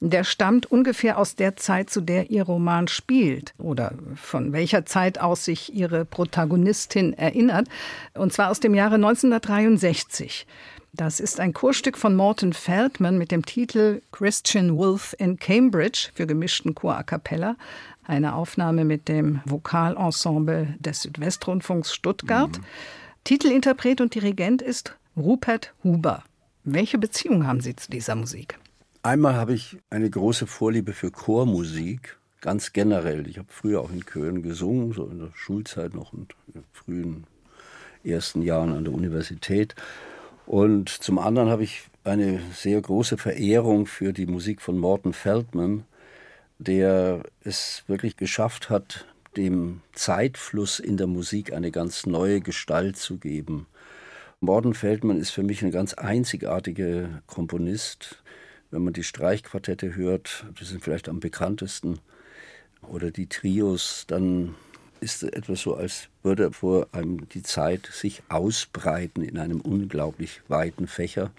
Der 0.00 0.22
stammt 0.24 0.70
ungefähr 0.70 1.18
aus 1.18 1.34
der 1.34 1.56
Zeit, 1.56 1.90
zu 1.90 2.00
der 2.00 2.30
Ihr 2.30 2.44
Roman 2.44 2.86
spielt 2.86 3.52
oder 3.58 3.92
von 4.14 4.52
welcher 4.52 4.86
Zeit 4.86 5.20
aus 5.20 5.44
sich 5.44 5.74
Ihre 5.74 6.04
Protagonistin 6.04 7.14
erinnert, 7.14 7.68
und 8.14 8.32
zwar 8.32 8.50
aus 8.50 8.60
dem 8.60 8.74
Jahre 8.74 8.94
1963. 8.94 10.46
Das 10.94 11.20
ist 11.20 11.38
ein 11.38 11.52
Chorstück 11.52 11.98
von 11.98 12.16
Morton 12.16 12.52
Feldman 12.52 13.18
mit 13.18 13.30
dem 13.30 13.44
Titel 13.44 14.00
Christian 14.10 14.76
Wolf 14.76 15.14
in 15.18 15.36
Cambridge 15.38 16.10
für 16.14 16.26
gemischten 16.26 16.74
Chor 16.74 16.96
a 16.96 17.02
cappella, 17.02 17.56
eine 18.04 18.34
Aufnahme 18.34 18.84
mit 18.84 19.08
dem 19.08 19.40
Vokalensemble 19.44 20.76
des 20.78 21.02
Südwestrundfunks 21.02 21.92
Stuttgart. 21.92 22.56
Mhm. 22.56 22.64
Titelinterpret 23.24 24.00
und 24.00 24.14
Dirigent 24.14 24.62
ist 24.62 24.96
Rupert 25.18 25.74
Huber. 25.82 26.22
Welche 26.62 26.96
Beziehung 26.96 27.46
haben 27.46 27.60
Sie 27.60 27.74
zu 27.74 27.90
dieser 27.90 28.14
Musik? 28.14 28.58
Einmal 29.02 29.34
habe 29.34 29.52
ich 29.52 29.78
eine 29.90 30.08
große 30.08 30.46
Vorliebe 30.46 30.92
für 30.92 31.10
Chormusik, 31.10 32.18
ganz 32.40 32.72
generell. 32.72 33.26
Ich 33.26 33.38
habe 33.38 33.48
früher 33.50 33.80
auch 33.80 33.90
in 33.90 34.04
Chören 34.04 34.42
gesungen, 34.42 34.92
so 34.92 35.06
in 35.06 35.18
der 35.18 35.30
Schulzeit 35.34 35.94
noch 35.94 36.12
und 36.12 36.36
in 36.54 36.62
frühen 36.72 37.24
ersten 38.04 38.42
Jahren 38.42 38.72
an 38.72 38.84
der 38.84 38.94
Universität. 38.94 39.74
Und 40.46 40.88
zum 40.88 41.18
anderen 41.18 41.48
habe 41.50 41.64
ich 41.64 41.88
eine 42.04 42.40
sehr 42.54 42.80
große 42.80 43.18
Verehrung 43.18 43.86
für 43.86 44.12
die 44.12 44.26
Musik 44.26 44.62
von 44.62 44.78
Morton 44.78 45.12
Feldman, 45.12 45.84
der 46.58 47.24
es 47.42 47.82
wirklich 47.88 48.16
geschafft 48.16 48.70
hat, 48.70 49.06
dem 49.36 49.80
Zeitfluss 49.92 50.78
in 50.78 50.96
der 50.96 51.08
Musik 51.08 51.52
eine 51.52 51.72
ganz 51.72 52.06
neue 52.06 52.40
Gestalt 52.40 52.96
zu 52.96 53.18
geben. 53.18 53.66
Morton 54.40 54.72
Feldman 54.72 55.18
ist 55.18 55.30
für 55.30 55.42
mich 55.42 55.64
ein 55.64 55.72
ganz 55.72 55.94
einzigartiger 55.94 57.22
Komponist. 57.26 58.22
Wenn 58.70 58.84
man 58.84 58.92
die 58.92 59.02
Streichquartette 59.02 59.96
hört, 59.96 60.46
die 60.60 60.64
sind 60.64 60.84
vielleicht 60.84 61.08
am 61.08 61.18
bekanntesten, 61.18 61.98
oder 62.82 63.10
die 63.10 63.26
Trios, 63.26 64.04
dann 64.06 64.54
ist 65.00 65.24
es 65.24 65.30
etwas 65.30 65.62
so, 65.62 65.74
als 65.74 66.08
würde 66.22 66.52
vor 66.52 66.86
einem 66.92 67.28
die 67.30 67.42
Zeit 67.42 67.86
sich 67.86 68.22
ausbreiten 68.28 69.22
in 69.22 69.38
einem 69.38 69.60
unglaublich 69.60 70.40
weiten 70.46 70.86
Fächer. 70.86 71.32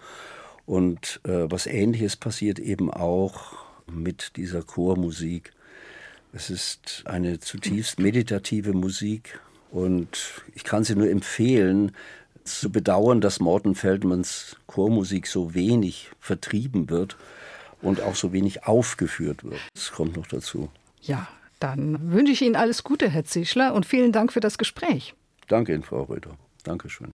Und 0.66 1.22
äh, 1.24 1.50
was 1.50 1.68
Ähnliches 1.68 2.18
passiert 2.18 2.60
eben 2.60 2.91
auch 2.91 3.54
mit 3.89 4.36
dieser 4.36 4.62
Chormusik. 4.62 5.54
Es 6.34 6.50
ist 6.50 7.04
eine 7.06 7.39
zutiefst 7.39 8.00
meditative 8.00 8.74
Musik 8.74 9.39
und 9.72 10.43
ich 10.54 10.66
kann 10.66 10.84
sie 10.84 10.95
nur 10.95 11.10
empfehlen, 11.10 11.93
zu 12.44 12.72
bedauern, 12.72 13.22
dass 13.22 13.40
Morten 13.40 13.76
Feldmans 13.76 14.56
Chormusik 14.68 15.28
so 15.28 15.54
wenig 15.54 16.12
vertrieben 16.20 16.90
wird 16.90 17.18
und 17.82 18.02
auch 18.02 18.16
so 18.16 18.34
wenig 18.34 18.66
aufgeführt 18.66 19.44
wird. 19.44 19.62
Das 19.74 19.92
kommt 19.92 20.18
noch 20.18 20.28
dazu. 20.28 20.70
Ja, 21.02 21.28
dann 21.60 22.12
wünsche 22.12 22.34
ich 22.34 22.42
Ihnen 22.42 22.56
alles 22.56 22.84
Gute, 22.84 23.10
Herr 23.10 23.26
Zischler, 23.26 23.74
und 23.74 23.86
vielen 23.86 24.12
Dank 24.12 24.34
für 24.34 24.40
das 24.40 24.58
Gespräch. 24.58 25.14
Danke 25.48 25.74
Ihnen, 25.74 25.84
Frau 25.84 26.04
Röder. 26.04 26.32
Dankeschön. 26.64 27.12